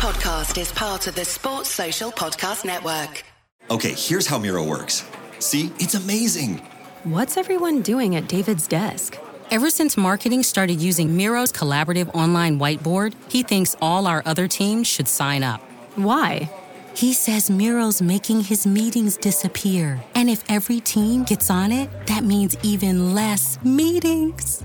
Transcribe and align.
podcast 0.00 0.58
is 0.58 0.72
part 0.72 1.06
of 1.08 1.14
the 1.14 1.26
Sports 1.26 1.68
Social 1.68 2.10
Podcast 2.10 2.64
Network. 2.64 3.22
Okay, 3.68 3.92
here's 3.92 4.26
how 4.26 4.38
Miro 4.38 4.64
works. 4.66 5.06
See, 5.40 5.70
it's 5.78 5.94
amazing. 5.94 6.62
What's 7.04 7.36
everyone 7.36 7.82
doing 7.82 8.16
at 8.16 8.26
David's 8.26 8.66
desk? 8.66 9.18
Ever 9.50 9.68
since 9.68 9.98
marketing 9.98 10.42
started 10.42 10.80
using 10.80 11.14
Miro's 11.14 11.52
collaborative 11.52 12.08
online 12.14 12.58
whiteboard, 12.58 13.12
he 13.28 13.42
thinks 13.42 13.76
all 13.82 14.06
our 14.06 14.22
other 14.24 14.48
teams 14.48 14.86
should 14.88 15.06
sign 15.06 15.42
up. 15.42 15.60
Why? 15.96 16.50
He 16.94 17.12
says 17.12 17.50
Miro's 17.50 18.00
making 18.00 18.40
his 18.40 18.66
meetings 18.66 19.18
disappear. 19.18 20.02
And 20.14 20.30
if 20.30 20.42
every 20.48 20.80
team 20.80 21.24
gets 21.24 21.50
on 21.50 21.72
it, 21.72 21.90
that 22.06 22.24
means 22.24 22.56
even 22.62 23.14
less 23.14 23.62
meetings. 23.62 24.64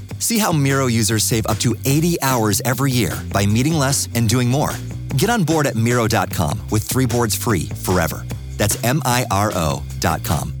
See 0.21 0.37
how 0.37 0.51
Miro 0.51 0.85
users 0.85 1.23
save 1.23 1.47
up 1.47 1.57
to 1.59 1.75
80 1.83 2.21
hours 2.21 2.61
every 2.63 2.91
year 2.91 3.11
by 3.33 3.45
meeting 3.45 3.73
less 3.73 4.07
and 4.13 4.29
doing 4.29 4.47
more. 4.47 4.69
Get 5.17 5.31
on 5.31 5.43
board 5.43 5.65
at 5.65 5.75
Miro.com 5.75 6.61
with 6.69 6.83
three 6.83 7.07
boards 7.07 7.35
free 7.35 7.65
forever. 7.83 8.23
That's 8.55 8.81
M 8.83 9.01
I 9.03 9.25
R 9.31 9.51
O.com. 9.55 10.53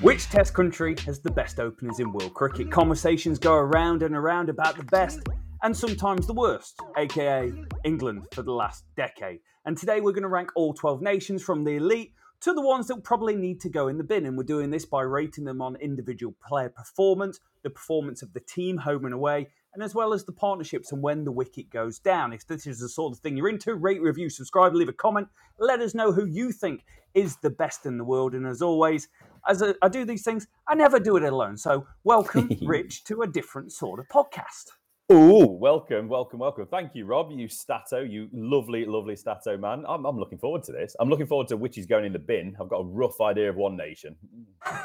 Which 0.00 0.26
Test 0.26 0.54
country 0.54 0.94
has 1.04 1.20
the 1.20 1.32
best 1.32 1.58
openers 1.58 1.98
in 1.98 2.12
world 2.12 2.34
cricket? 2.34 2.70
Conversations 2.70 3.40
go 3.40 3.54
around 3.54 4.04
and 4.04 4.14
around 4.14 4.48
about 4.48 4.76
the 4.76 4.84
best 4.84 5.20
and 5.64 5.76
sometimes 5.76 6.28
the 6.28 6.34
worst, 6.34 6.80
aka 6.96 7.52
England 7.84 8.22
for 8.32 8.42
the 8.42 8.52
last 8.52 8.84
decade. 8.96 9.40
And 9.64 9.76
today 9.76 10.00
we're 10.00 10.12
going 10.12 10.22
to 10.22 10.28
rank 10.28 10.50
all 10.54 10.72
12 10.74 11.02
nations 11.02 11.42
from 11.42 11.64
the 11.64 11.72
elite 11.72 12.12
to 12.40 12.52
the 12.52 12.62
ones 12.62 12.88
that 12.88 13.02
probably 13.02 13.34
need 13.34 13.60
to 13.60 13.68
go 13.68 13.88
in 13.88 13.98
the 13.98 14.04
bin. 14.04 14.26
And 14.26 14.36
we're 14.36 14.44
doing 14.44 14.70
this 14.70 14.84
by 14.84 15.02
rating 15.02 15.44
them 15.44 15.62
on 15.62 15.76
individual 15.76 16.34
player 16.46 16.68
performance, 16.68 17.40
the 17.62 17.70
performance 17.70 18.22
of 18.22 18.32
the 18.32 18.40
team 18.40 18.78
home 18.78 19.04
and 19.04 19.14
away, 19.14 19.48
and 19.74 19.82
as 19.82 19.94
well 19.94 20.12
as 20.12 20.24
the 20.24 20.32
partnerships 20.32 20.92
and 20.92 21.02
when 21.02 21.24
the 21.24 21.32
wicket 21.32 21.70
goes 21.70 21.98
down. 21.98 22.32
If 22.32 22.46
this 22.46 22.66
is 22.66 22.80
the 22.80 22.88
sort 22.88 23.12
of 23.12 23.20
thing 23.20 23.36
you're 23.36 23.48
into, 23.48 23.74
rate, 23.74 24.00
review, 24.00 24.30
subscribe, 24.30 24.74
leave 24.74 24.88
a 24.88 24.92
comment. 24.92 25.28
Let 25.58 25.80
us 25.80 25.94
know 25.94 26.12
who 26.12 26.24
you 26.24 26.52
think 26.52 26.84
is 27.14 27.36
the 27.36 27.50
best 27.50 27.86
in 27.86 27.98
the 27.98 28.04
world. 28.04 28.34
And 28.34 28.46
as 28.46 28.62
always, 28.62 29.08
as 29.48 29.62
I 29.82 29.88
do 29.88 30.04
these 30.04 30.22
things, 30.22 30.46
I 30.68 30.74
never 30.74 30.98
do 30.98 31.16
it 31.16 31.22
alone. 31.22 31.56
So 31.56 31.86
welcome, 32.04 32.50
Rich, 32.62 33.04
to 33.04 33.22
a 33.22 33.26
different 33.26 33.72
sort 33.72 34.00
of 34.00 34.08
podcast. 34.08 34.75
Oh, 35.08 35.46
welcome, 35.46 36.08
welcome, 36.08 36.40
welcome. 36.40 36.66
Thank 36.66 36.96
you, 36.96 37.06
Rob. 37.06 37.30
You 37.30 37.46
Stato, 37.46 38.00
you 38.00 38.28
lovely, 38.32 38.84
lovely 38.84 39.14
Stato 39.14 39.56
man. 39.56 39.84
I'm, 39.86 40.04
I'm 40.04 40.18
looking 40.18 40.38
forward 40.38 40.64
to 40.64 40.72
this. 40.72 40.96
I'm 40.98 41.08
looking 41.08 41.28
forward 41.28 41.46
to 41.48 41.56
which 41.56 41.78
is 41.78 41.86
going 41.86 42.06
in 42.06 42.12
the 42.12 42.18
bin. 42.18 42.56
I've 42.60 42.68
got 42.68 42.78
a 42.78 42.84
rough 42.84 43.20
idea 43.20 43.48
of 43.48 43.54
One 43.54 43.76
Nation. 43.76 44.16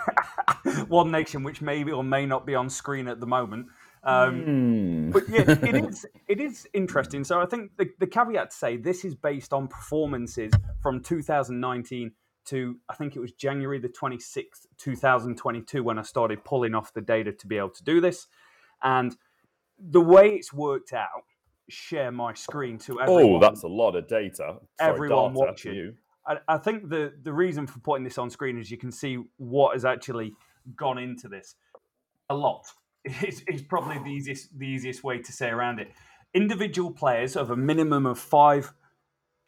One 0.89 1.09
Nation, 1.09 1.41
which 1.41 1.63
may 1.63 1.83
or 1.89 2.03
may 2.03 2.27
not 2.27 2.45
be 2.45 2.53
on 2.53 2.69
screen 2.69 3.07
at 3.07 3.19
the 3.19 3.25
moment. 3.25 3.65
Um, 4.03 4.43
Hmm. 4.43 5.09
But 5.09 5.27
yeah, 5.27 5.41
it 5.47 5.75
is 5.89 6.05
it 6.27 6.39
is 6.39 6.67
interesting. 6.73 7.23
So 7.23 7.41
I 7.41 7.47
think 7.47 7.71
the, 7.77 7.89
the 7.99 8.05
caveat 8.05 8.51
to 8.51 8.55
say 8.55 8.77
this 8.77 9.03
is 9.03 9.15
based 9.15 9.53
on 9.53 9.67
performances 9.67 10.53
from 10.83 11.01
2019 11.01 12.11
to 12.45 12.77
I 12.87 12.93
think 12.93 13.15
it 13.15 13.19
was 13.21 13.31
January 13.31 13.79
the 13.79 13.89
26th, 13.89 14.67
2022, 14.77 15.83
when 15.83 15.97
I 15.97 16.03
started 16.03 16.43
pulling 16.43 16.75
off 16.75 16.93
the 16.93 17.01
data 17.01 17.31
to 17.31 17.47
be 17.47 17.57
able 17.57 17.71
to 17.71 17.83
do 17.83 17.99
this. 17.99 18.27
And 18.83 19.15
the 19.89 20.01
way 20.01 20.29
it's 20.29 20.53
worked 20.53 20.93
out, 20.93 21.23
share 21.69 22.11
my 22.11 22.33
screen 22.33 22.77
to 22.79 22.99
oh, 22.99 23.03
everyone. 23.03 23.35
Oh, 23.35 23.39
that's 23.39 23.63
a 23.63 23.67
lot 23.67 23.95
of 23.95 24.07
data. 24.07 24.35
Sorry, 24.37 24.59
everyone 24.79 25.33
data 25.33 25.45
watching. 25.45 25.75
you. 25.75 25.93
I, 26.27 26.37
I 26.47 26.57
think 26.57 26.89
the 26.89 27.13
the 27.23 27.33
reason 27.33 27.65
for 27.67 27.79
putting 27.79 28.03
this 28.03 28.17
on 28.17 28.29
screen 28.29 28.59
is 28.59 28.69
you 28.69 28.77
can 28.77 28.91
see 28.91 29.17
what 29.37 29.73
has 29.73 29.85
actually 29.85 30.33
gone 30.75 30.97
into 30.97 31.27
this. 31.27 31.55
A 32.29 32.35
lot 32.35 32.65
is, 33.23 33.43
is 33.47 33.61
probably 33.61 33.97
the 33.99 34.11
easiest 34.11 34.57
the 34.57 34.67
easiest 34.67 35.03
way 35.03 35.19
to 35.19 35.31
say 35.31 35.49
around 35.49 35.79
it. 35.79 35.91
Individual 36.33 36.91
players 36.91 37.35
of 37.35 37.49
a 37.49 37.55
minimum 37.55 38.05
of 38.05 38.17
five 38.17 38.73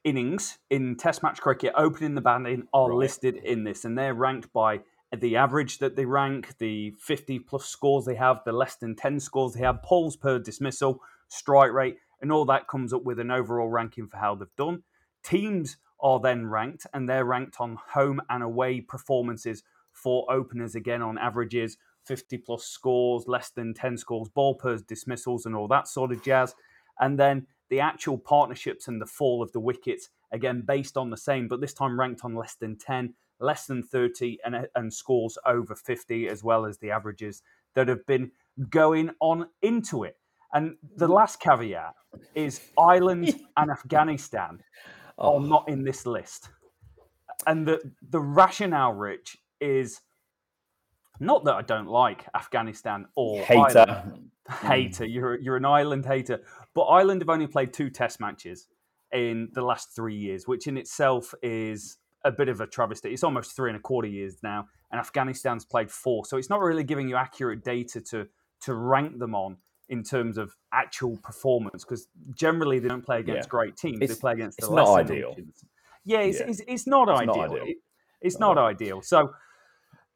innings 0.04 0.58
in 0.70 0.98
Test 0.98 1.24
match 1.24 1.40
cricket 1.40 1.72
opening 1.78 2.16
the 2.16 2.22
batting 2.22 2.68
are 2.74 2.90
Right. 2.90 2.98
listed 2.98 3.38
in 3.38 3.64
this, 3.64 3.86
and 3.86 3.98
they're 3.98 4.14
ranked 4.14 4.52
by 4.52 4.82
the 5.20 5.36
average 5.36 5.80
that 5.80 5.96
they 5.96 6.06
rank, 6.06 6.58
the 6.58 6.94
50 7.00 7.40
plus 7.40 7.66
scores 7.66 8.06
they 8.06 8.16
have, 8.16 8.42
the 8.46 8.52
less 8.52 8.76
than 8.76 8.96
10 8.96 9.20
scores 9.20 9.54
they 9.54 9.62
have, 9.62 9.82
balls 9.82 10.16
per 10.16 10.40
dismissal, 10.40 11.02
strike 11.28 11.72
rate, 11.72 11.98
and 12.22 12.32
all 12.32 12.46
that 12.46 12.68
comes 12.68 12.94
up 12.94 13.04
with 13.04 13.20
an 13.20 13.32
overall 13.32 13.68
ranking 13.68 14.08
for 14.08 14.18
how 14.18 14.34
they've 14.36 14.48
done. 14.58 14.84
Teams 15.24 15.78
are 16.02 16.20
then 16.20 16.48
ranked, 16.48 16.88
and 16.94 17.08
they're 17.08 17.26
ranked 17.26 17.58
on 17.60 17.78
home 17.94 18.22
and 18.30 18.44
away 18.44 18.82
performances 18.82 19.64
for 19.92 20.30
openers 20.32 20.76
again 20.76 21.02
on 21.02 21.18
averages, 21.18 21.78
50 22.06 22.38
plus 22.40 22.66
scores, 22.66 23.26
less 23.28 23.50
than 23.50 23.74
10 23.74 23.98
scores, 23.98 24.30
ball 24.30 24.56
per 24.56 24.78
dismissals, 24.78 25.46
and 25.46 25.56
all 25.56 25.68
that 25.68 25.88
sort 25.88 26.12
of 26.12 26.24
jazz. 26.24 26.56
And 27.00 27.20
then 27.20 27.48
the 27.70 27.80
actual 27.80 28.18
partnerships 28.18 28.88
and 28.88 29.02
the 29.02 29.06
fall 29.06 29.42
of 29.42 29.52
the 29.52 29.60
wickets, 29.60 30.10
again, 30.32 30.64
based 30.66 30.98
on 30.98 31.10
the 31.10 31.18
same, 31.18 31.48
but 31.48 31.62
this 31.62 31.74
time 31.74 32.00
ranked 32.00 32.26
on 32.26 32.36
less 32.36 32.56
than 32.56 32.78
10, 32.78 33.14
less 33.44 33.66
than 33.66 33.84
30, 33.84 34.40
and, 34.46 34.56
uh, 34.56 34.62
and 34.76 34.94
scores 34.94 35.38
over 35.46 35.76
50, 35.76 36.28
as 36.28 36.44
well 36.44 36.66
as 36.66 36.78
the 36.80 36.92
averages 36.92 37.42
that 37.76 37.88
have 37.88 38.06
been 38.06 38.32
going 38.70 39.12
on 39.20 39.48
into 39.62 40.04
it. 40.04 40.18
And 40.54 40.76
the 40.96 41.06
mm-hmm. 41.06 41.14
last 41.14 41.40
caveat 41.40 41.94
is 42.36 42.62
Ireland 42.78 43.34
and 43.58 43.72
Afghanistan 43.72 44.60
are 45.18 45.34
oh. 45.34 45.40
not 45.40 45.68
in 45.68 45.84
this 45.84 46.06
list. 46.06 46.50
And 47.46 47.68
the, 47.68 47.80
the 48.10 48.20
rationale, 48.20 48.94
Rich, 48.94 49.38
is 49.60 50.02
not 51.20 51.46
that 51.46 51.56
I 51.56 51.62
don't 51.62 51.88
like 51.88 52.26
Afghanistan 52.36 53.08
or 53.16 53.40
Hater. 53.44 53.86
Ireland. 53.88 54.30
Hmm. 54.48 54.68
Hater. 54.68 55.06
You're, 55.06 55.40
you're 55.40 55.58
an 55.58 55.66
Ireland 55.66 56.06
hater. 56.06 56.42
But 56.76 56.84
Ireland 56.84 57.22
have 57.22 57.30
only 57.30 57.48
played 57.48 57.74
two 57.74 57.90
test 57.90 58.20
matches 58.20 58.68
in 59.14 59.50
the 59.54 59.62
last 59.62 59.96
three 59.96 60.16
years, 60.16 60.48
which 60.48 60.68
in 60.68 60.78
itself 60.78 61.34
is 61.42 61.98
a 62.26 62.32
bit 62.32 62.50
of 62.50 62.62
a 62.62 62.68
travesty. 62.68 63.12
It's 63.14 63.24
almost 63.24 63.56
three 63.56 63.70
and 63.70 63.78
a 63.78 63.82
quarter 63.82 64.08
years 64.08 64.38
now, 64.44 64.68
and 64.92 65.00
Afghanistan's 65.00 65.66
played 65.66 65.92
four. 65.92 66.26
So 66.26 66.38
it's 66.38 66.50
not 66.50 66.60
really 66.62 66.84
giving 66.84 67.08
you 67.10 67.16
accurate 67.16 67.64
data 67.64 68.02
to 68.02 68.28
to 68.62 68.74
rank 68.76 69.20
them 69.20 69.36
on 69.36 69.58
in 69.90 70.02
terms 70.04 70.38
of 70.38 70.56
actual 70.72 71.18
performance, 71.18 71.84
because 71.84 72.08
generally 72.34 72.80
they 72.80 72.88
don't 72.88 73.04
play 73.06 73.20
against 73.20 73.48
Yeah. 73.48 73.50
great 73.50 73.76
teams. 73.76 74.00
they 74.00 74.16
play 74.16 74.32
against 74.34 74.60
the 74.62 74.70
not 74.74 74.88
lesser 74.90 75.14
ideal. 75.14 75.36
Yeah, 76.06 76.20
it's, 76.20 76.40
Yeah. 76.40 76.46
It's, 76.48 76.62
it's 76.68 76.88
not 76.88 77.10
It's 77.10 77.22
ideal. 77.22 77.36
not 77.36 77.52
ideal. 77.52 77.64
It- 77.68 77.78
it's 78.22 78.40
No. 78.40 78.54
not 78.54 78.58
ideal. 78.58 79.02
So 79.02 79.34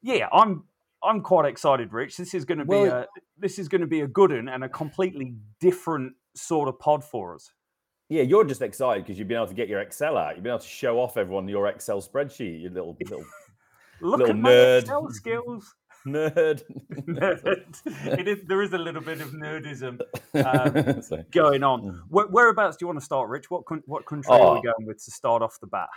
yeah, 0.02 0.30
I'm 0.32 0.64
I'm 1.04 1.22
quite 1.22 1.46
excited, 1.46 1.94
Rich. 1.94 2.18
This 2.18 2.34
is 2.34 2.44
going 2.46 2.58
to 2.60 2.66
be 2.66 2.70
Well- 2.70 3.02
a 3.02 3.08
this 3.38 3.60
is 3.60 3.68
going 3.68 3.82
to 3.82 3.88
be 3.88 4.02
a 4.02 4.08
good 4.08 4.32
one 4.32 4.48
and 4.48 4.64
a 4.64 4.70
completely 4.70 5.36
different 5.60 6.16
sort 6.36 6.70
of 6.70 6.80
pod 6.80 7.04
for 7.04 7.36
us. 7.36 7.52
Yeah, 8.10 8.22
you're 8.24 8.46
just 8.46 8.62
excited 8.62 9.04
because 9.04 9.20
you've 9.20 9.28
been 9.28 9.38
able 9.38 9.48
to 9.48 9.54
get 9.54 9.68
your 9.68 9.82
Excel 9.82 10.18
out. 10.18 10.36
You've 10.36 10.44
been 10.44 10.52
able 10.52 10.60
to 10.60 10.68
show 10.68 11.00
off 11.00 11.18
everyone 11.18 11.48
your 11.48 11.68
Excel 11.68 12.02
spreadsheet, 12.02 12.62
you 12.62 12.70
little 12.70 12.96
little 13.00 13.24
Look 14.02 14.20
Little 14.20 14.30
at 14.36 14.38
my 14.38 14.50
nerd. 14.52 14.80
Excel 14.82 15.10
skills. 15.12 15.76
nerd. 16.08 16.64
Nerd. 17.08 17.76
it 18.20 18.28
is, 18.28 18.40
there 18.48 18.62
is 18.62 18.72
a 18.74 18.78
little 18.78 19.02
bit 19.02 19.20
of 19.20 19.32
nerdism 19.32 20.00
um, 20.36 21.24
going 21.32 21.64
on. 21.64 22.02
Where, 22.08 22.28
whereabouts 22.28 22.78
do 22.78 22.84
you 22.84 22.88
want 22.88 23.00
to 23.00 23.06
start, 23.06 23.28
Rich? 23.30 23.50
What 23.52 23.64
what 23.88 24.06
country 24.06 24.32
are 24.32 24.54
we 24.54 24.60
Oh. 24.60 24.62
going 24.62 24.88
with 24.88 25.04
to 25.04 25.12
start 25.12 25.42
off 25.42 25.60
the 25.60 25.68
bat? 25.68 25.90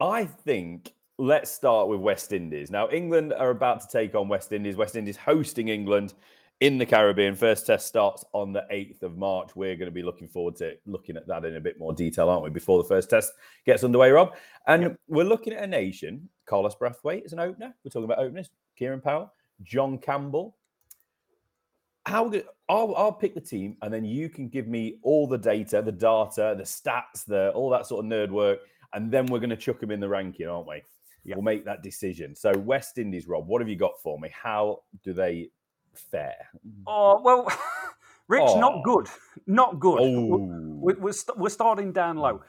I 0.00 0.24
think 0.26 0.92
let's 1.18 1.50
start 1.50 1.88
with 1.88 2.00
West 2.00 2.32
Indies. 2.32 2.70
Now, 2.70 2.90
England 2.90 3.32
are 3.32 3.48
about 3.50 3.80
to 3.80 3.88
take 3.88 4.14
on 4.14 4.28
West 4.28 4.52
Indies. 4.52 4.76
West 4.76 4.96
Indies 4.96 5.16
hosting 5.16 5.68
England 5.68 6.12
in 6.60 6.78
the 6.78 6.86
Caribbean. 6.86 7.34
First 7.34 7.66
test 7.66 7.86
starts 7.86 8.24
on 8.32 8.52
the 8.52 8.64
8th 8.72 9.02
of 9.02 9.16
March. 9.16 9.54
We're 9.54 9.76
going 9.76 9.88
to 9.88 9.94
be 9.94 10.02
looking 10.02 10.28
forward 10.28 10.56
to 10.56 10.76
looking 10.86 11.16
at 11.16 11.26
that 11.26 11.44
in 11.44 11.56
a 11.56 11.60
bit 11.60 11.78
more 11.78 11.92
detail, 11.92 12.28
aren't 12.28 12.44
we, 12.44 12.50
before 12.50 12.82
the 12.82 12.88
first 12.88 13.10
test 13.10 13.32
gets 13.64 13.84
underway, 13.84 14.10
Rob? 14.10 14.34
And 14.66 14.96
we're 15.08 15.24
looking 15.24 15.52
at 15.52 15.62
a 15.62 15.66
nation. 15.66 16.28
Carlos 16.46 16.74
Brathwaite 16.74 17.26
is 17.26 17.32
an 17.32 17.40
opener. 17.40 17.74
We're 17.84 17.90
talking 17.90 18.04
about 18.04 18.18
openers. 18.18 18.50
Kieran 18.76 19.00
Powell, 19.00 19.32
John 19.62 19.98
Campbell. 19.98 20.56
How 22.06 22.28
good? 22.28 22.44
I'll, 22.68 22.94
I'll 22.94 23.12
pick 23.12 23.34
the 23.34 23.40
team, 23.40 23.76
and 23.82 23.92
then 23.92 24.04
you 24.04 24.28
can 24.28 24.48
give 24.48 24.66
me 24.68 24.98
all 25.02 25.26
the 25.26 25.38
data, 25.38 25.82
the 25.82 25.92
data, 25.92 26.54
the 26.56 26.64
stats, 26.64 27.24
the 27.26 27.50
all 27.50 27.68
that 27.70 27.86
sort 27.86 28.04
of 28.04 28.10
nerd 28.10 28.30
work, 28.30 28.60
and 28.92 29.10
then 29.10 29.26
we're 29.26 29.40
going 29.40 29.50
to 29.50 29.56
chuck 29.56 29.80
them 29.80 29.90
in 29.90 30.00
the 30.00 30.08
ranking, 30.08 30.46
aren't 30.46 30.68
we? 30.68 30.82
We'll 31.24 31.42
make 31.42 31.64
that 31.64 31.82
decision. 31.82 32.36
So 32.36 32.56
West 32.56 32.98
Indies, 32.98 33.26
Rob, 33.26 33.48
what 33.48 33.60
have 33.60 33.68
you 33.68 33.76
got 33.76 34.00
for 34.00 34.18
me? 34.20 34.30
How 34.32 34.82
do 35.02 35.12
they 35.12 35.50
fare? 35.98 36.50
Oh 36.86 37.20
well, 37.22 37.48
Rich, 38.28 38.42
Oh. 38.46 38.60
not 38.60 38.84
good, 38.84 39.08
not 39.46 39.78
good. 39.78 40.00
Oh. 40.00 40.36
We're, 40.80 40.98
we're, 40.98 41.12
we're 41.36 41.48
starting 41.48 41.92
down 41.92 42.16
low. 42.16 42.42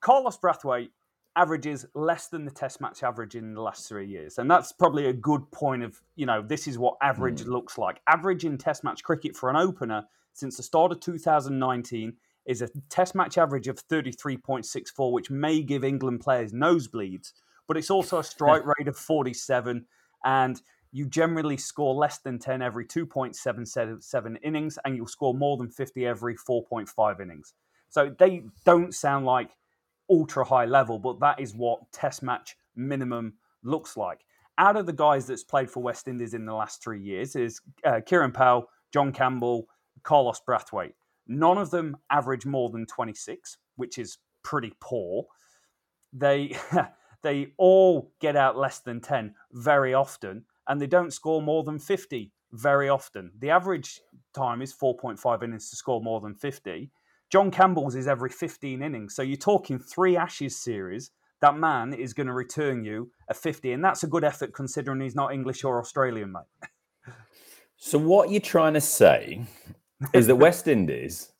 Carlos 0.00 0.38
Brathwaite 0.38 0.88
averages 1.36 1.86
less 1.94 2.28
than 2.28 2.44
the 2.44 2.50
Test 2.50 2.80
match 2.80 3.02
average 3.02 3.34
in 3.34 3.54
the 3.54 3.60
last 3.60 3.88
three 3.88 4.06
years, 4.06 4.38
and 4.38 4.50
that's 4.50 4.72
probably 4.72 5.06
a 5.06 5.12
good 5.12 5.50
point 5.52 5.82
of 5.82 6.00
you 6.16 6.26
know 6.26 6.42
this 6.42 6.66
is 6.66 6.78
what 6.78 6.96
average 7.02 7.42
mm. 7.42 7.48
looks 7.48 7.78
like. 7.78 8.00
Average 8.08 8.44
in 8.44 8.58
Test 8.58 8.84
match 8.84 9.02
cricket 9.02 9.36
for 9.36 9.50
an 9.50 9.56
opener 9.56 10.04
since 10.32 10.56
the 10.56 10.62
start 10.62 10.92
of 10.92 11.00
2019 11.00 12.14
is 12.46 12.62
a 12.62 12.68
Test 12.88 13.14
match 13.14 13.36
average 13.36 13.68
of 13.68 13.76
33.64, 13.88 15.12
which 15.12 15.30
may 15.30 15.62
give 15.62 15.84
England 15.84 16.20
players 16.20 16.52
nosebleeds, 16.52 17.32
but 17.66 17.76
it's 17.76 17.90
also 17.90 18.18
a 18.18 18.24
strike 18.34 18.62
rate 18.64 18.88
of 18.88 18.96
47, 18.96 19.84
and 20.24 20.62
you 20.92 21.06
generally 21.06 21.56
score 21.56 21.94
less 21.94 22.18
than 22.18 22.38
10 22.38 22.62
every 22.62 22.84
2.77 22.84 24.36
innings, 24.42 24.78
and 24.84 24.96
you'll 24.96 25.06
score 25.06 25.34
more 25.34 25.56
than 25.56 25.68
50 25.68 26.06
every 26.06 26.36
4.5 26.36 27.20
innings. 27.20 27.54
So 27.88 28.14
they 28.18 28.44
don't 28.64 28.94
sound 28.94 29.26
like 29.26 29.50
ultra 30.10 30.44
high 30.44 30.66
level, 30.66 30.98
but 30.98 31.20
that 31.20 31.40
is 31.40 31.54
what 31.54 31.90
Test 31.92 32.22
match 32.22 32.56
minimum 32.76 33.34
looks 33.62 33.96
like. 33.96 34.24
Out 34.58 34.76
of 34.76 34.86
the 34.86 34.92
guys 34.92 35.26
that's 35.26 35.44
played 35.44 35.70
for 35.70 35.82
West 35.82 36.08
Indies 36.08 36.34
in 36.34 36.44
the 36.44 36.54
last 36.54 36.82
three 36.82 37.00
years 37.00 37.36
is 37.36 37.60
uh, 37.84 38.00
Kieran 38.04 38.32
Powell, 38.32 38.68
John 38.92 39.12
Campbell, 39.12 39.68
Carlos 40.02 40.40
Brathwaite. 40.46 40.94
None 41.26 41.58
of 41.58 41.70
them 41.70 41.96
average 42.10 42.46
more 42.46 42.70
than 42.70 42.86
26, 42.86 43.58
which 43.76 43.98
is 43.98 44.18
pretty 44.42 44.72
poor. 44.80 45.26
They 46.12 46.56
they 47.22 47.52
all 47.56 48.12
get 48.20 48.36
out 48.36 48.56
less 48.56 48.80
than 48.80 49.00
10 49.00 49.34
very 49.52 49.94
often, 49.94 50.44
and 50.68 50.80
they 50.80 50.86
don't 50.86 51.12
score 51.12 51.42
more 51.42 51.64
than 51.64 51.78
50 51.78 52.30
very 52.52 52.88
often. 52.88 53.32
The 53.38 53.50
average 53.50 54.00
time 54.34 54.62
is 54.62 54.74
4.5 54.74 55.42
innings 55.42 55.70
to 55.70 55.76
score 55.76 56.00
more 56.00 56.20
than 56.20 56.34
50. 56.34 56.90
John 57.30 57.50
Campbell's 57.50 57.94
is 57.94 58.06
every 58.06 58.30
15 58.30 58.82
innings. 58.82 59.14
So 59.14 59.22
you're 59.22 59.36
talking 59.36 59.78
three 59.78 60.16
Ashes 60.16 60.56
series. 60.56 61.10
That 61.40 61.56
man 61.56 61.92
is 61.92 62.14
going 62.14 62.26
to 62.26 62.32
return 62.32 62.84
you 62.84 63.10
a 63.28 63.34
50. 63.34 63.72
And 63.72 63.84
that's 63.84 64.02
a 64.02 64.06
good 64.06 64.24
effort 64.24 64.52
considering 64.54 65.00
he's 65.00 65.14
not 65.14 65.32
English 65.32 65.64
or 65.64 65.78
Australian, 65.78 66.32
mate. 66.32 67.14
so 67.76 67.98
what 67.98 68.30
you're 68.30 68.40
trying 68.40 68.74
to 68.74 68.80
say 68.80 69.42
is 70.12 70.26
that 70.26 70.36
West 70.36 70.68
Indies, 70.68 71.32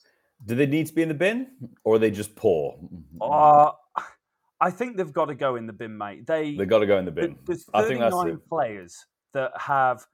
do 0.45 0.55
they 0.55 0.67
need 0.67 0.87
to 0.87 0.95
be 0.95 1.03
in 1.03 1.09
the 1.09 1.15
bin 1.15 1.49
or 1.85 1.97
are 1.97 1.99
they 1.99 2.11
just 2.11 2.37
poor? 2.37 2.79
Uh, 3.21 3.71
I 4.61 4.71
think 4.71 4.97
they've 4.97 5.13
got 5.13 5.27
to 5.27 5.35
go 5.35 5.57
in 5.57 5.67
the 5.67 5.73
bin, 5.73 5.97
mate. 5.97 6.27
They, 6.27 6.55
they've 6.55 6.69
got 6.69 6.81
to 6.81 6.87
go 6.87 6.99
in 6.99 7.05
the 7.05 7.11
bin. 7.11 7.39
There's 7.47 7.65
39 7.65 8.41
players 8.49 9.07
that 9.39 9.53
have 9.57 10.07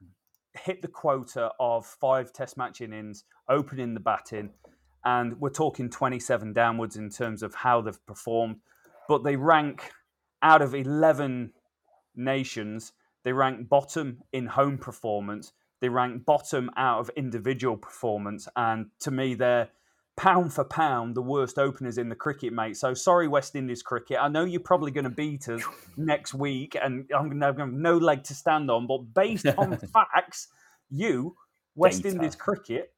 hit 0.53 0.81
the 0.81 0.87
quota 0.87 1.51
of 1.59 1.85
five 1.85 2.31
test 2.31 2.57
match 2.57 2.81
innings, 2.81 3.23
opening 3.49 3.93
the 3.93 3.99
batting 3.99 4.51
and 5.05 5.39
we're 5.39 5.51
talking 5.51 5.89
27 5.89 6.51
downwards 6.51 6.97
in 6.97 7.09
terms 7.09 7.43
of 7.43 7.53
how 7.53 7.79
they've 7.79 8.05
performed. 8.07 8.57
But 9.07 9.23
they 9.23 9.35
rank 9.35 9.91
out 10.41 10.63
of 10.63 10.73
11 10.73 11.53
nations, 12.15 12.91
they 13.23 13.31
rank 13.31 13.69
bottom 13.69 14.21
in 14.33 14.47
home 14.47 14.77
performance. 14.77 15.53
They 15.81 15.89
rank 15.89 16.25
bottom 16.25 16.71
out 16.77 16.99
of 16.99 17.09
individual 17.15 17.75
performance. 17.75 18.47
And 18.55 18.87
to 19.01 19.11
me, 19.11 19.33
they're 19.33 19.69
pound 20.17 20.53
for 20.53 20.63
pound 20.63 21.15
the 21.15 21.21
worst 21.21 21.57
openers 21.57 21.97
in 21.97 22.09
the 22.09 22.15
cricket, 22.15 22.53
mate. 22.53 22.77
So 22.77 22.93
sorry, 22.93 23.27
West 23.27 23.55
Indies 23.55 23.81
cricket. 23.81 24.17
I 24.19 24.27
know 24.27 24.45
you're 24.45 24.61
probably 24.61 24.91
going 24.91 25.03
to 25.03 25.09
beat 25.09 25.49
us 25.49 25.61
next 25.97 26.33
week, 26.33 26.75
and 26.81 27.05
I'm 27.15 27.27
going 27.27 27.39
to 27.39 27.45
have 27.45 27.73
no 27.73 27.97
leg 27.97 28.23
to 28.25 28.33
stand 28.33 28.71
on. 28.71 28.87
But 28.87 29.13
based 29.13 29.47
on 29.57 29.77
facts, 29.93 30.47
you, 30.89 31.35
West 31.75 32.03
Data. 32.03 32.15
Indies 32.15 32.35
cricket, 32.35 32.93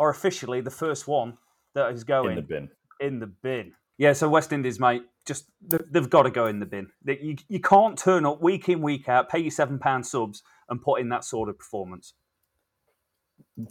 are 0.00 0.08
officially 0.08 0.62
the 0.62 0.70
first 0.70 1.06
one 1.06 1.36
that 1.74 1.92
is 1.92 2.02
going 2.04 2.30
in 2.30 2.36
the 2.36 2.42
bin. 2.42 2.68
In 3.00 3.18
the 3.20 3.26
bin. 3.26 3.72
Yeah, 3.98 4.14
so 4.14 4.30
West 4.30 4.50
Indies, 4.50 4.80
mate, 4.80 5.02
just 5.26 5.44
they've 5.60 6.08
got 6.08 6.22
to 6.22 6.30
go 6.30 6.46
in 6.46 6.58
the 6.58 6.66
bin. 6.66 6.88
You, 7.04 7.36
you 7.48 7.60
can't 7.60 7.98
turn 7.98 8.24
up 8.24 8.42
week 8.42 8.70
in, 8.70 8.80
week 8.80 9.10
out, 9.10 9.28
pay 9.28 9.40
you 9.40 9.50
seven 9.50 9.78
pound 9.78 10.06
subs, 10.06 10.42
and 10.70 10.80
put 10.80 11.00
in 11.00 11.10
that 11.10 11.22
sort 11.22 11.50
of 11.50 11.58
performance. 11.58 12.14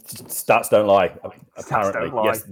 Stats 0.04 0.70
don't 0.70 0.86
lie. 0.86 1.14
Apparently, 1.56 2.10
don't 2.10 2.14
lie. 2.14 2.24
yes, 2.26 2.44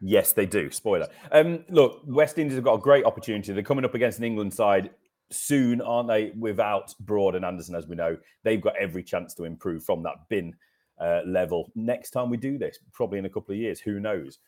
yes, 0.00 0.32
they 0.32 0.46
do. 0.46 0.70
Spoiler. 0.70 1.08
Um, 1.32 1.64
look, 1.68 2.02
West 2.06 2.38
Indies 2.38 2.56
have 2.56 2.64
got 2.64 2.74
a 2.74 2.80
great 2.80 3.04
opportunity. 3.04 3.52
They're 3.52 3.62
coming 3.62 3.84
up 3.84 3.94
against 3.94 4.18
an 4.18 4.24
England 4.24 4.52
side 4.52 4.90
soon, 5.30 5.80
aren't 5.80 6.08
they? 6.08 6.32
Without 6.38 6.94
Broad 7.00 7.34
and 7.34 7.44
Anderson, 7.44 7.74
as 7.74 7.86
we 7.86 7.96
know, 7.96 8.16
they've 8.42 8.60
got 8.60 8.76
every 8.76 9.02
chance 9.02 9.34
to 9.34 9.44
improve 9.44 9.84
from 9.84 10.02
that 10.02 10.28
bin 10.28 10.54
uh, 11.00 11.20
level 11.26 11.70
next 11.74 12.10
time 12.10 12.30
we 12.30 12.36
do 12.36 12.58
this, 12.58 12.78
probably 12.92 13.18
in 13.18 13.24
a 13.24 13.30
couple 13.30 13.52
of 13.52 13.58
years. 13.58 13.80
Who 13.80 14.00
knows? 14.00 14.38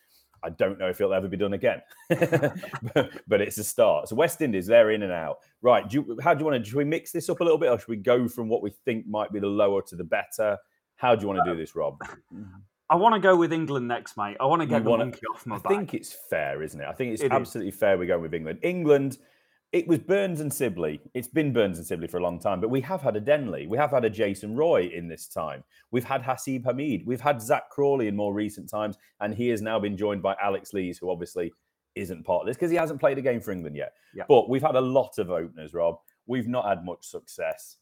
I 0.43 0.51
don't 0.51 0.79
know 0.79 0.89
if 0.89 1.01
it'll 1.01 1.15
ever 1.15 1.29
be 1.29 1.37
done 1.37 1.55
again, 1.55 1.81
but, 2.09 3.11
but, 3.27 3.41
it's 3.41 3.59
a 3.59 3.65
start. 3.65 4.09
So 4.09 4.17
West 4.17 4.41
Indies, 4.41 4.67
they're 4.67 4.91
in 4.91 5.03
and 5.03 5.13
out. 5.13 5.39
Right? 5.63 5.89
Do 5.89 5.97
you, 5.97 6.19
how 6.23 6.35
do 6.35 6.41
you 6.41 6.45
want 6.45 6.63
to? 6.63 6.69
Should 6.69 6.77
we 6.77 6.85
mix 6.85 7.11
this 7.11 7.29
up 7.29 7.41
a 7.41 7.43
little 7.43 7.59
bit, 7.59 7.71
or 7.71 7.79
should 7.79 7.89
we 7.89 7.97
go 7.97 8.29
from 8.29 8.49
what 8.49 8.63
we 8.63 8.71
think 8.85 9.07
might 9.07 9.33
be 9.33 9.41
the 9.41 9.47
lower 9.47 9.83
to 9.83 9.97
the 9.97 10.05
better? 10.05 10.57
How 10.97 11.15
do 11.15 11.23
you 11.23 11.29
want 11.29 11.41
to 11.45 11.45
do 11.45 11.57
uh, 11.57 11.61
this, 11.61 11.75
Rob? 11.75 11.99
I 12.89 12.95
want 12.95 13.15
to 13.15 13.21
go 13.21 13.37
with 13.37 13.53
England 13.53 13.89
next, 13.89 14.17
mate. 14.17 14.37
I 14.39 14.47
want 14.47 14.63
to 14.63 14.67
get 14.67 14.79
you 14.79 14.85
the 14.85 14.91
wanna, 14.91 15.05
monkey 15.07 15.27
off 15.33 15.45
my 15.45 15.57
I 15.57 15.59
back. 15.59 15.73
I 15.73 15.77
think 15.77 15.95
it's 15.95 16.17
fair, 16.31 16.63
isn't 16.63 16.81
it? 16.81 16.87
I 16.87 16.93
think 16.93 17.15
it's 17.15 17.23
it 17.23 17.33
absolutely 17.33 17.71
is. 17.71 17.77
fair 17.77 17.99
we're 17.99 18.07
going 18.07 18.23
with 18.23 18.35
England. 18.35 18.61
England 18.63 19.19
it 19.73 19.87
was 19.89 19.99
Burns 19.99 20.41
and 20.41 20.53
Sibley. 20.53 21.01
It's 21.13 21.29
been 21.29 21.53
Burns 21.53 21.79
and 21.79 21.87
Sibley 21.87 22.07
for 22.07 22.19
a 22.19 22.23
long 22.23 22.39
time, 22.39 22.61
but 22.61 22.71
we 22.71 22.81
have 22.83 23.03
had 23.03 23.17
a 23.17 23.21
Denly. 23.21 23.69
We 23.69 23.77
have 23.77 23.91
had 23.91 24.05
a 24.05 24.11
Jason 24.11 24.55
Roy 24.57 24.91
in 24.95 25.09
this 25.09 25.27
time. 25.27 25.65
We've 25.91 26.05
had 26.05 26.23
Haseeb 26.23 26.65
Hamid. 26.65 27.05
We've 27.05 27.21
had 27.21 27.43
Zak 27.43 27.69
Crawley 27.69 28.09
in 28.09 28.17
more 28.17 28.33
recent 28.33 28.71
times, 28.71 28.97
and 29.21 29.35
he 29.35 29.49
has 29.49 29.61
now 29.61 29.79
been 29.79 29.97
joined 29.97 30.23
by 30.23 30.37
Alex 30.43 30.73
Lees, 30.73 30.99
who 30.99 31.11
obviously 31.11 31.53
isn't 31.95 32.25
part 32.25 32.43
of 32.43 32.47
this 32.47 32.57
because 32.57 32.71
he 32.71 32.77
hasn't 32.77 33.01
played 33.01 33.19
a 33.19 33.23
game 33.23 33.41
for 33.41 33.51
England 33.51 33.77
yet. 33.77 33.95
Yeah. 34.15 34.25
But 34.29 34.49
we've 34.49 34.63
had 34.63 34.77
a 34.77 34.81
lot 34.81 35.19
of 35.19 35.31
openers, 35.31 35.75
Rob. 35.75 35.99
We've 36.27 36.49
not 36.49 36.67
had 36.67 36.85
much 36.85 37.05
success. 37.05 37.77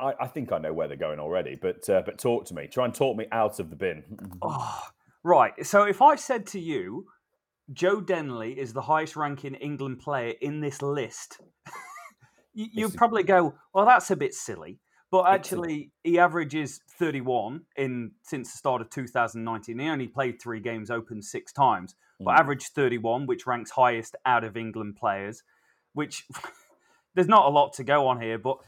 I, 0.00 0.14
I 0.20 0.26
think 0.26 0.52
I 0.52 0.58
know 0.58 0.72
where 0.72 0.88
they're 0.88 0.96
going 0.96 1.18
already, 1.18 1.58
but 1.60 1.88
uh, 1.88 2.02
but 2.04 2.18
talk 2.18 2.44
to 2.46 2.54
me. 2.54 2.66
Try 2.66 2.84
and 2.84 2.94
talk 2.94 3.16
me 3.16 3.26
out 3.32 3.58
of 3.60 3.70
the 3.70 3.76
bin. 3.76 4.04
oh, 4.42 4.82
right. 5.24 5.52
So 5.66 5.82
if 5.84 6.00
I 6.02 6.16
said 6.16 6.46
to 6.48 6.60
you, 6.60 7.06
Joe 7.72 8.00
Denly 8.00 8.56
is 8.56 8.72
the 8.72 8.82
highest 8.82 9.16
ranking 9.16 9.54
England 9.54 10.00
player 10.00 10.34
in 10.40 10.60
this 10.60 10.80
list, 10.80 11.40
you, 12.54 12.86
would 12.86 12.96
probably 12.96 13.22
go, 13.22 13.54
well, 13.74 13.84
that's 13.84 14.10
a 14.10 14.16
bit 14.16 14.34
silly. 14.34 14.80
But 15.10 15.24
actually, 15.26 15.90
he 16.04 16.18
averages 16.18 16.80
31 16.98 17.62
in 17.76 18.12
since 18.22 18.52
the 18.52 18.58
start 18.58 18.82
of 18.82 18.90
2019. 18.90 19.78
He 19.78 19.88
only 19.88 20.06
played 20.06 20.40
three 20.40 20.60
games, 20.60 20.90
opened 20.90 21.24
six 21.24 21.50
times, 21.50 21.94
but 22.20 22.32
mm. 22.32 22.38
averaged 22.38 22.72
31, 22.74 23.26
which 23.26 23.46
ranks 23.46 23.70
highest 23.70 24.16
out 24.26 24.44
of 24.44 24.56
England 24.56 24.96
players. 24.96 25.42
Which 25.94 26.26
there's 27.14 27.28
not 27.28 27.46
a 27.46 27.48
lot 27.48 27.72
to 27.74 27.84
go 27.84 28.06
on 28.06 28.20
here, 28.20 28.38
but 28.38 28.58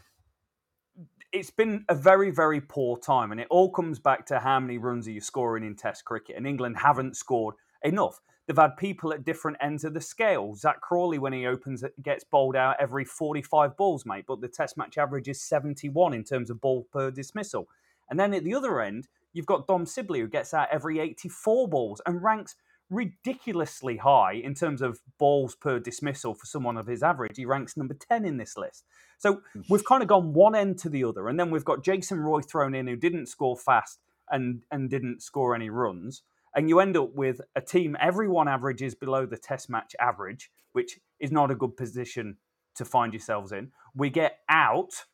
it's 1.33 1.51
been 1.51 1.85
a 1.89 1.95
very, 1.95 2.31
very 2.31 2.61
poor 2.61 2.97
time, 2.99 3.33
and 3.33 3.41
it 3.41 3.47
all 3.51 3.71
comes 3.71 3.99
back 3.99 4.27
to 4.27 4.41
how 4.41 4.59
many 4.61 4.79
runs 4.79 5.07
are 5.07 5.13
you 5.13 5.21
scoring 5.21 5.65
in 5.65 5.77
Test 5.77 6.05
cricket, 6.05 6.37
and 6.37 6.47
England 6.47 6.77
haven't 6.79 7.17
scored 7.17 7.55
enough. 7.83 8.21
They've 8.47 8.57
had 8.57 8.77
people 8.77 9.13
at 9.13 9.25
different 9.25 9.59
ends 9.61 9.85
of 9.85 9.95
the 9.95 10.01
scale. 10.01 10.55
Zak 10.57 10.81
Crawley, 10.81 11.19
when 11.19 11.33
he 11.33 11.47
opens, 11.47 11.85
gets 12.03 12.25
bowled 12.25 12.57
out 12.57 12.77
every 12.81 13.05
45 13.05 13.77
balls, 13.77 14.05
mate, 14.05 14.25
but 14.27 14.41
the 14.41 14.49
test 14.49 14.77
match 14.77 14.99
average 14.99 15.29
is 15.29 15.41
71 15.41 16.15
in 16.15 16.25
terms 16.25 16.51
of 16.51 16.61
ball 16.61 16.85
per 16.93 17.13
dismissal. 17.13 17.69
And 18.09 18.19
then 18.19 18.35
at 18.35 18.43
the 18.43 18.55
other 18.55 18.81
end, 18.81 19.07
you've 19.33 19.47
got 19.47 19.69
Dom 19.69 19.87
Sibley, 19.87 20.19
who 20.19 20.27
gets 20.27 20.53
out 20.53 20.67
every 20.73 20.99
84 20.99 21.69
balls 21.69 22.03
and 22.07 22.23
ranks 22.23 22.57
ridiculously 22.91 23.99
high 23.99 24.33
in 24.33 24.55
terms 24.55 24.83
of 24.83 25.01
balls 25.19 25.55
per 25.55 25.79
dismissal 25.79 26.35
for 26.35 26.47
someone 26.47 26.77
of 26.77 26.87
his 26.87 27.03
average. 27.03 27.37
He 27.37 27.47
ranks 27.47 27.77
number 27.77 27.95
10 27.95 28.25
in 28.25 28.37
this 28.37 28.57
list. 28.57 28.85
So 29.19 29.43
we've 29.69 29.85
kind 29.85 30.03
of 30.03 30.09
gone 30.09 30.33
one 30.33 30.55
end 30.55 30.79
to 30.81 30.89
the 30.89 31.05
other. 31.05 31.29
And 31.29 31.39
then 31.39 31.51
we've 31.51 31.65
got 31.65 31.85
Jason 31.85 32.21
Roy 32.21 32.41
thrown 32.41 32.75
in, 32.75 32.87
who 32.87 32.97
didn't 32.97 33.27
score 33.27 33.57
fast 33.57 34.01
and, 34.29 34.65
and 34.71 34.91
didn't 34.91 35.23
score 35.23 35.55
any 35.55 35.71
runs 35.71 36.23
and 36.55 36.69
you 36.69 36.81
end 36.81 36.97
up 36.97 37.15
with 37.15 37.41
a 37.55 37.61
team 37.61 37.97
everyone 38.01 38.49
averages 38.49 38.95
below 38.95 39.27
the 39.27 39.37
test 39.37 39.71
match 39.71 39.95
average, 40.01 40.51
which 40.73 40.99
is 41.19 41.31
not 41.31 41.51
a 41.51 41.55
good 41.55 41.77
position 41.77 42.37
to 42.75 42.85
find 42.85 43.13
yourselves 43.13 43.53
in. 43.53 43.71
We 43.95 44.11
get 44.11 44.39
out 44.49 45.05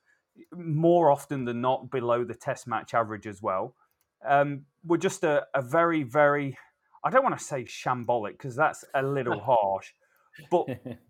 more 0.52 1.10
often 1.10 1.44
than 1.44 1.60
not 1.60 1.90
below 1.90 2.24
the 2.24 2.34
test 2.34 2.66
match 2.66 2.94
average 2.94 3.26
as 3.26 3.42
well. 3.42 3.74
Um, 4.26 4.64
we're 4.84 4.96
just 4.96 5.24
a, 5.24 5.46
a, 5.54 5.62
very, 5.62 6.02
very, 6.02 6.58
I 7.06 7.10
don't 7.10 7.22
want 7.22 7.38
to 7.38 7.44
say 7.44 7.64
shambolic 7.64 8.32
because 8.32 8.56
that's 8.56 8.84
a 8.94 9.02
little 9.02 9.40
harsh, 9.44 9.92
but 10.50 10.66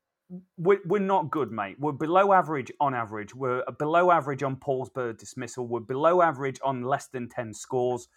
we're, 0.58 0.80
we're 0.84 0.98
not 0.98 1.30
good, 1.30 1.50
mate. 1.50 1.76
We're 1.78 1.92
below 1.92 2.32
average 2.32 2.70
on 2.80 2.94
average. 2.94 3.34
We're 3.34 3.62
below 3.78 4.10
average 4.10 4.42
on 4.42 4.56
balls 4.56 4.90
per 4.90 5.12
dismissal. 5.12 5.66
We're 5.66 5.80
below 5.80 6.20
average 6.20 6.60
on 6.62 6.82
less 6.82 7.08
than 7.08 7.28
10 7.28 7.54
scores 7.54 8.08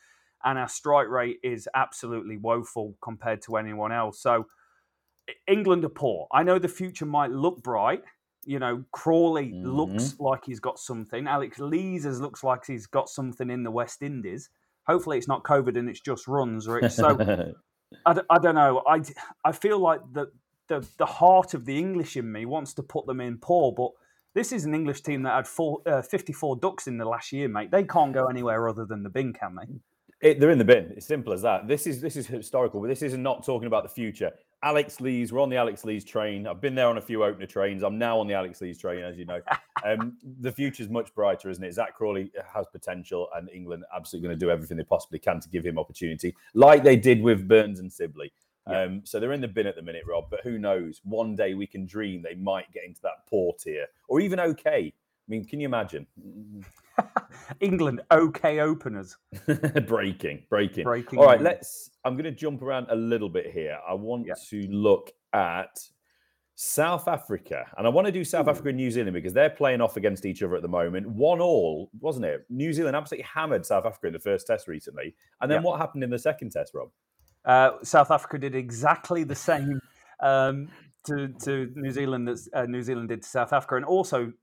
and 0.44 0.58
our 0.58 0.68
strike 0.68 1.10
rate 1.10 1.40
is 1.44 1.68
absolutely 1.76 2.38
woeful 2.38 2.96
compared 3.02 3.42
to 3.44 3.58
anyone 3.58 3.92
else. 3.92 4.22
So 4.22 4.48
England 5.48 5.84
are 5.86 5.90
poor. 5.90 6.28
I 6.32 6.44
know 6.44 6.60
the 6.60 6.68
future 6.68 7.06
might 7.06 7.32
look 7.32 7.62
bright. 7.62 8.04
You 8.46 8.60
know, 8.60 8.86
Crawley 8.92 9.48
mm-hmm. 9.48 9.68
looks 9.68 10.16
like 10.20 10.46
he's 10.46 10.60
got 10.60 10.80
something. 10.80 11.28
Alex 11.28 11.60
Lees 11.60 12.06
looks 12.06 12.44
like 12.44 12.66
he's 12.66 12.88
got 12.88 13.10
something 13.10 13.50
in 13.50 13.64
the 13.64 13.72
West 13.72 14.02
Indies. 14.02 14.50
Hopefully, 14.88 15.18
it's 15.18 15.28
not 15.28 15.44
COVID 15.44 15.78
and 15.78 15.90
it's 15.90 16.00
just 16.00 16.28
runs. 16.28 16.68
Or 16.68 16.80
it's 16.80 16.96
so. 16.96 17.16
I, 18.06 18.20
I 18.30 18.40
don't 18.40 18.56
know. 18.56 18.84
I 18.88 19.02
I 19.44 19.52
feel 19.52 19.80
like 19.80 20.02
the 20.12 20.32
the 20.68 20.88
the 20.98 21.06
heart 21.06 21.54
of 21.54 21.66
the 21.66 21.78
English 21.78 22.18
in 22.18 22.32
me 22.32 22.46
wants 22.46 22.74
to 22.76 22.84
put 22.84 23.06
them 23.06 23.20
in 23.20 23.38
poor, 23.38 23.72
but 23.72 23.92
this 24.36 24.52
is 24.52 24.66
an 24.66 24.76
English 24.76 25.02
team 25.02 25.24
that 25.24 25.34
had 25.34 25.48
four, 25.48 25.82
uh, 25.88 26.04
54 26.04 26.58
ducks 26.58 26.88
in 26.88 26.98
the 26.98 27.06
last 27.06 27.32
year, 27.32 27.50
mate. 27.50 27.72
They 27.72 27.84
can't 27.84 28.14
go 28.14 28.28
anywhere 28.28 28.70
other 28.70 28.86
than 28.86 29.02
the 29.02 29.10
bin, 29.10 29.34
can 29.34 29.56
they? 29.56 30.30
It, 30.30 30.40
they're 30.40 30.52
in 30.52 30.60
the 30.60 30.66
bin. 30.66 30.94
It's 30.96 31.08
simple 31.08 31.34
as 31.34 31.42
that. 31.42 31.68
This 31.68 31.88
is 31.88 32.02
this 32.02 32.16
is 32.16 32.28
historical, 32.28 32.80
but 32.82 32.88
this 32.88 33.02
is 33.02 33.18
not 33.18 33.44
talking 33.44 33.68
about 33.68 33.84
the 33.84 33.90
future. 33.90 34.32
Alex 34.62 35.00
Lees, 35.00 35.32
we're 35.32 35.42
on 35.42 35.50
the 35.50 35.56
Alex 35.56 35.86
Lees 35.86 36.04
train. 36.04 36.46
I've 36.46 36.60
been 36.60 36.76
there 36.76 36.88
on 36.88 36.98
a 36.98 37.02
few 37.02 37.24
opener 37.24 37.46
trains. 37.46 37.82
I'm 37.82 37.98
now 37.98 38.20
on 38.20 38.28
the 38.28 38.34
Alex 38.34 38.60
Lees 38.60 38.78
train, 38.78 39.04
as 39.04 39.18
you 39.18 39.26
know. 39.26 39.42
Um, 39.86 40.18
the 40.42 40.52
future's 40.52 40.90
much 40.90 41.16
brighter, 41.16 41.50
isn't 41.50 41.64
it? 41.64 41.74
Zak 41.74 41.96
Crawley 41.96 42.32
has 42.54 42.68
potential, 42.68 43.30
and 43.36 43.50
England 43.50 43.86
absolutely 43.96 44.28
going 44.28 44.40
to 44.40 44.46
do 44.46 44.52
everything 44.52 44.76
they 44.76 44.84
possibly 44.84 45.20
can 45.20 45.40
to 45.40 45.50
give 45.50 45.66
him 45.66 45.80
opportunity, 45.80 46.36
like 46.54 46.84
they 46.84 46.98
did 46.98 47.22
with 47.22 47.48
Burns 47.48 47.80
and 47.80 47.92
Sibley. 47.92 48.34
Yeah. 48.70 48.84
Um, 48.84 49.02
so 49.06 49.20
they're 49.20 49.32
in 49.32 49.42
the 49.42 49.48
bin 49.48 49.66
at 49.66 49.76
the 49.76 49.82
minute, 49.82 50.04
Rob. 50.06 50.26
But 50.30 50.42
who 50.44 50.60
knows? 50.60 51.00
One 51.06 51.36
day 51.36 51.54
we 51.54 51.66
can 51.66 51.86
dream 51.86 52.22
they 52.22 52.36
might 52.36 52.72
get 52.74 52.84
into 52.84 53.02
that 53.04 53.26
poor 53.30 53.54
tier, 53.54 53.86
or 54.10 54.20
even 54.20 54.40
okay. 54.42 54.94
I 54.94 55.30
mean, 55.30 55.46
can 55.46 55.62
you 55.62 55.68
imagine? 55.68 56.06
England 57.60 58.02
okay 58.12 58.60
openers. 58.60 59.18
breaking, 59.88 60.44
breaking, 60.50 60.84
breaking. 60.84 61.20
All 61.20 61.26
right, 61.26 61.42
let's. 61.42 61.92
I'm 62.06 62.14
going 62.14 62.26
to 62.26 62.32
jump 62.32 62.62
around 62.62 62.88
a 62.90 62.96
little 62.96 63.30
bit 63.30 63.52
here. 63.52 63.78
I 63.88 63.94
want 63.94 64.28
yeah. 64.28 64.34
to 64.50 64.68
look 64.68 65.12
at 65.34 65.80
South 66.56 67.08
Africa, 67.08 67.66
and 67.78 67.88
I 67.88 67.90
want 67.90 68.06
to 68.08 68.12
do 68.12 68.24
South 68.24 68.48
Ooh. 68.48 68.52
Africa 68.52 68.70
and 68.70 68.78
New 68.78 68.92
Zealand 68.92 69.14
because 69.14 69.34
they're 69.34 69.50
playing 69.50 69.82
off 69.82 69.98
against 69.98 70.26
each 70.26 70.44
other 70.44 70.56
at 70.56 70.62
the 70.62 70.68
moment. 70.68 71.08
One 71.08 71.40
all, 71.40 71.90
wasn't 72.00 72.26
it? 72.26 72.46
New 72.50 72.74
Zealand 72.74 72.96
absolutely 72.96 73.28
hammered 73.34 73.66
South 73.66 73.86
Africa 73.86 74.08
in 74.08 74.14
the 74.14 74.20
first 74.20 74.48
test 74.48 74.68
recently, 74.68 75.16
and 75.42 75.50
then 75.50 75.62
yeah. 75.62 75.64
what 75.64 75.80
happened 75.80 76.04
in 76.04 76.10
the 76.10 76.20
second 76.20 76.52
test, 76.52 76.74
Rob? 76.74 76.90
Uh, 77.46 77.72
South 77.84 78.12
Africa 78.12 78.38
did 78.38 78.56
exactly 78.56 79.24
the 79.24 79.36
same 79.36 79.80
um, 80.20 80.68
to, 81.06 81.30
to 81.30 81.72
New 81.76 81.92
Zealand 81.92 82.28
as 82.28 82.50
uh, 82.54 82.64
New 82.64 82.84
Zealand 82.84 83.10
did 83.10 83.22
to 83.22 83.30
South 83.30 83.54
Africa, 83.54 83.78
and 83.78 83.86
also 83.86 84.34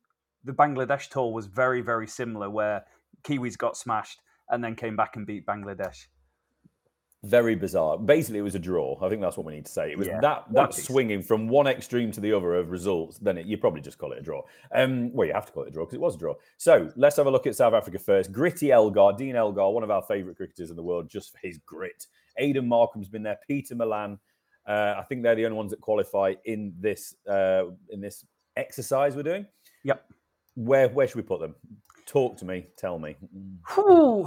the 0.45 0.53
Bangladesh 0.53 1.11
tour 1.11 1.33
was 1.33 1.47
very, 1.47 1.83
very 1.83 2.07
similar, 2.07 2.49
where 2.49 2.85
Kiwis 3.27 3.59
got 3.59 3.77
smashed 3.77 4.21
and 4.51 4.63
then 4.63 4.77
came 4.77 4.97
back 4.97 5.17
and 5.17 5.27
beat 5.27 5.47
Bangladesh. 5.47 6.07
Very 7.25 7.57
bizarre. 7.57 7.99
Basically, 7.99 8.39
it 8.39 8.43
was 8.43 8.55
a 8.55 8.61
draw. 8.61 8.97
I 9.03 9.09
think 9.09 9.21
that's 9.21 9.37
what 9.37 9.47
we 9.47 9.55
need 9.55 9.67
to 9.67 9.73
say. 9.73 9.91
It 9.91 9.99
was 9.99 10.07
yeah, 10.07 10.21
that 10.21 10.45
that 10.53 10.75
swinging 10.75 11.23
from 11.23 11.49
one 11.49 11.67
extreme 11.67 12.13
to 12.13 12.21
the 12.21 12.33
other 12.33 12.55
of 12.55 12.71
results. 12.71 13.19
Then 13.19 13.39
it, 13.39 13.47
you 13.47 13.59
probably 13.59 13.81
just 13.81 13.99
call 13.99 14.13
it 14.13 14.19
a 14.19 14.23
draw. 14.23 14.43
Um, 14.73 15.13
well, 15.13 15.27
you 15.27 15.35
have 15.35 15.47
to 15.47 15.53
call 15.53 15.65
it 15.65 15.69
a 15.69 15.73
draw 15.73 15.85
because 15.85 15.95
it 15.95 16.01
was 16.01 16.15
a 16.15 16.19
draw. 16.19 16.35
So 16.57 16.89
let's 16.95 17.17
have 17.17 17.27
a 17.27 17.31
look 17.31 17.47
at 17.49 17.57
South 17.57 17.75
Africa 17.75 17.99
first. 17.99 18.31
Gritty 18.31 18.71
Elgar, 18.71 19.13
Dean 19.19 19.35
Elgar, 19.35 19.69
one 19.71 19.83
of 19.83 19.91
our 19.91 20.03
favourite 20.03 20.37
cricketers 20.37 20.71
in 20.71 20.77
the 20.77 20.83
world, 20.83 21.09
just 21.09 21.33
for 21.33 21.39
his 21.43 21.59
grit. 21.67 22.07
Aiden 22.41 22.67
Markram's 22.67 23.09
been 23.09 23.25
there. 23.25 23.39
Pieter 23.49 23.75
Malan. 23.75 24.21
Uh, 24.65 24.95
I 24.99 25.03
think 25.09 25.23
they're 25.23 25.35
the 25.35 25.47
only 25.47 25.57
ones 25.57 25.71
that 25.71 25.81
qualify 25.81 26.35
in 26.45 26.75
this 26.79 27.15
uh, 27.29 27.65
in 27.91 28.01
this 28.01 28.25
exercise 28.57 29.17
we're 29.17 29.23
doing. 29.25 29.47
Yep. 29.83 30.05
Where 30.55 30.89
where 30.91 31.09
should 31.09 31.17
we 31.17 31.23
put 31.23 31.41
them? 31.41 31.57
Talk 32.07 32.37
to 32.39 32.45
me. 32.45 32.69
Tell 32.79 32.99
me. 32.99 33.17
Ooh. 33.79 34.27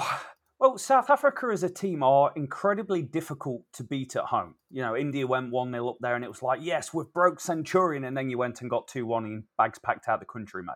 Well, 0.60 0.78
South 0.78 1.10
Africa 1.10 1.48
as 1.54 1.64
a 1.64 1.70
team 1.70 2.04
are 2.04 2.34
incredibly 2.36 3.02
difficult 3.02 3.64
to 3.74 3.84
beat 3.84 4.18
at 4.18 4.26
home. 4.26 4.56
You 4.70 4.82
know, 4.82 4.98
India 4.98 5.26
went 5.26 5.52
1 5.52 5.72
0 5.72 5.88
up 5.88 5.98
there 6.02 6.16
and 6.16 6.24
it 6.24 6.28
was 6.28 6.44
like, 6.44 6.60
yes, 6.62 6.94
we've 6.94 7.12
broke 7.14 7.40
Centurion. 7.40 8.04
And 8.04 8.16
then 8.16 8.30
you 8.30 8.38
went 8.38 8.60
and 8.60 8.70
got 8.70 8.90
2 8.90 9.06
1 9.06 9.26
and 9.26 9.44
bags 9.58 9.80
packed 9.80 10.10
out 10.10 10.20
the 10.20 10.26
country, 10.26 10.62
mate. 10.62 10.76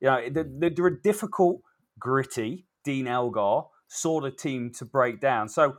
You 0.00 0.08
know, 0.08 0.28
they're, 0.30 0.44
hmm. 0.44 0.74
they're 0.74 0.86
a 0.86 1.02
difficult, 1.02 1.60
gritty, 1.98 2.66
Dean 2.84 3.06
Elgar 3.06 3.66
sort 3.88 4.24
of 4.24 4.36
team 4.36 4.70
to 4.78 4.86
break 4.86 5.20
down. 5.20 5.48
So 5.48 5.76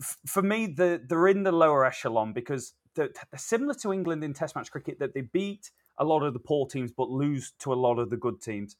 f- 0.00 0.18
for 0.26 0.42
me, 0.42 0.66
the, 0.66 1.02
they're 1.08 1.28
in 1.28 1.42
the 1.42 1.52
lower 1.52 1.84
echelon 1.84 2.32
because 2.32 2.74
they're, 2.94 3.10
they're 3.32 3.38
similar 3.38 3.74
to 3.74 3.92
England 3.92 4.22
in 4.22 4.32
Test 4.32 4.54
match 4.54 4.70
cricket 4.70 5.00
that 5.00 5.14
they 5.14 5.22
beat 5.22 5.70
a 5.98 6.04
lot 6.04 6.22
of 6.22 6.34
the 6.34 6.38
poor 6.38 6.66
teams 6.66 6.92
but 6.92 7.08
lose 7.08 7.52
to 7.60 7.72
a 7.72 7.74
lot 7.74 7.98
of 7.98 8.10
the 8.10 8.16
good 8.16 8.40
teams. 8.40 8.76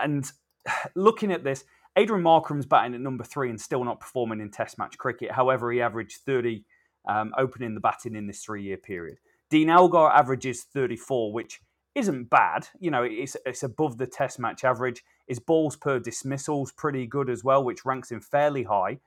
And 0.00 0.30
looking 0.94 1.32
at 1.32 1.44
this, 1.44 1.64
Adrian 1.96 2.24
Markram's 2.24 2.66
batting 2.66 2.94
at 2.94 3.00
number 3.00 3.24
three 3.24 3.50
and 3.50 3.60
still 3.60 3.84
not 3.84 4.00
performing 4.00 4.40
in 4.40 4.50
Test 4.50 4.78
match 4.78 4.98
cricket. 4.98 5.32
However, 5.32 5.72
he 5.72 5.80
averaged 5.80 6.20
30 6.26 6.64
um, 7.08 7.32
opening 7.38 7.74
the 7.74 7.80
batting 7.80 8.14
in 8.14 8.26
this 8.26 8.42
three 8.44 8.62
year 8.62 8.76
period. 8.76 9.18
Dean 9.48 9.70
Elgar 9.70 10.10
averages 10.10 10.64
34, 10.64 11.32
which 11.32 11.60
isn't 11.94 12.28
bad. 12.28 12.68
You 12.78 12.90
know, 12.90 13.02
it's, 13.04 13.36
it's 13.46 13.62
above 13.62 13.96
the 13.96 14.06
Test 14.06 14.38
match 14.38 14.64
average. 14.64 15.02
His 15.26 15.38
balls 15.38 15.76
per 15.76 15.98
dismissal's 15.98 16.72
pretty 16.72 17.06
good 17.06 17.30
as 17.30 17.42
well, 17.42 17.64
which 17.64 17.84
ranks 17.84 18.10
him 18.10 18.20
fairly 18.20 18.64
high. 18.64 18.98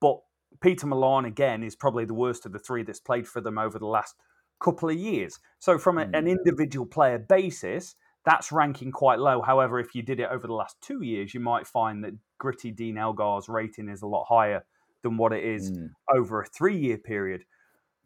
But 0.00 0.20
Pieter 0.60 0.86
Malan, 0.86 1.26
again, 1.26 1.62
is 1.62 1.76
probably 1.76 2.04
the 2.04 2.14
worst 2.14 2.46
of 2.46 2.52
the 2.52 2.58
three 2.58 2.82
that's 2.82 3.00
played 3.00 3.28
for 3.28 3.40
them 3.40 3.58
over 3.58 3.78
the 3.78 3.86
last 3.86 4.14
couple 4.60 4.88
of 4.88 4.96
years. 4.96 5.38
So, 5.58 5.78
from 5.78 5.98
a, 5.98 6.02
an 6.02 6.24
hmm. 6.24 6.28
individual 6.28 6.86
player 6.86 7.18
basis, 7.18 7.94
that's 8.24 8.52
ranking 8.52 8.92
quite 8.92 9.18
low. 9.18 9.40
However, 9.40 9.80
if 9.80 9.94
you 9.94 10.02
did 10.02 10.20
it 10.20 10.28
over 10.30 10.46
the 10.46 10.52
last 10.52 10.76
two 10.80 11.02
years, 11.02 11.32
you 11.32 11.40
might 11.40 11.66
find 11.66 12.04
that 12.04 12.14
gritty 12.38 12.70
Dean 12.70 12.96
Elgar's 12.96 13.48
rating 13.48 13.88
is 13.88 14.02
a 14.02 14.06
lot 14.06 14.26
higher 14.28 14.64
than 15.02 15.16
what 15.16 15.32
it 15.32 15.44
is 15.44 15.70
mm. 15.70 15.90
over 16.14 16.42
a 16.42 16.46
three 16.46 16.76
year 16.76 16.98
period. 16.98 17.44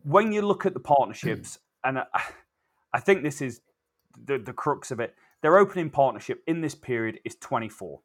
When 0.02 0.33
you 0.33 0.42
look 0.42 0.66
at 0.66 0.75
the 0.75 0.80
partnerships, 0.80 1.59
and 1.85 1.99
I, 1.99 2.06
I 2.92 3.00
think 3.00 3.23
this 3.23 3.42
is 3.42 3.61
the, 4.25 4.38
the 4.38 4.52
crux 4.52 4.90
of 4.90 5.00
it, 5.00 5.14
their 5.42 5.59
opening 5.59 5.90
partnership 5.90 6.42
in 6.47 6.61
this 6.61 6.75
period 6.75 7.18
is 7.25 7.37
24. 7.37 8.00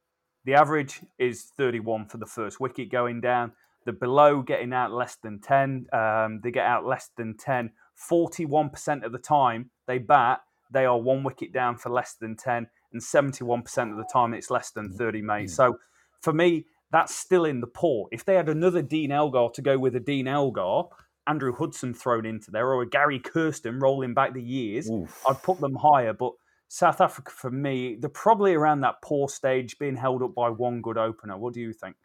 The 0.46 0.56
average 0.56 1.02
is 1.20 1.44
31 1.58 2.08
for 2.08 2.18
the 2.18 2.26
first 2.26 2.60
wicket 2.60 2.92
going 2.92 3.22
down. 3.22 3.52
The 3.86 3.94
below 3.94 4.42
getting 4.42 4.74
out 4.74 4.92
less 4.92 5.16
than 5.22 5.40
10. 5.40 5.88
Um, 5.94 6.42
they 6.44 6.52
get 6.52 6.66
out 6.66 6.86
less 6.86 7.12
than 7.18 7.38
10. 7.38 7.72
41% 8.10 9.04
of 9.04 9.12
the 9.12 9.18
time 9.18 9.70
they 9.88 10.00
bat 10.00 10.40
they 10.72 10.86
are 10.86 11.00
one 11.00 11.24
wicket 11.24 11.54
down 11.54 11.78
for 11.78 11.90
less 11.90 12.16
than 12.16 12.36
10, 12.36 12.68
and 12.94 13.02
71% 13.02 13.92
of 13.92 13.98
the 13.98 14.10
time 14.12 14.34
it's 14.34 14.50
less 14.50 14.72
than 14.72 14.92
30, 14.92 15.22
mate. 15.22 15.48
Mm. 15.48 15.50
So 15.50 15.78
for 16.22 16.34
me, 16.34 16.66
that's 16.92 17.16
still 17.16 17.46
in 17.46 17.62
the 17.62 17.68
poor. 17.68 18.08
If 18.12 18.26
they 18.26 18.36
had 18.36 18.50
another 18.50 18.82
Dean 18.82 19.12
Elgar 19.12 19.50
to 19.54 19.62
go 19.62 19.78
with 19.78 19.96
a 19.96 20.00
Dean 20.00 20.28
Elgar, 20.28 20.84
Andrew 21.28 21.54
Hudson 21.56 21.94
thrown 21.94 22.26
into 22.26 22.52
there, 22.52 22.68
or 22.68 22.82
a 22.82 22.90
Gary 22.90 23.20
Kirsten 23.20 23.80
rolling 23.80 24.14
back 24.14 24.34
the 24.34 24.42
years, 24.42 24.90
Oof. 24.90 25.24
I'd 25.28 25.42
put 25.44 25.60
them 25.60 25.76
higher. 25.76 26.14
But 26.14 26.34
South 26.68 27.02
Africa, 27.02 27.32
for 27.32 27.52
me, 27.52 27.98
they're 28.00 28.10
probably 28.10 28.54
around 28.54 28.82
that 28.82 28.96
poor 29.04 29.30
stage, 29.30 29.78
being 29.78 29.96
held 29.96 30.24
up 30.24 30.34
by 30.34 30.50
one 30.50 30.82
good 30.82 30.98
opener. 30.98 31.38
What 31.38 31.54
do 31.54 31.62
you 31.62 31.74
think? 31.74 31.96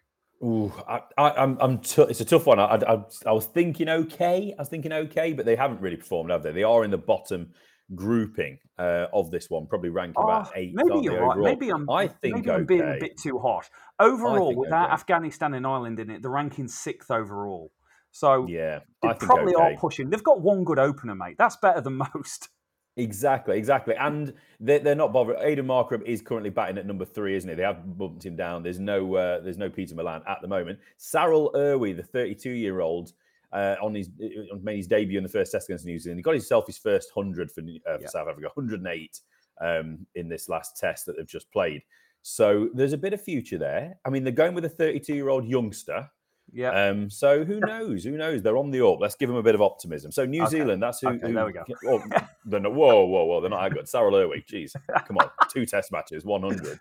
Ooh, 0.43 0.73
I, 0.87 1.01
am 1.43 1.57
I'm. 1.61 1.79
T- 1.79 2.03
it's 2.03 2.21
a 2.21 2.25
tough 2.25 2.45
one. 2.45 2.59
I, 2.59 2.79
I, 2.87 3.05
I 3.25 3.33
was 3.33 3.47
thinking 3.47 3.89
okay. 3.89 4.55
I 4.59 4.61
was 4.61 4.69
thinking 4.69 4.93
okay, 4.93 5.33
but 5.33 5.47
they 5.47 5.57
haven't 5.57 5.81
really 5.81 5.97
performed, 5.97 6.31
have 6.31 6.43
they? 6.43 6.53
They 6.53 6.65
are 6.65 6.85
in 6.85 6.91
the 6.91 6.99
bottom 6.99 7.55
grouping 7.95 8.59
uh, 8.79 9.07
of 9.13 9.31
this 9.31 9.51
one, 9.51 9.67
probably 9.67 9.91
ranking 9.91 10.15
oh, 10.17 10.25
about 10.25 10.53
eight. 10.55 10.73
Maybe 10.75 11.01
you're 11.01 11.21
right. 11.21 11.37
Overall. 11.37 11.45
Maybe 11.45 11.71
I'm. 11.71 11.91
I 11.91 12.09
think 12.09 12.37
maybe 12.37 12.51
I'm 12.51 12.57
okay. 12.57 12.65
being 12.65 12.83
a 12.83 12.97
bit 12.99 13.17
too 13.17 13.39
harsh. 13.39 13.67
Overall, 13.99 14.55
without 14.55 14.87
okay. 14.87 14.95
Afghanistan 14.95 15.55
and 15.55 15.67
Ireland 15.67 16.01
in 16.01 16.11
it, 16.11 16.23
the 16.23 16.31
ranking 16.31 16.69
sixth 16.69 17.11
overall. 17.11 17.73
So 18.11 18.47
yeah, 18.47 18.81
they 19.03 19.13
probably 19.19 19.55
okay. 19.55 19.75
are 19.75 19.77
pushing. 19.77 20.11
They've 20.11 20.23
got 20.23 20.41
one 20.41 20.65
good 20.65 20.79
opener, 20.79 21.15
mate. 21.15 21.37
That's 21.39 21.57
better 21.57 21.81
than 21.81 22.01
most. 22.15 22.49
Exactly, 22.97 23.59
exactly. 23.59 23.97
And 23.99 24.35
they're, 24.61 24.79
they're 24.79 24.95
not 24.95 25.13
bothered. 25.13 25.39
Aiden 25.39 25.67
Markram 25.67 26.05
is 26.05 26.23
currently 26.23 26.51
batting 26.51 26.79
at 26.79 26.87
number 26.87 27.05
three, 27.05 27.35
isn't 27.35 27.51
he? 27.51 27.57
They 27.57 27.65
have 27.65 27.99
bumped 27.99 28.25
him 28.25 28.37
down. 28.37 28.63
There's 28.63 28.79
no 28.79 29.17
uh, 29.17 29.41
there's 29.41 29.59
no 29.59 29.69
Pieter 29.69 29.97
Malan 29.97 30.23
at 30.29 30.39
the 30.43 30.49
moment. 30.49 30.79
Sarel 30.99 31.53
Erwee, 31.55 31.97
the 31.97 32.05
32 32.05 32.51
year 32.51 32.81
old, 32.81 33.13
uh, 33.55 33.77
on 33.81 33.95
his 33.95 34.09
uh, 34.23 34.57
made 34.63 34.77
his 34.77 34.87
debut 34.87 35.17
in 35.17 35.23
the 35.23 35.31
first 35.31 35.53
test 35.53 35.69
against 35.69 35.87
New 35.87 35.99
Zealand. 35.99 36.19
He 36.19 36.23
got 36.23 36.33
himself 36.33 36.67
his 36.67 36.79
first 36.79 37.11
hundred 37.15 37.51
for, 37.51 37.61
uh, 37.61 37.97
for 37.97 38.03
yeah. 38.03 38.09
South 38.09 38.29
Africa, 38.29 38.49
108 38.55 39.21
um, 39.61 40.07
in 40.17 40.29
this 40.29 40.49
last 40.49 40.77
test 40.77 41.07
that 41.07 41.17
they've 41.17 41.27
just 41.27 41.51
played. 41.53 41.83
So 42.23 42.69
there's 42.75 42.93
a 42.93 42.99
bit 42.99 43.13
of 43.13 43.23
future 43.23 43.59
there. 43.59 43.97
I 44.05 44.11
mean, 44.11 44.25
they're 44.25 44.33
going 44.33 44.55
with 44.55 44.65
a 44.65 44.69
32 44.69 45.15
year 45.15 45.29
old 45.29 45.47
youngster. 45.47 46.09
Yeah. 46.53 46.71
Um, 46.71 47.09
so 47.09 47.45
who 47.45 47.61
knows? 47.61 48.05
Who 48.05 48.17
knows? 48.17 48.43
They're 48.43 48.57
on 48.57 48.71
the 48.71 48.85
up. 48.87 48.99
Let's 49.01 49.15
give 49.15 49.29
them 49.29 49.39
a 49.39 49.43
bit 49.43 49.55
of 49.55 49.63
optimism. 49.63 50.11
So 50.11 50.25
New 50.25 50.43
okay. 50.43 50.51
Zealand, 50.51 50.83
that's 50.83 51.01
who. 51.01 51.09
Okay, 51.09 51.29
who, 51.29 51.33
there 51.33 51.47
we 51.47 51.53
go. 51.53 51.65
Oh, 51.87 52.03
they're 52.45 52.61
not, 52.61 52.75
whoa, 52.75 53.05
whoa, 53.05 53.25
whoa! 53.25 53.41
They're 53.41 53.51
not 53.51 53.63
that 53.63 53.75
good. 53.75 53.87
Sarel 53.87 54.13
Erwee, 54.13 54.45
jeez, 54.47 54.75
come 55.07 55.19
on, 55.19 55.31
two 55.51 55.65
Test 55.75 55.91
matches, 55.91 56.25
100. 56.25 56.79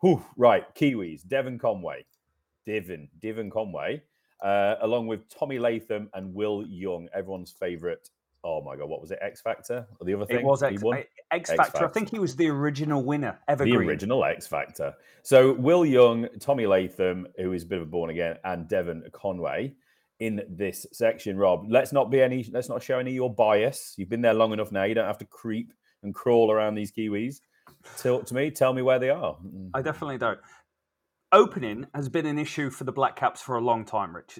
Whew, 0.00 0.24
right, 0.36 0.64
Kiwis, 0.74 1.26
Devon 1.26 1.58
Conway, 1.58 2.04
Devon, 2.66 3.08
Devon 3.20 3.50
Conway 3.50 4.02
uh, 4.42 4.76
along 4.82 5.06
with 5.06 5.28
Tommy 5.28 5.58
Latham 5.58 6.10
and 6.14 6.34
Will 6.34 6.64
Young, 6.66 7.08
everyone's 7.14 7.52
favourite. 7.52 8.08
Oh 8.44 8.60
my 8.60 8.76
God, 8.76 8.88
what 8.88 9.00
was 9.00 9.12
it? 9.12 9.20
X 9.22 9.40
Factor 9.40 9.86
or 10.00 10.04
the 10.04 10.14
other 10.14 10.26
thing? 10.26 10.40
It 10.40 10.44
was 10.44 10.64
X, 10.64 10.82
X, 11.30 11.50
Factor. 11.50 11.62
Factor. 11.62 11.84
I 11.84 11.88
think 11.88 12.10
he 12.10 12.18
was 12.18 12.34
the 12.34 12.48
original 12.48 13.02
winner. 13.02 13.38
Evergreen. 13.46 13.78
The 13.78 13.86
original 13.86 14.24
X 14.24 14.48
Factor. 14.48 14.94
So 15.22 15.52
Will 15.52 15.86
Young, 15.86 16.26
Tommy 16.40 16.66
Latham, 16.66 17.28
who 17.38 17.52
is 17.52 17.62
a 17.62 17.66
bit 17.66 17.78
of 17.78 17.84
a 17.84 17.90
born 17.90 18.10
again, 18.10 18.38
and 18.44 18.68
Devon 18.68 19.04
Conway 19.12 19.74
in 20.18 20.42
this 20.48 20.86
section. 20.92 21.36
Rob, 21.36 21.66
let's 21.68 21.92
not 21.92 22.10
be 22.10 22.20
any. 22.20 22.44
Let's 22.52 22.68
not 22.68 22.82
show 22.82 22.98
any 22.98 23.10
of 23.10 23.14
your 23.14 23.32
bias. 23.32 23.94
You've 23.96 24.08
been 24.08 24.22
there 24.22 24.34
long 24.34 24.52
enough 24.52 24.72
now. 24.72 24.82
You 24.82 24.94
don't 24.94 25.06
have 25.06 25.18
to 25.18 25.24
creep 25.24 25.72
and 26.02 26.12
crawl 26.12 26.50
around 26.50 26.74
these 26.74 26.90
Kiwis. 26.90 27.40
Talk 27.98 28.26
to 28.26 28.34
me. 28.34 28.50
Tell 28.50 28.72
me 28.72 28.82
where 28.82 28.98
they 28.98 29.10
are. 29.10 29.36
I 29.72 29.82
definitely 29.82 30.18
don't 30.18 30.38
opening 31.32 31.86
has 31.94 32.08
been 32.08 32.26
an 32.26 32.38
issue 32.38 32.70
for 32.70 32.84
the 32.84 32.92
Black 32.92 33.16
Caps 33.16 33.40
for 33.40 33.56
a 33.56 33.60
long 33.60 33.84
time, 33.84 34.14
Rich. 34.14 34.38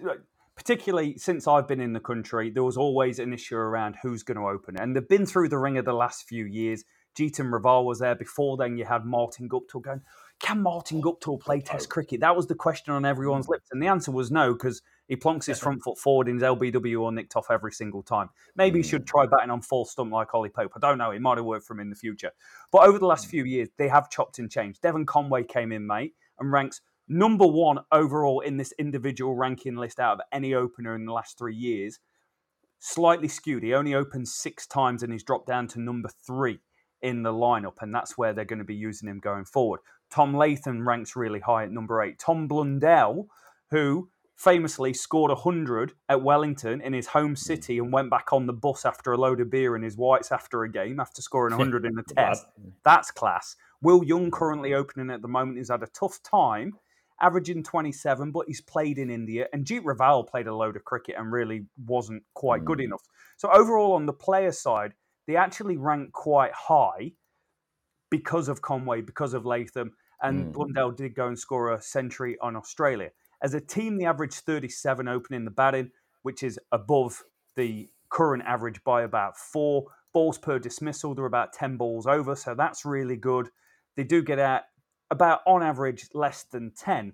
particularly 0.54 1.16
since 1.16 1.48
I've 1.48 1.66
been 1.66 1.80
in 1.80 1.92
the 1.92 2.00
country, 2.00 2.50
there 2.50 2.62
was 2.62 2.76
always 2.76 3.18
an 3.18 3.32
issue 3.32 3.56
around 3.56 3.96
who's 4.02 4.22
going 4.22 4.38
to 4.38 4.46
open. 4.46 4.78
And 4.78 4.94
they've 4.94 5.08
been 5.08 5.26
through 5.26 5.48
the 5.48 5.58
ringer 5.58 5.82
the 5.82 5.92
last 5.92 6.28
few 6.28 6.44
years. 6.44 6.84
Jeetan 7.18 7.50
Raval 7.50 7.84
was 7.84 7.98
there. 7.98 8.14
Before 8.14 8.56
then, 8.56 8.76
you 8.76 8.84
had 8.84 9.04
Martin 9.04 9.48
Guptill 9.48 9.82
going, 9.82 10.02
can 10.40 10.62
Martin 10.62 11.00
Guptill 11.00 11.40
play 11.40 11.60
Test 11.60 11.88
cricket? 11.88 12.20
That 12.20 12.34
was 12.34 12.46
the 12.48 12.54
question 12.54 12.92
on 12.92 13.04
everyone's 13.04 13.48
lips. 13.48 13.68
And 13.70 13.82
the 13.82 13.86
answer 13.86 14.10
was 14.10 14.30
no, 14.30 14.52
because 14.54 14.82
he 15.06 15.16
plonks 15.16 15.46
his 15.46 15.60
front 15.60 15.82
foot 15.82 15.98
forward 15.98 16.26
in 16.26 16.36
his 16.36 16.42
LBW 16.42 17.00
or 17.00 17.12
nicked 17.12 17.36
off 17.36 17.46
every 17.50 17.72
single 17.72 18.02
time. 18.02 18.28
Maybe 18.56 18.80
he 18.80 18.82
should 18.82 19.02
mm. 19.02 19.06
try 19.06 19.26
batting 19.26 19.50
on 19.50 19.60
full 19.60 19.84
stump 19.84 20.12
like 20.12 20.34
Ollie 20.34 20.48
Pope. 20.48 20.72
I 20.74 20.80
don't 20.80 20.98
know. 20.98 21.10
It 21.10 21.20
might 21.20 21.38
have 21.38 21.44
worked 21.44 21.66
for 21.66 21.74
him 21.74 21.80
in 21.80 21.90
the 21.90 21.96
future. 21.96 22.32
But 22.72 22.88
over 22.88 22.98
the 22.98 23.06
last 23.06 23.26
mm. 23.26 23.30
few 23.30 23.44
years, 23.44 23.68
they 23.78 23.88
have 23.88 24.10
chopped 24.10 24.38
and 24.38 24.50
changed. 24.50 24.80
Devon 24.80 25.06
Conway 25.06 25.44
came 25.44 25.70
in, 25.70 25.86
mate, 25.86 26.14
and 26.42 26.52
ranks 26.52 26.80
number 27.08 27.46
one 27.46 27.78
overall 27.90 28.40
in 28.40 28.56
this 28.56 28.72
individual 28.78 29.34
ranking 29.34 29.76
list 29.76 29.98
out 29.98 30.14
of 30.14 30.20
any 30.32 30.54
opener 30.54 30.94
in 30.94 31.06
the 31.06 31.12
last 31.12 31.38
three 31.38 31.56
years. 31.56 31.98
Slightly 32.78 33.28
skewed. 33.28 33.62
He 33.62 33.74
only 33.74 33.94
opened 33.94 34.28
six 34.28 34.66
times 34.66 35.02
and 35.02 35.12
he's 35.12 35.22
dropped 35.22 35.46
down 35.46 35.68
to 35.68 35.80
number 35.80 36.10
three 36.26 36.60
in 37.00 37.22
the 37.22 37.32
lineup, 37.32 37.76
and 37.80 37.92
that's 37.92 38.16
where 38.16 38.32
they're 38.32 38.44
going 38.44 38.60
to 38.60 38.64
be 38.64 38.74
using 38.74 39.08
him 39.08 39.18
going 39.18 39.44
forward. 39.44 39.80
Tom 40.10 40.34
Latham 40.34 40.86
ranks 40.86 41.16
really 41.16 41.40
high 41.40 41.64
at 41.64 41.72
number 41.72 42.00
eight. 42.00 42.18
Tom 42.18 42.46
Blundell, 42.46 43.26
who 43.70 44.08
famously 44.36 44.92
scored 44.92 45.30
100 45.30 45.92
at 46.08 46.22
Wellington 46.22 46.80
in 46.80 46.92
his 46.92 47.08
home 47.08 47.36
city 47.36 47.78
and 47.78 47.92
went 47.92 48.10
back 48.10 48.32
on 48.32 48.46
the 48.46 48.52
bus 48.52 48.84
after 48.84 49.12
a 49.12 49.16
load 49.16 49.40
of 49.40 49.50
beer 49.50 49.76
in 49.76 49.82
his 49.82 49.96
whites 49.96 50.32
after 50.32 50.62
a 50.62 50.70
game 50.70 50.98
after 51.00 51.22
scoring 51.22 51.56
100 51.56 51.84
in 51.86 51.98
a 51.98 52.02
test. 52.02 52.46
That's 52.84 53.10
class. 53.10 53.56
Will 53.82 54.04
Young, 54.04 54.30
currently 54.30 54.74
opening 54.74 55.10
at 55.10 55.22
the 55.22 55.28
moment, 55.28 55.58
has 55.58 55.68
had 55.68 55.82
a 55.82 55.88
tough 55.88 56.22
time, 56.22 56.74
averaging 57.20 57.62
27, 57.62 58.30
but 58.30 58.46
he's 58.46 58.60
played 58.60 58.98
in 58.98 59.10
India. 59.10 59.46
And 59.52 59.66
Jeet 59.66 59.82
Raval 59.82 60.26
played 60.26 60.46
a 60.46 60.54
load 60.54 60.76
of 60.76 60.84
cricket 60.84 61.16
and 61.18 61.32
really 61.32 61.66
wasn't 61.84 62.22
quite 62.34 62.64
good 62.64 62.78
mm. 62.78 62.84
enough. 62.84 63.02
So, 63.36 63.50
overall, 63.50 63.92
on 63.94 64.06
the 64.06 64.12
player 64.12 64.52
side, 64.52 64.94
they 65.26 65.36
actually 65.36 65.76
rank 65.76 66.12
quite 66.12 66.52
high 66.52 67.12
because 68.10 68.48
of 68.48 68.62
Conway, 68.62 69.00
because 69.00 69.34
of 69.34 69.46
Latham, 69.46 69.92
and 70.22 70.46
mm. 70.46 70.52
Blundell 70.52 70.92
did 70.92 71.14
go 71.14 71.26
and 71.26 71.38
score 71.38 71.72
a 71.72 71.82
century 71.82 72.36
on 72.40 72.56
Australia. 72.56 73.10
As 73.42 73.54
a 73.54 73.60
team, 73.60 73.98
they 73.98 74.04
averaged 74.04 74.40
37 74.40 75.08
opening 75.08 75.44
the 75.44 75.50
batting, 75.50 75.90
which 76.22 76.42
is 76.44 76.58
above 76.70 77.24
the 77.56 77.88
current 78.10 78.44
average 78.46 78.82
by 78.84 79.02
about 79.02 79.36
four 79.36 79.86
balls 80.12 80.38
per 80.38 80.58
dismissal. 80.58 81.14
They're 81.14 81.24
about 81.24 81.52
10 81.52 81.76
balls 81.76 82.06
over, 82.06 82.36
so 82.36 82.54
that's 82.54 82.84
really 82.84 83.16
good. 83.16 83.48
They 83.96 84.04
do 84.04 84.22
get 84.22 84.38
out 84.38 84.62
about 85.10 85.40
on 85.46 85.62
average 85.62 86.08
less 86.14 86.44
than 86.44 86.72
10. 86.76 87.12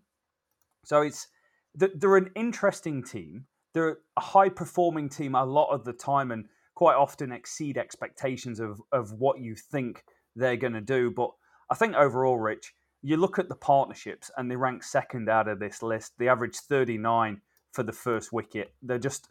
So 0.85 1.03
it's 1.03 1.29
they're 1.75 2.17
an 2.17 2.31
interesting 2.35 3.03
team. 3.03 3.47
They're 3.75 3.99
a 4.17 4.21
high 4.21 4.49
performing 4.49 5.09
team 5.09 5.35
a 5.35 5.45
lot 5.45 5.71
of 5.71 5.85
the 5.85 5.93
time 5.93 6.31
and 6.31 6.47
quite 6.75 6.97
often 6.97 7.33
exceed 7.33 7.77
expectations 7.77 8.61
of, 8.61 8.81
of 8.93 9.13
what 9.13 9.41
you 9.41 9.55
think 9.55 10.05
they're 10.35 10.57
going 10.57 10.73
to 10.73 10.81
do. 10.81 11.11
But 11.11 11.31
I 11.71 11.75
think 11.75 11.95
overall, 11.95 12.39
Rich, 12.39 12.73
you 13.03 13.17
look 13.17 13.39
at 13.39 13.49
the 13.49 13.57
partnerships 13.57 14.31
and 14.37 14.51
they 14.51 14.57
rank 14.57 14.83
second 14.83 15.29
out 15.29 15.49
of 15.49 15.59
this 15.59 15.83
list. 15.83 16.13
They 16.19 16.29
average 16.29 16.57
39 16.57 17.41
for 17.73 17.83
the 17.83 17.93
first 17.93 18.33
wicket. 18.33 18.73
They're 18.83 18.99
just 18.99 19.29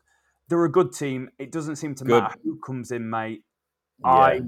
they're 0.50 0.64
a 0.64 0.72
good 0.72 0.94
team. 0.94 1.30
It 1.40 1.52
doesn't 1.52 1.76
seem 1.76 1.96
to 1.96 2.06
Good. 2.06 2.24
matter 2.24 2.36
who 2.44 2.60
comes 2.60 2.92
in, 2.92 3.10
mate. 3.10 3.44
Yeah. 4.04 4.10
I 4.10 4.42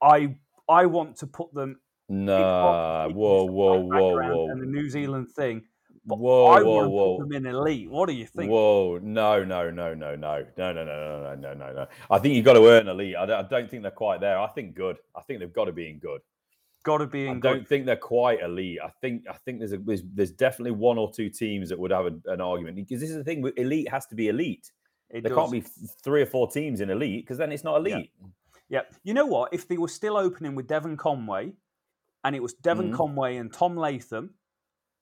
I 0.00 0.36
I 0.68 0.86
want 0.86 1.16
to 1.18 1.26
put 1.26 1.52
them 1.54 1.80
Nah, 2.12 3.08
whoa, 3.08 3.44
whoa, 3.44 3.80
whoa, 3.80 4.16
whoa, 4.16 4.50
and 4.50 4.60
the 4.60 4.66
New 4.66 4.90
Zealand 4.90 5.30
thing. 5.30 5.62
But 6.04 6.18
whoa, 6.18 6.46
I 6.46 6.62
whoa, 6.62 6.86
whoa. 6.88 7.16
put 7.18 7.28
them 7.28 7.32
in 7.32 7.46
elite. 7.46 7.88
What 7.88 8.06
do 8.06 8.12
you 8.12 8.26
think? 8.26 8.50
Whoa, 8.50 8.98
no, 9.02 9.42
no, 9.44 9.70
no, 9.70 9.94
no, 9.94 10.14
no, 10.14 10.16
no, 10.16 10.44
no, 10.58 10.72
no, 10.72 10.84
no, 10.84 10.84
no, 10.84 11.34
no, 11.36 11.54
no, 11.54 11.72
no. 11.72 11.86
I 12.10 12.18
think 12.18 12.34
you've 12.34 12.44
got 12.44 12.54
to 12.54 12.66
earn 12.68 12.88
elite. 12.88 13.16
I 13.16 13.24
don't, 13.24 13.46
I 13.46 13.48
don't 13.48 13.70
think 13.70 13.82
they're 13.82 13.90
quite 13.90 14.20
there. 14.20 14.38
I 14.38 14.46
think 14.48 14.74
good. 14.74 14.98
I 15.16 15.22
think 15.22 15.40
they've 15.40 15.52
got 15.52 15.66
to 15.66 15.72
be 15.72 15.88
in 15.88 16.00
good. 16.00 16.20
Got 16.84 16.98
to 16.98 17.06
be 17.06 17.28
I 17.28 17.32
in 17.32 17.40
don't 17.40 17.66
think 17.66 17.86
they're 17.86 17.96
quite 17.96 18.42
elite. 18.42 18.78
I 18.84 18.88
think 19.00 19.24
I 19.30 19.34
think 19.34 19.60
there's 19.60 19.72
a 19.72 19.78
there's, 19.78 20.02
there's 20.12 20.32
definitely 20.32 20.72
one 20.72 20.98
or 20.98 21.10
two 21.10 21.30
teams 21.30 21.70
that 21.70 21.78
would 21.78 21.92
have 21.92 22.06
a, 22.06 22.30
an 22.30 22.40
argument 22.40 22.76
because 22.76 23.00
this 23.00 23.08
is 23.10 23.16
the 23.16 23.24
thing. 23.24 23.50
Elite 23.56 23.88
has 23.88 24.04
to 24.06 24.14
be 24.14 24.28
elite. 24.28 24.70
It 25.08 25.22
There 25.22 25.30
does. 25.30 25.38
can't 25.38 25.52
be 25.52 25.60
three 26.02 26.20
or 26.22 26.26
four 26.26 26.50
teams 26.50 26.80
in 26.80 26.90
elite 26.90 27.24
because 27.24 27.38
then 27.38 27.52
it's 27.52 27.64
not 27.64 27.86
Yeah. 27.86 27.94
elite. 27.96 28.12
Yeah. 28.68 28.80
You 29.04 29.14
know 29.14 29.26
what? 29.26 29.54
If 29.54 29.68
they 29.68 29.78
were 29.78 29.88
still 29.88 30.16
opening 30.16 30.54
with 30.56 30.66
Devon 30.66 30.96
Conway, 30.96 31.52
and 32.24 32.34
it 32.36 32.42
was 32.42 32.54
Devon 32.54 32.92
Mhm. 32.92 32.96
Conway 32.96 33.36
and 33.36 33.52
Tom 33.52 33.76
Latham, 33.76 34.34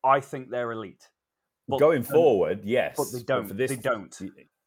I 0.05 0.21
think 0.21 0.51
they're 0.51 0.73
elite. 0.73 1.11
But, 1.69 1.79
Going 1.79 2.03
forward, 2.03 2.65
yes, 2.65 2.97
but 2.97 3.07
they 3.17 3.23
don't. 3.25 3.47
for 3.47 3.55
this, 3.55 3.71
they 3.71 3.77
don't. 3.77 4.21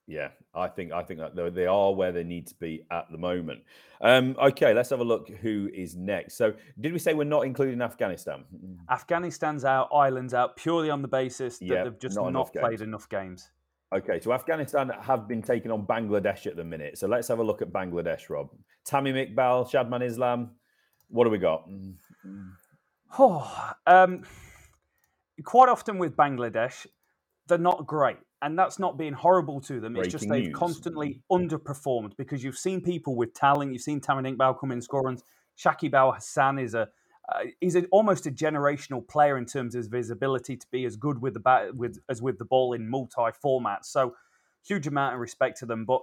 Yeah, 0.06 0.30
I 0.54 0.68
think 0.68 0.92
I 0.92 1.02
think 1.04 1.20
that 1.22 1.36
they- 1.56 1.66
are 1.66 1.94
where 1.94 2.12
they 2.12 2.24
need 2.24 2.48
to 2.48 2.56
be 2.56 2.86
at 2.92 3.10
the 3.12 3.18
moment. 3.18 3.64
Um, 4.02 4.36
okay, 4.38 4.74
let's 4.74 4.90
have 4.90 5.00
a 5.00 5.04
look. 5.04 5.30
Who 5.30 5.70
is 5.74 5.96
next? 5.96 6.36
So, 6.36 6.54
did 6.80 6.92
we 6.94 7.00
say 7.00 7.14
we're 7.14 7.24
not 7.24 7.46
including 7.46 7.82
Afghanistan? 7.82 8.44
Afghanistan's 8.90 9.64
out, 9.66 9.90
Ireland's 9.94 10.34
out, 10.34 10.56
purely 10.58 10.90
on 10.90 11.02
the 11.02 11.08
basis 11.08 11.58
that 11.60 11.66
Yeah, 11.66 11.84
they've 11.86 12.00
just 12.00 12.16
not 12.16 12.24
not, 12.24 12.30
enough 12.30 12.52
played 12.54 12.70
games. 12.72 12.82
enough 12.82 13.10
games. 13.10 13.50
Okay, 13.94 14.20
so 14.20 14.34
Afghanistan 14.34 14.90
have 14.90 15.28
been 15.28 15.42
taking 15.42 15.72
on 15.72 15.86
Bangladesh 15.86 16.48
at 16.48 16.56
the 16.56 16.64
minute. 16.64 16.98
So 16.98 17.08
let's 17.08 17.28
have 17.30 17.40
a 17.40 17.44
look 17.44 17.62
at 17.62 17.70
Bangladesh, 17.72 18.30
Rob. 18.30 18.50
Tamim 18.86 19.16
Iqbal, 19.34 19.70
Shadman 19.70 20.04
Islam. 20.04 20.52
What 21.10 21.26
do 21.26 21.30
we 21.30 21.38
got? 21.38 21.70
Oh, 23.18 23.72
um, 23.86 24.24
quite 25.44 25.70
often 25.70 25.98
with 25.98 26.16
Bangladesh, 26.16 26.86
they're 27.48 27.58
not 27.58 27.86
great. 27.86 28.18
And 28.42 28.60
that's 28.60 28.78
not 28.78 28.98
being 28.98 29.14
horrible 29.14 29.62
to 29.62 29.80
them. 29.80 29.96
It's 29.96 30.10
just 30.10 30.28
they've 30.28 30.46
news. 30.46 30.56
constantly 30.56 31.22
underperformed 31.32 32.18
because 32.18 32.44
you've 32.44 32.58
seen 32.58 32.82
people 32.82 33.16
with 33.16 33.34
talent. 33.34 33.72
You've 33.72 33.82
seen 33.82 34.02
Tamim 34.02 34.36
Iqbal 34.36 34.60
come 34.60 34.72
in 34.72 34.82
runs. 34.92 35.24
Shakib 35.58 35.94
Al 35.94 36.12
Hasan 36.12 36.60
is 36.60 36.74
a 36.74 36.90
uh, 37.30 37.46
he's 37.62 37.78
a, 37.78 37.86
almost 37.86 38.26
a 38.28 38.32
generational 38.32 39.08
player 39.08 39.38
in 39.38 39.46
terms 39.46 39.76
of 39.76 39.90
his 39.90 40.10
ability 40.10 40.58
to 40.58 40.68
be 40.72 40.84
as 40.84 40.98
good 40.98 41.22
with 41.22 41.34
the 41.34 41.40
bat 41.40 41.74
with 41.74 42.00
as 42.10 42.22
with 42.22 42.38
the 42.38 42.44
ball 42.44 42.74
in 42.74 42.90
multi 42.90 43.32
formats. 43.44 43.86
So 43.86 44.14
huge 44.68 44.88
amount 44.88 45.14
of 45.14 45.22
respect 45.22 45.58
to 45.60 45.66
them. 45.66 45.86
But 45.86 46.02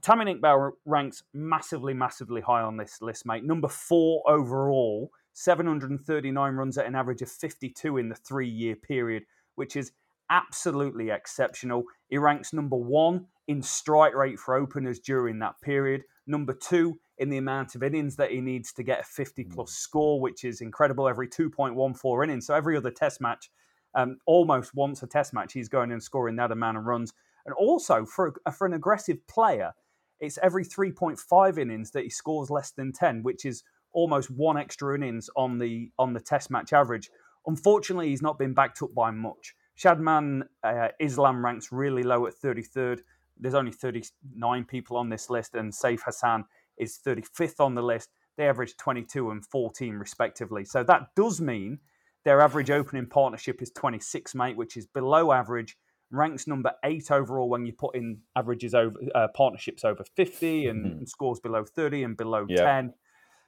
Tamim 0.00 0.40
Iqbal 0.40 0.72
ranks 0.86 1.24
massively, 1.34 1.92
massively 1.92 2.40
high 2.40 2.62
on 2.62 2.78
this 2.78 3.02
list, 3.02 3.26
mate. 3.26 3.44
Number 3.44 3.68
four 3.68 4.22
overall, 4.26 5.10
739 5.36 6.54
runs 6.54 6.78
at 6.78 6.86
an 6.86 6.94
average 6.94 7.20
of 7.20 7.30
52 7.30 7.98
in 7.98 8.08
the 8.08 8.14
three 8.14 8.48
year 8.48 8.74
period, 8.74 9.24
which 9.54 9.76
is 9.76 9.92
absolutely 10.30 11.10
exceptional. 11.10 11.84
He 12.08 12.16
ranks 12.16 12.54
number 12.54 12.76
one 12.76 13.26
in 13.46 13.60
strike 13.60 14.14
rate 14.14 14.38
for 14.38 14.54
openers 14.54 14.98
during 14.98 15.38
that 15.40 15.60
period, 15.60 16.04
number 16.26 16.54
two 16.54 16.98
in 17.18 17.28
the 17.28 17.36
amount 17.36 17.74
of 17.74 17.82
innings 17.82 18.16
that 18.16 18.30
he 18.30 18.40
needs 18.40 18.72
to 18.72 18.82
get 18.82 19.00
a 19.00 19.04
50 19.04 19.44
plus 19.44 19.72
score, 19.72 20.22
which 20.22 20.42
is 20.42 20.62
incredible 20.62 21.06
every 21.06 21.28
2.14 21.28 22.24
innings. 22.24 22.46
So 22.46 22.54
every 22.54 22.74
other 22.74 22.90
test 22.90 23.20
match, 23.20 23.50
um, 23.94 24.16
almost 24.24 24.74
once 24.74 25.02
a 25.02 25.06
test 25.06 25.34
match, 25.34 25.52
he's 25.52 25.68
going 25.68 25.92
and 25.92 26.02
scoring 26.02 26.36
that 26.36 26.50
amount 26.50 26.78
of 26.78 26.84
runs. 26.84 27.12
And 27.44 27.54
also 27.54 28.06
for, 28.06 28.34
for 28.56 28.66
an 28.66 28.72
aggressive 28.72 29.18
player, 29.26 29.74
it's 30.18 30.38
every 30.42 30.64
3.5 30.64 31.58
innings 31.58 31.90
that 31.90 32.04
he 32.04 32.10
scores 32.10 32.48
less 32.48 32.70
than 32.70 32.92
10, 32.92 33.22
which 33.22 33.44
is 33.44 33.62
almost 33.96 34.30
one 34.30 34.58
extra 34.58 34.94
innings 34.94 35.28
on 35.36 35.58
the 35.58 35.90
on 35.98 36.12
the 36.12 36.20
test 36.20 36.50
match 36.50 36.72
average. 36.72 37.10
Unfortunately, 37.46 38.08
he's 38.10 38.22
not 38.22 38.38
been 38.38 38.52
backed 38.54 38.82
up 38.82 38.94
by 38.94 39.10
much. 39.10 39.54
Shadman 39.78 40.42
uh, 40.62 40.88
Islam 41.00 41.44
ranks 41.44 41.72
really 41.72 42.02
low 42.02 42.26
at 42.26 42.34
33rd. 42.34 43.00
There's 43.38 43.54
only 43.54 43.72
39 43.72 44.64
people 44.64 44.96
on 44.96 45.08
this 45.08 45.30
list, 45.30 45.54
and 45.54 45.72
Saif 45.72 46.00
Hasan 46.04 46.44
is 46.78 46.98
35th 47.04 47.58
on 47.60 47.74
the 47.74 47.82
list. 47.82 48.10
They 48.36 48.48
average 48.48 48.76
22 48.76 49.30
and 49.30 49.44
14 49.46 49.94
respectively. 49.94 50.64
So 50.64 50.82
that 50.84 51.08
does 51.16 51.40
mean 51.40 51.78
their 52.24 52.40
average 52.42 52.70
opening 52.70 53.06
partnership 53.06 53.62
is 53.62 53.70
26, 53.70 54.34
mate, 54.34 54.56
which 54.56 54.76
is 54.76 54.86
below 54.86 55.32
average. 55.32 55.76
Ranks 56.10 56.46
number 56.46 56.72
eight 56.84 57.10
overall 57.10 57.48
when 57.48 57.64
you 57.66 57.72
put 57.72 57.96
in 57.96 58.18
averages 58.36 58.74
over 58.74 58.96
uh, 59.14 59.28
partnerships 59.34 59.84
over 59.84 60.04
50 60.16 60.66
and, 60.68 60.86
and 60.86 61.08
scores 61.08 61.40
below 61.40 61.64
30 61.64 62.02
and 62.04 62.16
below 62.16 62.46
Yeah. 62.48 62.64
10. 62.64 62.94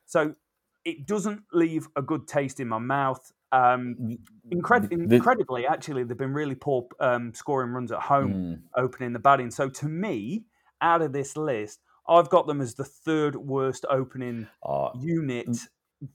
So 0.08 0.34
it 0.84 1.06
doesn't 1.06 1.42
leave 1.52 1.86
a 1.96 2.02
good 2.02 2.26
taste 2.26 2.60
in 2.60 2.68
my 2.68 2.78
mouth. 2.78 3.30
Um, 3.52 4.18
incred- 4.50 4.88
The- 4.88 5.14
incredibly, 5.16 5.66
actually, 5.66 6.02
they've 6.04 6.16
been 6.16 6.32
really 6.32 6.54
poor 6.54 6.88
um, 7.00 7.32
scoring 7.34 7.72
runs 7.72 7.92
at 7.92 8.00
home, 8.00 8.32
Mm. 8.32 8.60
opening 8.74 9.12
the 9.12 9.18
batting. 9.18 9.50
So 9.50 9.68
to 9.68 9.86
me, 9.86 10.44
out 10.80 11.02
of 11.02 11.12
this 11.12 11.36
list, 11.36 11.80
I've 12.08 12.30
got 12.30 12.46
them 12.46 12.60
as 12.62 12.74
the 12.74 12.84
third 12.84 13.36
worst 13.36 13.84
opening 13.90 14.46
Uh, 14.62 14.90
unit 14.98 15.48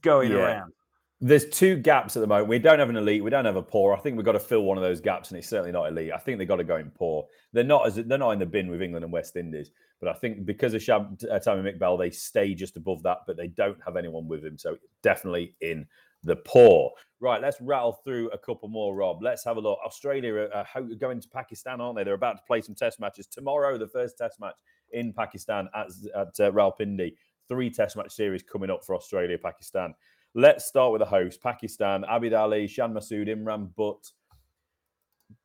going 0.02 0.32
yeah. 0.32 0.38
around. 0.38 0.72
there's 1.20 1.48
two 1.48 1.76
gaps 1.76 2.16
at 2.16 2.20
the 2.20 2.26
moment. 2.26 2.48
We 2.48 2.58
don't 2.58 2.78
have 2.80 2.90
an 2.90 2.96
elite. 2.96 3.22
We 3.24 3.30
don't 3.30 3.44
have 3.46 3.56
a 3.56 3.62
poor. 3.62 3.94
I 3.94 3.98
think 4.00 4.16
we've 4.16 4.26
got 4.26 4.32
to 4.32 4.40
fill 4.40 4.62
one 4.64 4.76
of 4.76 4.82
those 4.82 5.00
gaps, 5.00 5.30
and 5.30 5.38
it's 5.38 5.48
certainly 5.48 5.72
not 5.72 5.86
elite. 5.88 6.12
I 6.12 6.18
think 6.18 6.36
they've 6.38 6.48
got 6.48 6.56
to 6.56 6.64
go 6.64 6.76
in 6.76 6.90
poor. 6.90 7.26
They're 7.52 7.64
not 7.64 7.86
as 7.86 7.94
they're 7.94 8.18
not 8.18 8.32
in 8.32 8.40
the 8.40 8.46
bin 8.46 8.68
with 8.68 8.82
England 8.82 9.04
and 9.04 9.12
West 9.12 9.36
Indies, 9.36 9.70
but 10.04 10.14
I 10.14 10.18
think 10.18 10.44
because 10.44 10.74
of 10.74 10.82
Shab, 10.82 11.24
uh, 11.24 11.38
Tamim 11.38 11.78
Iqbal, 11.78 11.98
they 11.98 12.10
stay 12.10 12.54
just 12.54 12.76
above 12.76 13.02
that, 13.04 13.18
but 13.26 13.36
they 13.36 13.48
don't 13.48 13.78
have 13.84 13.96
anyone 13.96 14.28
with 14.28 14.44
him. 14.44 14.58
So 14.58 14.76
definitely 15.02 15.56
in 15.62 15.86
the 16.22 16.36
poor. 16.36 16.90
Right, 17.20 17.40
let's 17.40 17.60
rattle 17.60 18.00
through 18.04 18.28
a 18.30 18.38
couple 18.38 18.68
more, 18.68 18.94
Rob. 18.94 19.22
Let's 19.22 19.44
have 19.44 19.56
a 19.56 19.60
look. 19.60 19.78
Australia 19.84 20.48
are 20.52 20.82
going 20.98 21.20
to 21.20 21.28
Pakistan, 21.28 21.80
aren't 21.80 21.96
they? 21.96 22.04
They're 22.04 22.14
about 22.14 22.36
to 22.36 22.42
play 22.46 22.60
some 22.60 22.74
test 22.74 23.00
matches 23.00 23.26
tomorrow. 23.26 23.78
The 23.78 23.88
first 23.88 24.18
test 24.18 24.40
match 24.40 24.56
in 24.92 25.12
Pakistan 25.12 25.68
at, 25.74 25.86
at 26.14 26.40
uh, 26.40 26.50
Rawalpindi. 26.52 27.14
Three 27.48 27.70
test 27.70 27.96
match 27.96 28.12
series 28.12 28.42
coming 28.42 28.70
up 28.70 28.84
for 28.84 28.94
Australia, 28.94 29.38
Pakistan. 29.38 29.94
Let's 30.34 30.66
start 30.66 30.92
with 30.92 31.00
the 31.00 31.06
host, 31.06 31.42
Pakistan. 31.42 32.04
Abid 32.10 32.38
Ali, 32.38 32.66
Shan 32.66 32.92
Masood, 32.92 33.28
Imran 33.28 33.74
Butt. 33.74 34.10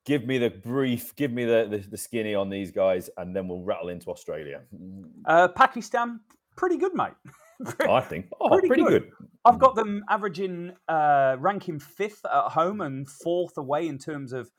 Give 0.10 0.26
me 0.26 0.40
the 0.40 0.50
brief, 0.50 1.16
give 1.16 1.32
me 1.32 1.46
the, 1.46 1.68
the, 1.70 1.78
the 1.78 1.96
skinny 1.96 2.34
on 2.34 2.50
these 2.50 2.72
guys, 2.72 3.12
and 3.18 3.36
then 3.36 3.48
we'll 3.48 3.62
rattle 3.62 3.90
into 3.90 4.10
Australia. 4.10 4.62
Uh, 5.24 5.50
Pakistan, 5.50 6.22
pretty 6.56 6.78
good, 6.78 6.96
mate. 6.96 7.14
I 7.88 8.02
think. 8.02 8.26
Oh, 8.42 8.50
pretty, 8.50 8.70
pretty 8.70 8.84
good. 8.86 9.04
good. 9.04 9.28
I've 9.46 9.60
got 9.60 9.76
them 9.76 10.04
averaging, 10.10 10.72
uh, 10.88 11.36
ranking 11.38 11.78
fifth 11.78 12.26
at 12.26 12.54
home 12.54 12.82
and 12.82 13.08
fourth 13.08 13.56
away 13.56 13.88
in 13.88 14.00
terms 14.00 14.34
of 14.34 14.50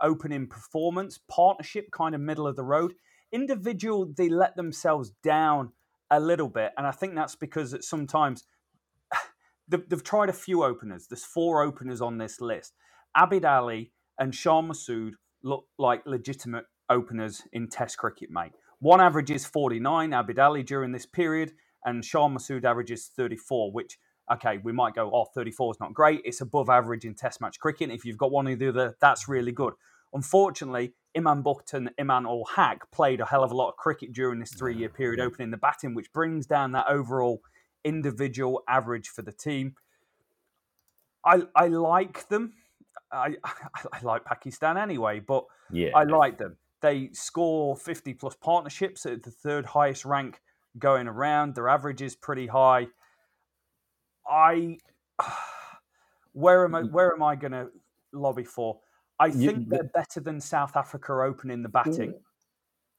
opening 0.00 0.46
performance. 0.46 1.18
Partnership, 1.28 1.90
kind 1.90 2.14
of 2.14 2.20
middle 2.20 2.46
of 2.46 2.54
the 2.54 2.62
road. 2.62 2.94
Individual, 3.32 4.12
they 4.16 4.28
let 4.28 4.54
themselves 4.54 5.10
down 5.24 5.72
a 6.08 6.20
little 6.20 6.48
bit. 6.48 6.70
And 6.78 6.86
I 6.86 6.92
think 6.92 7.16
that's 7.16 7.34
because 7.34 7.76
sometimes 7.84 8.44
they've, 9.68 9.88
they've 9.88 10.04
tried 10.04 10.28
a 10.28 10.32
few 10.32 10.62
openers. 10.62 11.08
There's 11.08 11.24
four 11.24 11.64
openers 11.64 12.00
on 12.00 12.18
this 12.18 12.40
list. 12.40 12.74
Abid 13.16 13.44
Ali 13.44 13.90
and 14.20 14.34
Shan 14.34 14.68
Masood 14.68 15.14
look 15.42 15.64
like 15.78 16.06
legitimate 16.06 16.66
openers 16.88 17.42
in 17.52 17.68
Test 17.68 17.98
cricket, 17.98 18.30
mate. 18.30 18.52
One 18.78 19.00
averages 19.00 19.46
49, 19.46 20.10
Abid 20.10 20.38
Ali, 20.38 20.62
during 20.62 20.92
this 20.92 21.06
period, 21.06 21.52
and 21.84 22.04
Shan 22.04 22.34
Masood 22.34 22.64
averages 22.64 23.10
34, 23.16 23.72
which, 23.72 23.98
okay, 24.32 24.58
we 24.62 24.72
might 24.72 24.94
go, 24.94 25.10
oh, 25.12 25.26
34 25.34 25.72
is 25.74 25.80
not 25.80 25.94
great. 25.94 26.20
It's 26.24 26.40
above 26.40 26.68
average 26.68 27.04
in 27.04 27.14
Test 27.14 27.40
match 27.40 27.58
cricket. 27.58 27.90
If 27.90 28.04
you've 28.04 28.18
got 28.18 28.30
one 28.30 28.46
or 28.46 28.54
the 28.54 28.68
other, 28.68 28.96
that's 29.00 29.28
really 29.28 29.52
good. 29.52 29.72
Unfortunately, 30.12 30.92
Butt 31.14 31.72
and 31.72 31.90
Imran 31.98 32.26
ul 32.26 32.44
Haq 32.56 32.90
played 32.90 33.20
a 33.20 33.26
hell 33.26 33.44
of 33.44 33.52
a 33.52 33.56
lot 33.56 33.70
of 33.70 33.76
cricket 33.76 34.12
during 34.12 34.40
this 34.40 34.52
three 34.52 34.76
year 34.76 34.88
period, 34.88 35.20
opening 35.20 35.50
the 35.50 35.56
batting, 35.56 35.94
which 35.94 36.12
brings 36.12 36.46
down 36.46 36.72
that 36.72 36.86
overall 36.88 37.40
individual 37.84 38.62
average 38.68 39.08
for 39.08 39.22
the 39.22 39.32
team. 39.32 39.74
I, 41.24 41.42
I 41.54 41.68
like 41.68 42.28
them. 42.28 42.54
I, 43.12 43.36
I 43.92 44.00
like 44.02 44.24
Pakistan 44.24 44.76
anyway, 44.76 45.20
but 45.20 45.44
yeah. 45.70 45.90
I 45.94 46.04
like 46.04 46.38
them. 46.38 46.56
They 46.80 47.10
score 47.12 47.76
50 47.76 48.14
plus 48.14 48.34
partnerships 48.36 49.04
at 49.06 49.22
the 49.22 49.30
third 49.30 49.66
highest 49.66 50.04
rank 50.04 50.40
going 50.78 51.08
around. 51.08 51.54
Their 51.54 51.68
average 51.68 52.02
is 52.02 52.16
pretty 52.16 52.46
high. 52.46 52.86
I 54.28 54.78
where 56.32 56.64
am 56.64 56.74
I 56.74 56.82
where 56.82 57.12
am 57.12 57.22
I 57.22 57.36
going 57.36 57.52
to 57.52 57.68
lobby 58.12 58.44
for? 58.44 58.80
I 59.18 59.30
think 59.30 59.58
you, 59.58 59.66
they're 59.68 59.84
better 59.84 60.20
than 60.20 60.40
South 60.40 60.76
Africa 60.76 61.12
opening 61.12 61.62
the 61.62 61.68
batting. 61.68 62.14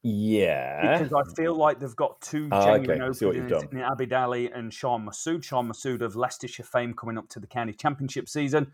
Yeah, 0.04 0.98
because 0.98 1.12
I 1.12 1.22
feel 1.34 1.54
like 1.54 1.78
they've 1.78 1.94
got 1.94 2.20
two 2.20 2.48
ah, 2.50 2.64
genuine 2.64 3.02
okay. 3.02 3.26
openers 3.26 3.62
in 3.70 3.78
Abid 3.78 4.12
Ali 4.12 4.50
and 4.50 4.72
Shan 4.72 5.06
Masood. 5.06 5.44
Shan 5.44 5.68
Masood 5.68 6.00
of 6.00 6.16
Leicestershire 6.16 6.64
fame 6.64 6.92
coming 6.92 7.18
up 7.18 7.28
to 7.30 7.40
the 7.40 7.46
county 7.46 7.72
championship 7.72 8.28
season. 8.28 8.72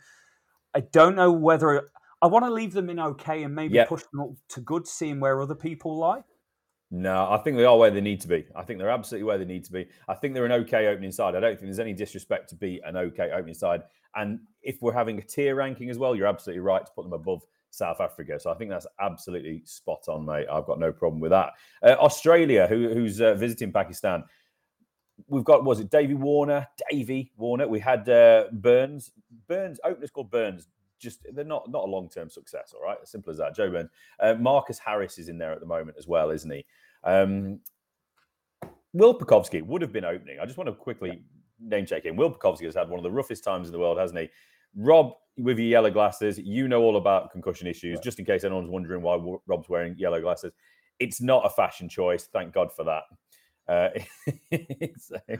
I 0.79 0.83
don't 0.93 1.17
know 1.17 1.33
whether 1.33 1.88
I 2.23 2.29
want 2.29 2.45
to 2.45 2.53
leave 2.53 2.73
them 2.73 2.88
in 2.88 3.01
okay 3.01 3.43
and 3.43 3.53
maybe 3.53 3.75
yep. 3.75 3.88
push 3.88 4.05
them 4.12 4.21
up 4.21 4.31
to 4.51 4.61
good, 4.61 4.87
seeing 4.87 5.19
where 5.19 5.43
other 5.43 5.57
people 5.57 5.99
lie. 5.99 6.23
No, 6.93 7.29
I 7.29 7.38
think 7.38 7.57
they 7.57 7.64
are 7.64 7.77
where 7.77 7.91
they 7.91 8.01
need 8.01 8.21
to 8.21 8.29
be. 8.29 8.47
I 8.55 8.62
think 8.62 8.79
they're 8.79 8.88
absolutely 8.88 9.25
where 9.25 9.38
they 9.38 9.45
need 9.45 9.64
to 9.64 9.73
be. 9.73 9.88
I 10.07 10.14
think 10.14 10.35
they're 10.35 10.47
an 10.47 10.53
okay 10.53 10.87
opening 10.87 11.11
side. 11.11 11.35
I 11.35 11.41
don't 11.41 11.57
think 11.57 11.67
there's 11.67 11.81
any 11.81 11.95
disrespect 11.95 12.49
to 12.51 12.55
be 12.55 12.81
an 12.87 12.97
okay 12.97 13.33
opening 13.35 13.57
side. 13.57 13.83
And 14.14 14.38
if 14.62 14.81
we're 14.81 14.93
having 14.93 15.19
a 15.19 15.23
tier 15.23 15.57
ranking 15.57 15.91
as 15.91 15.99
well, 15.99 16.14
you're 16.14 16.29
absolutely 16.29 16.61
right 16.61 16.87
to 16.87 16.93
put 16.95 17.03
them 17.03 17.12
above 17.12 17.43
South 17.71 18.01
Africa. 18.01 18.38
So 18.38 18.53
I 18.53 18.55
think 18.55 18.71
that's 18.71 18.87
absolutely 19.01 19.62
spot 19.64 20.05
on, 20.07 20.25
mate. 20.27 20.47
I've 20.51 20.64
got 20.64 20.79
no 20.79 20.93
problem 20.93 21.21
with 21.21 21.33
that. 21.33 21.55
Uh, 21.83 21.97
Australia, 21.99 22.69
who, 22.69 22.95
who's 22.95 23.21
uh, 23.21 23.35
visiting 23.35 23.73
Pakistan, 23.73 24.23
we've 25.27 25.45
got 25.45 25.65
was 25.65 25.81
it 25.81 25.91
Davy 25.91 26.15
Warner, 26.15 26.67
Davy 26.91 27.33
Warner. 27.37 27.67
We 27.67 27.81
had 27.81 28.09
uh, 28.09 28.45
Burns, 28.53 29.11
Burns 29.49 29.81
openers 29.85 30.11
called 30.11 30.31
Burns. 30.31 30.69
Just 30.99 31.21
they're 31.33 31.45
not 31.45 31.71
not 31.71 31.85
a 31.85 31.91
long 31.91 32.09
term 32.09 32.31
success. 32.31 32.75
All 32.75 32.83
right, 32.83 32.99
as 33.03 33.11
simple 33.11 33.31
as 33.31 33.39
that. 33.39 33.55
Joe 33.55 33.71
Burns, 33.71 33.91
uh, 34.21 34.35
Marcus 34.35 34.79
Harris 34.79 35.19
is 35.19 35.29
in 35.29 35.39
there 35.39 35.53
at 35.53 35.61
the 35.61 35.67
moment 35.67 35.97
as 35.99 36.07
well, 36.07 36.31
isn't 36.31 36.51
he? 36.51 36.65
Um, 37.05 37.61
Will 38.93 39.17
Pucovski 39.17 39.63
would 39.65 39.83
have 39.83 39.93
been 39.93 40.05
opening. 40.05 40.39
I 40.41 40.45
just 40.45 40.57
want 40.57 40.69
to 40.69 40.75
quickly 40.75 41.23
name 41.61 41.87
check 41.87 42.05
him. 42.05 42.17
Will 42.17 42.33
Pucovski 42.33 42.65
has 42.65 42.75
had 42.75 42.89
one 42.89 42.99
of 42.99 43.05
the 43.05 43.11
roughest 43.11 43.45
times 43.45 43.69
in 43.69 43.73
the 43.73 43.79
world, 43.79 43.99
hasn't 43.99 44.19
he? 44.19 44.29
Rob, 44.77 45.13
with 45.37 45.59
your 45.59 45.69
yellow 45.69 45.91
glasses, 45.91 46.39
you 46.39 46.69
know 46.69 46.83
all 46.83 46.97
about 46.97 47.31
concussion 47.31 47.67
issues. 47.67 47.97
Right. 47.97 48.05
Just 48.05 48.19
in 48.19 48.25
case 48.25 48.45
anyone's 48.45 48.71
wondering 48.71 49.03
why 49.03 49.19
Rob's 49.47 49.69
wearing 49.69 49.95
yellow 49.99 50.21
glasses, 50.21 50.53
it's 50.99 51.21
not 51.21 51.47
a 51.47 51.51
fashion 51.51 51.89
choice. 51.89 52.29
Thank 52.33 52.53
God 52.53 52.73
for 52.73 52.85
that. 52.85 53.05
Uh, 53.69 53.91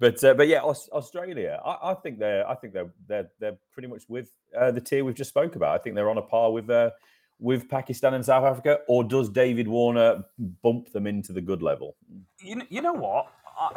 but 0.00 0.24
uh, 0.24 0.34
but 0.34 0.48
yeah, 0.48 0.60
Australia. 0.62 1.60
I, 1.64 1.90
I, 1.90 1.94
think 1.94 2.18
they're 2.18 2.48
I 2.48 2.54
think 2.54 2.72
they're 2.72 2.90
they're 3.06 3.30
they're 3.38 3.58
pretty 3.72 3.88
much 3.88 4.02
with 4.08 4.30
uh, 4.58 4.70
the 4.70 4.80
tier 4.80 5.04
we've 5.04 5.14
just 5.14 5.30
spoke 5.30 5.56
about. 5.56 5.78
I 5.78 5.82
think 5.82 5.94
they're 5.96 6.10
on 6.10 6.18
a 6.18 6.22
par 6.22 6.52
with 6.52 6.70
uh, 6.70 6.90
with 7.38 7.68
Pakistan 7.68 8.14
and 8.14 8.24
South 8.24 8.44
Africa, 8.44 8.78
or 8.88 9.04
does 9.04 9.28
David 9.28 9.68
Warner 9.68 10.24
bump 10.62 10.92
them 10.92 11.06
into 11.06 11.32
the 11.32 11.40
good 11.40 11.62
level? 11.62 11.96
You 12.40 12.62
you 12.68 12.80
know 12.80 12.94
what. 12.94 13.26
I 13.58 13.70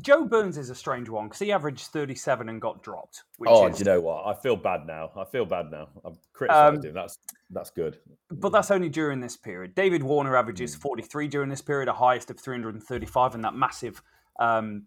Joe 0.00 0.24
Burns 0.24 0.58
is 0.58 0.70
a 0.70 0.74
strange 0.74 1.08
one 1.08 1.26
because 1.26 1.40
he 1.40 1.52
averaged 1.52 1.86
37 1.86 2.48
and 2.48 2.60
got 2.60 2.82
dropped. 2.82 3.24
oh, 3.46 3.66
is... 3.66 3.76
do 3.76 3.80
you 3.80 3.84
know 3.84 4.00
what? 4.00 4.26
I 4.26 4.34
feel 4.34 4.56
bad 4.56 4.86
now. 4.86 5.10
I 5.16 5.24
feel 5.24 5.44
bad 5.44 5.70
now. 5.70 5.88
I've 6.04 6.18
criticised 6.32 6.78
um, 6.78 6.84
him. 6.84 6.94
That's 6.94 7.18
that's 7.50 7.70
good. 7.70 7.98
But 8.30 8.50
that's 8.50 8.70
only 8.70 8.88
during 8.88 9.20
this 9.20 9.36
period. 9.36 9.74
David 9.74 10.02
Warner 10.02 10.36
averages 10.36 10.74
hmm. 10.74 10.80
43 10.80 11.28
during 11.28 11.48
this 11.48 11.62
period, 11.62 11.88
a 11.88 11.92
highest 11.92 12.30
of 12.30 12.38
335 12.38 13.34
in 13.34 13.40
that 13.42 13.54
massive 13.54 14.02
um, 14.38 14.84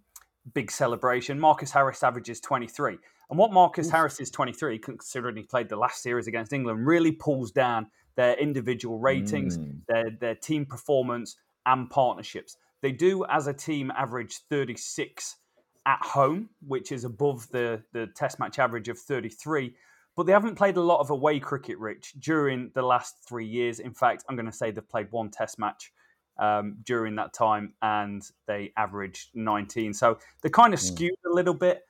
big 0.53 0.71
celebration. 0.71 1.39
Marcus 1.39 1.71
Harris 1.71 2.03
averages 2.03 2.39
23. 2.39 2.97
And 3.29 3.39
what 3.39 3.51
Marcus. 3.51 3.89
Harris 3.89 4.19
is 4.19 4.29
23, 4.29 4.77
considering 4.79 5.35
he 5.37 5.43
played 5.43 5.69
the 5.69 5.75
last 5.75 6.03
series 6.03 6.27
against 6.27 6.53
England, 6.53 6.85
really 6.85 7.11
pulls 7.11 7.51
down 7.51 7.87
their 8.15 8.35
individual 8.35 8.99
ratings, 8.99 9.57
mm. 9.57 9.79
their, 9.87 10.11
their 10.19 10.35
team 10.35 10.65
performance, 10.65 11.35
and 11.65 11.89
partnerships. 11.89 12.57
They 12.83 12.91
do, 12.91 13.25
as 13.29 13.47
a 13.47 13.53
team, 13.53 13.91
average 13.95 14.39
36 14.49 15.37
at 15.85 15.99
home, 16.01 16.49
which 16.67 16.91
is 16.91 17.05
above 17.05 17.49
the, 17.49 17.81
the 17.93 18.07
test 18.07 18.39
match 18.39 18.59
average 18.59 18.89
of 18.89 18.99
33. 18.99 19.73
But 20.17 20.25
they 20.25 20.33
haven't 20.33 20.55
played 20.55 20.75
a 20.75 20.81
lot 20.81 20.99
of 20.99 21.09
away 21.09 21.39
cricket, 21.39 21.79
Rich, 21.79 22.15
during 22.19 22.71
the 22.75 22.81
last 22.81 23.15
three 23.25 23.45
years. 23.45 23.79
In 23.79 23.93
fact, 23.93 24.25
I'm 24.27 24.35
going 24.35 24.47
to 24.47 24.51
say 24.51 24.69
they've 24.69 24.87
played 24.87 25.07
one 25.11 25.31
test 25.31 25.57
match 25.57 25.93
um, 26.37 26.75
during 26.83 27.15
that 27.15 27.33
time 27.33 27.73
and 27.81 28.21
they 28.47 28.73
averaged 28.75 29.29
19. 29.33 29.93
So 29.93 30.19
they're 30.41 30.51
kind 30.51 30.73
of 30.73 30.81
mm. 30.81 30.83
skewed 30.83 31.15
a 31.25 31.33
little 31.33 31.53
bit. 31.53 31.83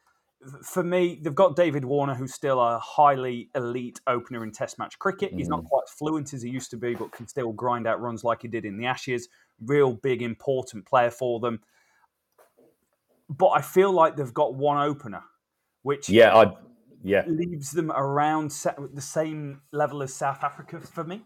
For 0.61 0.83
me, 0.83 1.19
they've 1.21 1.33
got 1.33 1.55
David 1.55 1.85
Warner, 1.85 2.15
who's 2.15 2.33
still 2.33 2.59
a 2.59 2.79
highly 2.79 3.49
elite 3.55 4.01
opener 4.07 4.43
in 4.43 4.51
Test 4.51 4.77
match 4.77 4.99
cricket. 4.99 5.33
Mm. 5.33 5.37
He's 5.37 5.47
not 5.47 5.61
hmm. 5.61 5.67
quite 5.67 5.87
fluent 5.87 6.33
as 6.33 6.41
he 6.41 6.49
used 6.49 6.71
to 6.71 6.77
be, 6.77 6.95
but 6.95 7.11
can 7.11 7.27
still 7.27 7.51
grind 7.51 7.87
out 7.87 8.01
runs 8.01 8.23
like 8.23 8.41
he 8.41 8.47
did 8.47 8.65
in 8.65 8.77
the 8.77 8.85
Ashes 8.85 9.29
real 9.61 9.93
big 9.93 10.21
important 10.21 10.85
player 10.85 11.11
for 11.11 11.39
them. 11.39 11.61
But 13.29 13.49
I 13.49 13.61
feel 13.61 13.91
like 13.91 14.15
they've 14.15 14.33
got 14.33 14.55
one 14.55 14.77
opener, 14.77 15.23
which 15.81 16.09
yeah, 16.09 16.35
I 16.35 16.53
yeah 17.03 17.23
leaves 17.27 17.71
them 17.71 17.91
around 17.91 18.51
the 18.51 19.01
same 19.01 19.61
level 19.71 20.03
as 20.03 20.13
South 20.13 20.43
Africa 20.43 20.79
for 20.81 21.03
me. 21.03 21.23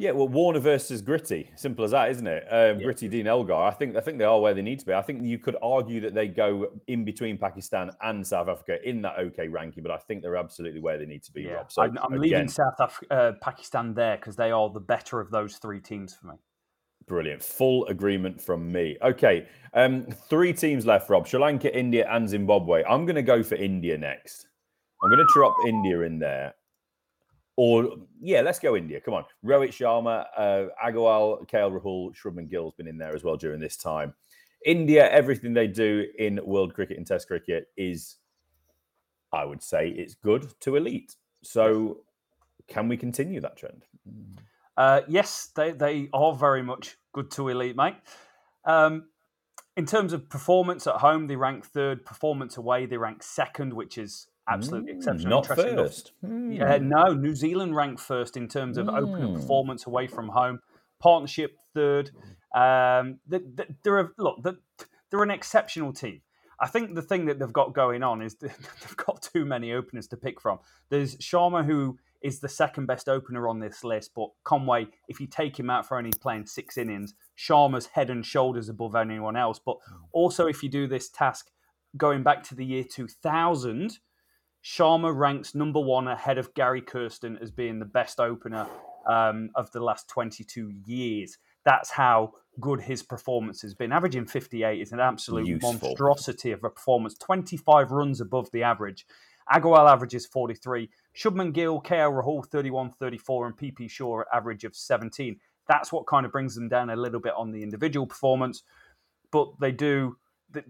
Yeah, 0.00 0.10
well, 0.10 0.26
Warner 0.26 0.58
versus 0.58 1.00
Gritty, 1.00 1.50
simple 1.54 1.84
as 1.84 1.92
that, 1.92 2.10
isn't 2.10 2.26
it? 2.26 2.44
Um, 2.50 2.80
yeah. 2.80 2.84
Gritty 2.84 3.08
Dean 3.08 3.28
Elgar. 3.28 3.54
I 3.54 3.70
think 3.70 3.96
I 3.96 4.00
think 4.00 4.18
they 4.18 4.24
are 4.24 4.40
where 4.40 4.52
they 4.52 4.62
need 4.62 4.80
to 4.80 4.86
be. 4.86 4.92
I 4.92 5.02
think 5.02 5.22
you 5.22 5.38
could 5.38 5.56
argue 5.62 6.00
that 6.00 6.14
they 6.14 6.26
go 6.26 6.66
in 6.88 7.04
between 7.04 7.38
Pakistan 7.38 7.92
and 8.02 8.26
South 8.26 8.48
Africa 8.48 8.76
in 8.82 9.02
that 9.02 9.18
OK 9.18 9.46
ranking, 9.46 9.84
but 9.84 9.92
I 9.92 9.98
think 9.98 10.22
they're 10.22 10.36
absolutely 10.36 10.80
where 10.80 10.98
they 10.98 11.06
need 11.06 11.22
to 11.22 11.32
be. 11.32 11.42
Yeah. 11.42 11.52
Rob. 11.52 11.72
So 11.72 11.82
I'm, 11.82 11.96
I'm 11.98 12.12
again, 12.14 12.20
leaving 12.20 12.48
South 12.48 12.74
Af- 12.80 13.02
uh, 13.08 13.32
Pakistan 13.40 13.94
there 13.94 14.16
because 14.16 14.34
they 14.34 14.50
are 14.50 14.68
the 14.68 14.80
better 14.80 15.20
of 15.20 15.30
those 15.30 15.58
three 15.58 15.80
teams 15.80 16.12
for 16.12 16.26
me. 16.26 16.34
Brilliant. 17.06 17.42
Full 17.42 17.86
agreement 17.86 18.40
from 18.40 18.72
me. 18.72 18.96
Okay. 19.00 19.46
Um, 19.74 20.06
three 20.28 20.52
teams 20.52 20.86
left, 20.86 21.08
Rob. 21.08 21.28
Sri 21.28 21.38
Lanka, 21.38 21.76
India, 21.76 22.08
and 22.10 22.28
Zimbabwe. 22.28 22.82
I'm 22.84 23.04
going 23.04 23.16
to 23.16 23.22
go 23.22 23.42
for 23.42 23.56
India 23.56 23.96
next. 23.96 24.48
I'm 25.02 25.10
going 25.10 25.24
to 25.24 25.32
drop 25.34 25.54
India 25.68 26.00
in 26.00 26.18
there. 26.18 26.54
Or, 27.56 27.88
yeah, 28.20 28.40
let's 28.40 28.58
go 28.58 28.76
India. 28.76 29.00
Come 29.00 29.14
on. 29.14 29.24
Rohit 29.44 29.68
Sharma, 29.68 30.26
uh, 30.36 30.66
Agarwal, 30.84 31.48
KL 31.48 31.80
Rahul, 31.80 32.12
Shubman 32.14 32.50
Gill's 32.50 32.74
been 32.74 32.88
in 32.88 32.98
there 32.98 33.14
as 33.14 33.22
well 33.22 33.36
during 33.36 33.60
this 33.60 33.76
time. 33.76 34.14
India, 34.64 35.08
everything 35.10 35.52
they 35.52 35.66
do 35.66 36.06
in 36.18 36.40
world 36.44 36.74
cricket 36.74 36.96
and 36.96 37.06
test 37.06 37.28
cricket 37.28 37.68
is, 37.76 38.16
I 39.32 39.44
would 39.44 39.62
say, 39.62 39.88
it's 39.88 40.14
good 40.14 40.52
to 40.60 40.76
elite. 40.76 41.16
So, 41.42 41.98
can 42.66 42.88
we 42.88 42.96
continue 42.96 43.40
that 43.40 43.56
trend? 43.56 43.84
Uh, 44.76 45.02
yes, 45.06 45.50
they, 45.54 45.72
they 45.72 46.08
are 46.12 46.34
very 46.34 46.62
much 46.62 46.96
good 47.12 47.30
to 47.32 47.48
elite, 47.48 47.76
mate. 47.76 47.96
Um, 48.64 49.04
in 49.76 49.86
terms 49.86 50.12
of 50.12 50.28
performance 50.28 50.86
at 50.86 50.96
home, 50.96 51.26
they 51.26 51.36
rank 51.36 51.66
third. 51.66 52.04
Performance 52.04 52.56
away, 52.56 52.86
they 52.86 52.96
rank 52.96 53.22
second, 53.22 53.74
which 53.74 53.98
is 53.98 54.28
absolutely 54.48 54.92
Mm, 54.92 54.96
exceptional. 54.96 55.30
Not 55.30 55.46
first. 55.46 56.12
Hmm. 56.20 56.52
Yeah, 56.52 56.78
no, 56.78 57.12
New 57.14 57.34
Zealand 57.34 57.74
ranked 57.76 58.00
first 58.00 58.36
in 58.36 58.48
terms 58.48 58.76
of 58.78 58.88
opening 58.88 59.30
Mm. 59.30 59.34
performance 59.40 59.86
away 59.86 60.06
from 60.06 60.28
home. 60.28 60.60
Partnership 61.00 61.58
third. 61.74 62.10
Um, 62.54 63.18
th- 63.30 63.42
th- 63.56 63.68
they're 63.82 64.00
a, 64.00 64.10
look, 64.18 64.42
th- 64.44 64.56
they're 65.10 65.22
an 65.22 65.30
exceptional 65.30 65.92
team. 65.92 66.20
I 66.60 66.68
think 66.68 66.94
the 66.94 67.02
thing 67.02 67.26
that 67.26 67.38
they've 67.40 67.52
got 67.52 67.74
going 67.74 68.02
on 68.02 68.22
is 68.22 68.34
they've 68.40 68.96
got 68.96 69.22
too 69.22 69.44
many 69.44 69.72
openers 69.72 70.06
to 70.08 70.16
pick 70.16 70.40
from. 70.40 70.58
There's 70.88 71.16
Sharma, 71.16 71.64
who 71.64 71.98
is 72.22 72.40
the 72.40 72.48
second 72.48 72.86
best 72.86 73.06
opener 73.08 73.48
on 73.48 73.58
this 73.58 73.84
list, 73.84 74.12
but 74.14 74.30
Conway, 74.44 74.86
if 75.08 75.20
you 75.20 75.26
take 75.26 75.58
him 75.58 75.68
out 75.68 75.86
for 75.86 75.98
only 75.98 76.12
playing 76.22 76.46
six 76.46 76.78
innings, 76.78 77.12
Sharma's 77.36 77.86
head 77.86 78.08
and 78.08 78.24
shoulders 78.24 78.68
above 78.70 78.94
anyone 78.94 79.36
else. 79.36 79.58
But 79.58 79.76
also, 80.12 80.46
if 80.46 80.62
you 80.62 80.70
do 80.70 80.86
this 80.86 81.10
task 81.10 81.50
going 81.98 82.22
back 82.22 82.42
to 82.44 82.54
the 82.54 82.64
year 82.64 82.82
2000, 82.84 83.98
Sharma 84.64 85.14
ranks 85.14 85.54
number 85.54 85.80
one 85.80 86.08
ahead 86.08 86.38
of 86.38 86.54
Gary 86.54 86.80
Kirsten 86.80 87.38
as 87.42 87.50
being 87.50 87.78
the 87.78 87.84
best 87.84 88.18
opener 88.18 88.66
um, 89.06 89.50
of 89.54 89.70
the 89.72 89.80
last 89.80 90.08
22 90.08 90.72
years. 90.86 91.36
That's 91.64 91.90
how 91.90 92.32
good 92.60 92.80
his 92.80 93.02
performance 93.02 93.60
has 93.60 93.74
been. 93.74 93.92
Averaging 93.92 94.26
58 94.26 94.80
is 94.80 94.92
an 94.92 95.00
absolute 95.00 95.46
Useful. 95.46 95.74
monstrosity 95.74 96.52
of 96.52 96.64
a 96.64 96.70
performance, 96.70 97.14
25 97.18 97.90
runs 97.90 98.22
above 98.22 98.50
the 98.52 98.62
average. 98.62 99.06
Agarwal 99.52 99.90
averages 99.90 100.24
43. 100.24 100.88
Shubman 101.14 101.52
Gill, 101.52 101.82
KL 101.82 102.22
Rahul 102.22 102.46
31 102.46 102.92
34, 102.92 103.46
and 103.46 103.56
PP 103.56 103.90
Shaw 103.90 104.22
average 104.32 104.64
of 104.64 104.74
17. 104.74 105.38
That's 105.68 105.92
what 105.92 106.06
kind 106.06 106.24
of 106.24 106.32
brings 106.32 106.54
them 106.54 106.68
down 106.68 106.88
a 106.88 106.96
little 106.96 107.20
bit 107.20 107.34
on 107.36 107.50
the 107.50 107.62
individual 107.62 108.06
performance, 108.06 108.62
but 109.30 109.48
they 109.60 109.72
do 109.72 110.16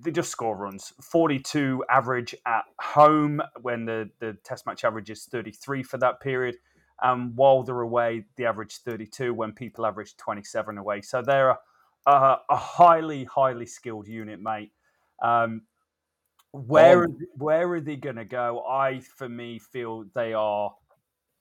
they, 0.02 0.10
just 0.10 0.30
score 0.30 0.56
runs. 0.56 0.92
42 1.00 1.84
average 1.90 2.34
at 2.46 2.64
home 2.80 3.40
when 3.62 3.84
the, 3.84 4.10
the 4.20 4.36
test 4.44 4.66
match 4.66 4.84
average 4.84 5.10
is 5.10 5.24
33 5.24 5.82
for 5.82 5.98
that 5.98 6.20
period. 6.20 6.56
Um, 7.02 7.32
while 7.34 7.62
they're 7.62 7.80
away, 7.80 8.24
the 8.36 8.46
average 8.46 8.78
32 8.78 9.34
when 9.34 9.52
people 9.52 9.86
average 9.86 10.16
27 10.16 10.78
away. 10.78 11.02
So 11.02 11.22
they're 11.22 11.50
a, 11.50 11.58
a, 12.06 12.38
a 12.50 12.56
highly, 12.56 13.24
highly 13.24 13.66
skilled 13.66 14.08
unit, 14.08 14.40
mate. 14.40 14.72
Um, 15.22 15.62
where, 16.52 17.06
th- 17.06 17.18
where 17.36 17.72
are 17.72 17.80
they 17.80 17.96
going 17.96 18.16
to 18.16 18.24
go? 18.24 18.64
I, 18.64 19.00
for 19.00 19.28
me, 19.28 19.58
feel 19.58 20.04
they 20.14 20.34
are 20.34 20.72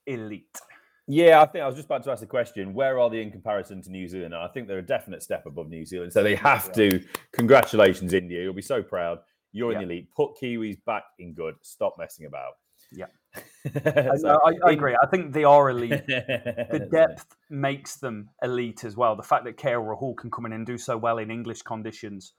elite. 0.06 0.58
Yeah, 1.06 1.42
I 1.42 1.46
think 1.46 1.62
I 1.62 1.66
was 1.66 1.76
just 1.76 1.86
about 1.86 2.02
to 2.04 2.10
ask 2.12 2.20
the 2.20 2.26
question: 2.26 2.72
Where 2.72 2.98
are 2.98 3.10
they 3.10 3.20
in 3.20 3.30
comparison 3.30 3.82
to 3.82 3.90
New 3.90 4.08
Zealand? 4.08 4.32
And 4.34 4.42
I 4.42 4.48
think 4.48 4.68
they're 4.68 4.78
a 4.78 4.82
definite 4.82 5.22
step 5.22 5.44
above 5.46 5.68
New 5.68 5.84
Zealand. 5.84 6.12
So 6.12 6.22
they 6.22 6.34
have 6.36 6.72
to. 6.72 7.02
Congratulations, 7.32 8.14
India! 8.14 8.42
You'll 8.42 8.54
be 8.54 8.62
so 8.62 8.82
proud. 8.82 9.18
You're 9.52 9.72
in 9.72 9.80
Yeah. 9.80 9.86
the 9.86 9.92
elite. 9.92 10.08
Put 10.16 10.30
Kiwis 10.40 10.78
back 10.86 11.04
in 11.18 11.34
good. 11.34 11.54
Stop 11.62 11.96
messing 11.98 12.26
about. 12.26 12.52
Yeah. 12.90 13.06
I, 13.84 14.16
So, 14.16 14.40
I, 14.44 14.52
I 14.64 14.70
in- 14.70 14.78
agree. 14.78 14.96
I 15.02 15.06
think 15.06 15.32
they 15.32 15.44
are 15.44 15.70
elite. 15.70 16.06
the 16.06 16.88
depth 16.90 17.36
makes 17.50 17.96
them 17.96 18.30
elite 18.42 18.84
as 18.84 18.96
well. 18.96 19.14
The 19.14 19.22
fact 19.22 19.44
that 19.44 19.56
KL 19.58 19.84
Rahul 19.84 20.16
can 20.16 20.30
come 20.30 20.46
in 20.46 20.52
and 20.54 20.64
do 20.66 20.78
so 20.78 20.96
well 20.96 21.18
in 21.18 21.30
English 21.30 21.62
conditions 21.62 22.32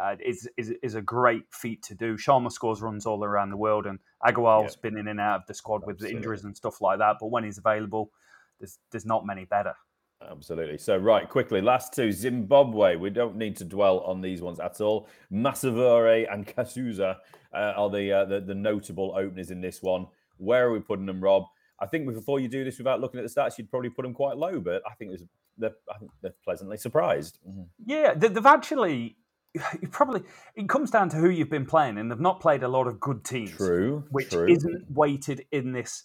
uh, 0.00 0.16
is, 0.24 0.48
is 0.56 0.72
is 0.82 0.94
a 0.94 1.02
great 1.02 1.44
feat 1.50 1.82
to 1.84 1.94
do. 1.94 2.16
Sharma 2.16 2.52
scores 2.52 2.80
runs 2.80 3.06
all 3.06 3.24
around 3.24 3.50
the 3.50 3.56
world, 3.56 3.86
and 3.86 3.98
Agarwal's 4.24 4.76
been 4.76 4.96
in 4.96 5.08
and 5.08 5.20
out 5.20 5.40
of 5.40 5.46
the 5.46 5.54
squad 5.54 5.84
with 5.86 5.96
Absolutely. 5.96 6.16
injuries 6.16 6.44
and 6.44 6.56
stuff 6.56 6.80
like 6.80 6.98
that. 6.98 7.16
But 7.20 7.28
when 7.28 7.44
he's 7.44 7.58
available, 7.58 8.12
there's 8.58 8.78
there's 8.90 9.06
not 9.06 9.26
many 9.26 9.44
better. 9.44 9.74
Absolutely. 10.28 10.76
So, 10.76 10.98
right, 10.98 11.28
quickly, 11.28 11.62
last 11.62 11.94
two 11.94 12.12
Zimbabwe. 12.12 12.96
We 12.96 13.10
don't 13.10 13.36
need 13.36 13.56
to 13.56 13.64
dwell 13.64 14.00
on 14.00 14.20
these 14.20 14.42
ones 14.42 14.60
at 14.60 14.80
all. 14.80 15.08
Masvaure 15.32 16.30
and 16.30 16.46
Kasuza 16.46 17.16
uh, 17.54 17.56
are 17.56 17.90
the, 17.90 18.12
uh, 18.12 18.24
the 18.26 18.40
the 18.40 18.54
notable 18.54 19.14
openers 19.16 19.50
in 19.50 19.60
this 19.60 19.82
one. 19.82 20.06
Where 20.36 20.66
are 20.66 20.72
we 20.72 20.80
putting 20.80 21.06
them, 21.06 21.22
Rob? 21.22 21.44
I 21.80 21.86
think 21.86 22.06
before 22.06 22.38
you 22.38 22.48
do 22.48 22.64
this 22.64 22.76
without 22.76 23.00
looking 23.00 23.18
at 23.18 23.26
the 23.26 23.40
stats, 23.40 23.56
you'd 23.56 23.70
probably 23.70 23.88
put 23.88 24.02
them 24.02 24.12
quite 24.12 24.36
low, 24.36 24.60
but 24.60 24.82
I 24.86 24.94
think 24.94 25.10
there's 25.10 25.24
they're, 25.56 25.74
I 25.92 25.98
think 25.98 26.10
they're 26.20 26.34
pleasantly 26.44 26.76
surprised. 26.76 27.38
Yeah, 27.84 28.14
they've 28.14 28.46
actually. 28.46 29.16
You 29.82 29.88
probably 29.88 30.22
it 30.54 30.68
comes 30.68 30.90
down 30.90 31.08
to 31.10 31.16
who 31.16 31.28
you've 31.28 31.50
been 31.50 31.66
playing, 31.66 31.98
and 31.98 32.10
they've 32.10 32.20
not 32.20 32.40
played 32.40 32.62
a 32.62 32.68
lot 32.68 32.86
of 32.86 33.00
good 33.00 33.24
teams. 33.24 33.56
True, 33.56 34.04
which 34.10 34.30
true. 34.30 34.46
isn't 34.46 34.84
weighted 34.90 35.44
in 35.50 35.72
this 35.72 36.04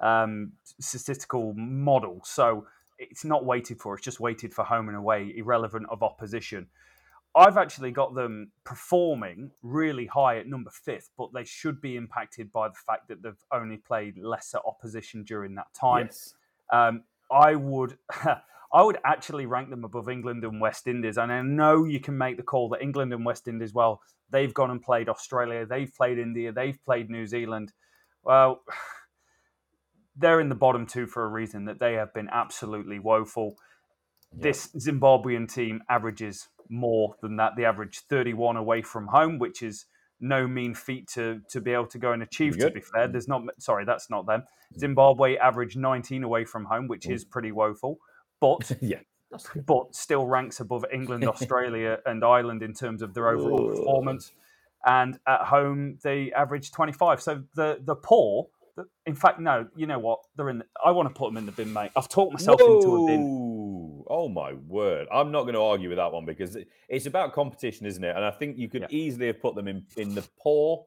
um, 0.00 0.52
statistical 0.80 1.54
model. 1.54 2.20
So 2.24 2.66
it's 2.98 3.24
not 3.24 3.44
weighted 3.44 3.80
for, 3.80 3.94
it's 3.94 4.04
just 4.04 4.20
weighted 4.20 4.54
for 4.54 4.64
home 4.64 4.88
and 4.88 4.96
away, 4.96 5.32
irrelevant 5.36 5.86
of 5.90 6.02
opposition. 6.02 6.66
I've 7.34 7.58
actually 7.58 7.90
got 7.90 8.14
them 8.14 8.50
performing 8.64 9.50
really 9.62 10.06
high 10.06 10.38
at 10.38 10.46
number 10.46 10.70
fifth, 10.70 11.10
but 11.18 11.34
they 11.34 11.44
should 11.44 11.82
be 11.82 11.96
impacted 11.96 12.50
by 12.50 12.68
the 12.68 12.74
fact 12.74 13.08
that 13.08 13.22
they've 13.22 13.44
only 13.52 13.76
played 13.76 14.16
lesser 14.16 14.58
opposition 14.66 15.22
during 15.22 15.54
that 15.56 15.72
time. 15.74 16.06
Yes. 16.06 16.34
Um, 16.72 17.02
I 17.30 17.54
would, 17.54 17.98
I 18.76 18.82
would 18.82 18.98
actually 19.06 19.46
rank 19.46 19.70
them 19.70 19.84
above 19.84 20.10
England 20.10 20.44
and 20.44 20.60
West 20.60 20.86
Indies. 20.86 21.16
And 21.16 21.32
I 21.32 21.40
know 21.40 21.84
you 21.84 21.98
can 21.98 22.18
make 22.18 22.36
the 22.36 22.42
call 22.42 22.68
that 22.68 22.82
England 22.82 23.10
and 23.10 23.24
West 23.24 23.48
Indies, 23.48 23.72
well, 23.72 24.02
they've 24.28 24.52
gone 24.52 24.70
and 24.70 24.82
played 24.82 25.08
Australia, 25.08 25.64
they've 25.64 25.90
played 25.94 26.18
India, 26.18 26.52
they've 26.52 26.78
played 26.84 27.08
New 27.08 27.26
Zealand. 27.26 27.72
Well, 28.22 28.60
they're 30.16 30.40
in 30.40 30.50
the 30.50 30.54
bottom 30.54 30.84
two 30.84 31.06
for 31.06 31.24
a 31.24 31.28
reason 31.28 31.64
that 31.64 31.80
they 31.80 31.94
have 31.94 32.12
been 32.12 32.28
absolutely 32.30 32.98
woeful. 32.98 33.56
This 34.30 34.68
Zimbabwean 34.76 35.50
team 35.50 35.80
averages 35.88 36.48
more 36.68 37.14
than 37.22 37.36
that. 37.36 37.52
They 37.56 37.64
average 37.64 38.00
31 38.00 38.58
away 38.58 38.82
from 38.82 39.06
home, 39.06 39.38
which 39.38 39.62
is 39.62 39.86
no 40.20 40.46
mean 40.46 40.74
feat 40.74 41.08
to 41.14 41.40
to 41.48 41.62
be 41.62 41.72
able 41.72 41.86
to 41.86 41.98
go 41.98 42.12
and 42.12 42.22
achieve. 42.22 42.58
To 42.58 42.70
be 42.70 42.80
fair, 42.80 43.08
mm. 43.08 43.12
there's 43.12 43.28
not. 43.28 43.42
Sorry, 43.58 43.86
that's 43.86 44.10
not 44.10 44.26
them. 44.26 44.42
Mm. 44.74 44.80
Zimbabwe 44.80 45.36
average 45.36 45.76
19 45.76 46.24
away 46.24 46.44
from 46.44 46.66
home, 46.66 46.88
which 46.88 47.04
mm. 47.04 47.12
is 47.12 47.24
pretty 47.24 47.52
woeful, 47.52 47.98
but 48.40 48.70
Yeah. 48.80 49.00
but 49.66 49.94
still 49.94 50.26
ranks 50.26 50.60
above 50.60 50.84
England, 50.92 51.24
Australia, 51.28 51.98
and 52.06 52.24
Ireland 52.24 52.62
in 52.62 52.72
terms 52.74 53.02
of 53.02 53.14
their 53.14 53.28
overall 53.28 53.68
Ugh. 53.68 53.76
performance. 53.76 54.32
And 54.84 55.18
at 55.26 55.42
home, 55.42 55.98
they 56.02 56.32
average 56.32 56.70
25. 56.70 57.20
So 57.20 57.42
the 57.54 57.80
the 57.84 57.96
poor, 57.96 58.48
in 59.04 59.14
fact, 59.14 59.40
no, 59.40 59.66
you 59.74 59.86
know 59.86 59.98
what? 59.98 60.20
They're 60.36 60.48
in. 60.50 60.58
The, 60.58 60.66
I 60.84 60.90
want 60.92 61.08
to 61.08 61.14
put 61.14 61.28
them 61.28 61.38
in 61.38 61.46
the 61.46 61.52
bin, 61.52 61.72
mate. 61.72 61.90
I've 61.96 62.08
talked 62.08 62.32
myself 62.32 62.60
into 62.60 62.94
a 62.94 63.04
bin. 63.04 64.04
Oh 64.08 64.28
my 64.28 64.52
word! 64.52 65.08
I'm 65.12 65.32
not 65.32 65.42
going 65.42 65.54
to 65.54 65.60
argue 65.62 65.88
with 65.88 65.98
that 65.98 66.12
one 66.12 66.24
because 66.24 66.56
it's 66.88 67.06
about 67.06 67.32
competition, 67.32 67.86
isn't 67.86 68.04
it? 68.04 68.14
And 68.14 68.24
I 68.24 68.30
think 68.30 68.58
you 68.58 68.68
could 68.68 68.82
Yeah. 68.82 68.88
easily 68.90 69.26
have 69.26 69.40
put 69.40 69.56
them 69.56 69.66
in 69.66 69.84
in 69.96 70.14
the 70.14 70.22
poor, 70.38 70.84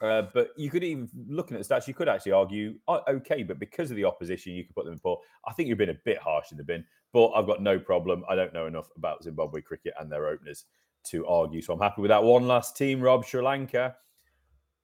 uh, 0.00 0.22
but 0.32 0.50
you 0.56 0.70
could 0.70 0.82
even 0.82 1.08
looking 1.28 1.56
at 1.56 1.66
the 1.66 1.74
stats, 1.74 1.86
you 1.86 1.94
could 1.94 2.08
actually 2.08 2.32
argue 2.32 2.74
uh, 2.88 3.00
okay, 3.08 3.42
but 3.42 3.58
because 3.58 3.90
of 3.90 3.96
the 3.96 4.04
opposition, 4.04 4.52
you 4.52 4.64
could 4.64 4.74
put 4.74 4.84
them 4.84 4.94
in 4.94 4.98
poor. 4.98 5.18
I 5.46 5.52
think 5.52 5.68
you've 5.68 5.78
been 5.78 5.90
a 5.90 5.98
bit 6.04 6.18
harsh 6.18 6.52
in 6.52 6.56
the 6.56 6.64
bin, 6.64 6.84
but 7.12 7.28
I've 7.32 7.46
got 7.46 7.62
no 7.62 7.78
problem. 7.78 8.24
I 8.28 8.34
don't 8.34 8.54
know 8.54 8.66
enough 8.66 8.88
about 8.96 9.22
Zimbabwe 9.22 9.60
cricket 9.60 9.94
and 10.00 10.10
their 10.10 10.26
openers 10.26 10.64
to 11.08 11.26
argue, 11.26 11.60
so 11.60 11.74
I'm 11.74 11.80
happy 11.80 12.00
with 12.00 12.10
that. 12.10 12.22
One 12.22 12.46
last 12.46 12.76
team, 12.76 13.00
Rob 13.00 13.24
Sri 13.24 13.42
Lanka. 13.42 13.96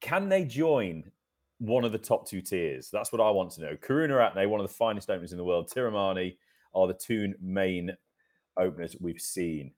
Can 0.02 0.28
they 0.28 0.44
join 0.44 1.10
one 1.58 1.84
of 1.84 1.92
the 1.92 1.98
top 1.98 2.28
two 2.28 2.42
tiers? 2.42 2.90
That's 2.92 3.12
what 3.12 3.20
I 3.20 3.30
want 3.30 3.52
to 3.52 3.62
know. 3.62 3.76
Karunaratne, 3.76 4.48
one 4.48 4.60
of 4.60 4.68
the 4.68 4.74
finest 4.74 5.08
openers 5.08 5.32
in 5.32 5.38
the 5.38 5.44
world, 5.44 5.70
Thirimanne 5.70 6.36
are 6.74 6.86
the 6.86 6.94
two 6.94 7.32
main 7.40 7.96
openers 8.58 8.96
we've 9.00 9.20
seen. 9.20 9.72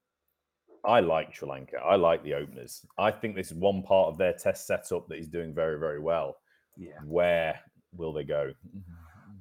I 0.85 1.01
like 1.01 1.35
Sri 1.35 1.49
Lanka. 1.49 1.77
I 1.79 1.97
like 1.97 2.23
the 2.23 2.35
openers. 2.35 2.85
I 2.99 3.11
think 3.11 3.35
this 3.37 3.49
is 3.51 3.55
one 3.55 3.83
part 3.83 4.09
of 4.09 4.19
their 4.19 4.33
test 4.33 4.67
setup 4.67 5.09
that 5.09 5.19
is 5.19 5.29
doing 5.29 5.55
very, 5.55 5.79
very 5.79 6.01
well. 6.01 6.37
Yeah. 6.77 6.99
Where 7.05 7.61
will 7.97 8.13
they 8.13 8.25
go? 8.25 8.53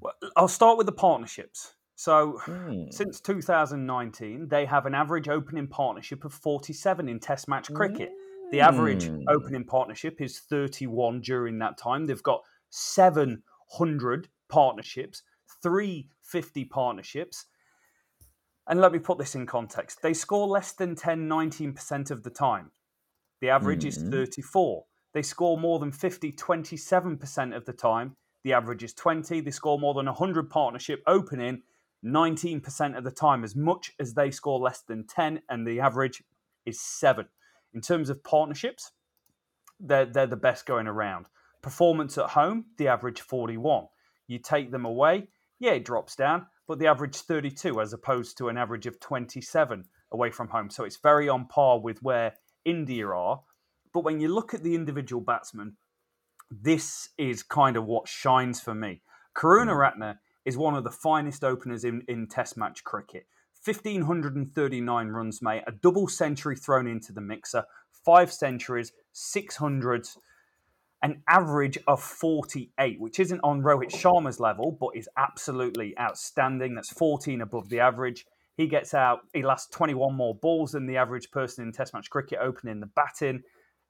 Well, 0.01 0.13
I'll 0.35 0.47
start 0.47 0.77
with 0.77 0.85
the 0.87 0.91
partnerships. 0.93 1.73
So 1.95 2.37
Hmm. 2.45 2.89
since 2.91 3.19
2019, 3.21 4.47
they 4.49 4.65
have 4.65 4.85
an 4.85 4.93
average 4.93 5.27
opening 5.27 5.67
partnership 5.67 6.23
of 6.25 6.33
47 6.33 7.09
in 7.09 7.19
Test 7.19 7.47
match 7.47 7.73
cricket. 7.73 8.11
The 8.51 8.61
average 8.61 9.09
Mm. 9.09 9.25
opening 9.27 9.65
partnership 9.65 10.21
is 10.21 10.39
31 10.39 11.21
during 11.21 11.57
that 11.59 11.77
time. 11.77 12.05
They've 12.05 12.21
got 12.23 12.43
700 12.69 14.29
partnerships, 14.47 15.23
350 15.61 16.63
partnerships. 16.65 17.47
And 18.67 18.81
let 18.81 18.91
me 18.91 18.99
put 18.99 19.17
this 19.17 19.35
in 19.35 19.45
context. 19.45 20.01
They 20.01 20.13
score 20.13 20.47
less 20.47 20.73
than 20.73 20.95
10, 20.95 21.27
19% 21.27 22.11
of 22.11 22.23
the 22.23 22.29
time. 22.29 22.71
The 23.39 23.49
average 23.49 23.85
is 23.85 23.97
Mhm. 23.97 24.11
34. 24.11 24.85
They 25.13 25.21
score 25.21 25.57
more 25.57 25.79
than 25.79 25.91
50, 25.91 26.31
27% 26.31 27.53
of 27.53 27.65
the 27.65 27.73
time. 27.73 28.17
The 28.43 28.53
average 28.53 28.83
is 28.83 28.93
20. 28.93 29.39
They 29.41 29.51
score 29.51 29.79
more 29.79 29.93
than 29.93 30.07
100 30.07 30.49
partnership 30.49 31.01
opening 31.07 31.63
19% 32.03 32.95
of 32.95 33.03
the 33.03 33.11
time, 33.11 33.43
as 33.43 33.55
much 33.55 33.93
as 33.99 34.13
they 34.13 34.31
score 34.31 34.59
less 34.59 34.81
than 34.81 35.07
10, 35.07 35.41
and 35.49 35.65
the 35.65 35.79
average 35.79 36.23
is 36.65 36.79
7. 36.79 37.27
In 37.73 37.81
terms 37.81 38.09
of 38.09 38.23
partnerships, 38.23 38.91
they're, 39.79 40.05
they're 40.05 40.27
the 40.27 40.35
best 40.35 40.65
going 40.65 40.87
around. 40.87 41.27
Performance 41.61 42.17
at 42.17 42.29
home, 42.31 42.65
the 42.77 42.87
average 42.87 43.21
41. 43.21 43.87
You 44.27 44.39
take 44.39 44.71
them 44.71 44.85
away, 44.85 45.29
yeah, 45.59 45.71
it 45.71 45.85
drops 45.85 46.15
down, 46.15 46.47
but 46.67 46.79
the 46.79 46.87
average 46.87 47.15
32 47.15 47.79
as 47.79 47.93
opposed 47.93 48.37
to 48.37 48.49
an 48.49 48.57
average 48.57 48.85
of 48.85 48.99
27 48.99 49.85
away 50.11 50.31
from 50.31 50.49
home. 50.49 50.69
So 50.69 50.83
it's 50.83 50.97
very 50.97 51.29
on 51.29 51.45
par 51.45 51.79
with 51.79 52.03
where 52.03 52.33
India 52.65 53.07
are. 53.07 53.41
But 53.93 54.03
when 54.03 54.19
you 54.19 54.27
look 54.27 54.53
at 54.53 54.63
the 54.63 54.75
individual 54.75 55.21
batsmen, 55.21 55.77
this 56.51 57.09
is 57.17 57.43
kind 57.43 57.77
of 57.77 57.85
what 57.85 58.07
shines 58.07 58.61
for 58.61 58.75
me. 58.75 59.01
Karuna 59.35 59.71
mm. 59.71 59.93
Ratne 59.93 60.17
is 60.45 60.57
one 60.57 60.75
of 60.75 60.83
the 60.83 60.91
finest 60.91 61.43
openers 61.43 61.83
in, 61.83 62.03
in 62.07 62.27
Test 62.27 62.57
match 62.57 62.83
cricket. 62.83 63.25
1,539 63.63 65.07
runs 65.07 65.41
made, 65.41 65.63
a 65.67 65.71
double 65.71 66.07
century 66.07 66.55
thrown 66.55 66.87
into 66.87 67.11
the 67.11 67.21
mixer, 67.21 67.65
five 68.05 68.31
centuries, 68.31 68.93
600s, 69.13 70.17
an 71.07 71.23
average 71.29 71.77
of 71.87 72.03
48, 72.03 72.99
which 72.99 73.21
isn't 73.21 73.39
on 73.41 73.61
Rohit 73.61 73.91
Sharma's 73.91 74.41
level, 74.41 74.77
but 74.77 74.89
is 74.93 75.07
absolutely 75.15 75.97
outstanding. 75.97 76.75
That's 76.75 76.91
14 76.91 77.39
above 77.39 77.69
the 77.69 77.79
average. 77.79 78.25
He 78.57 78.67
gets 78.67 78.93
out, 78.93 79.19
he 79.33 79.41
lasts 79.41 79.73
21 79.73 80.13
more 80.13 80.35
balls 80.35 80.71
than 80.71 80.85
the 80.85 80.97
average 80.97 81.31
person 81.31 81.65
in 81.65 81.71
Test 81.71 81.93
match 81.93 82.09
cricket 82.09 82.39
opening 82.41 82.81
the 82.81 82.87
batting. 82.87 83.41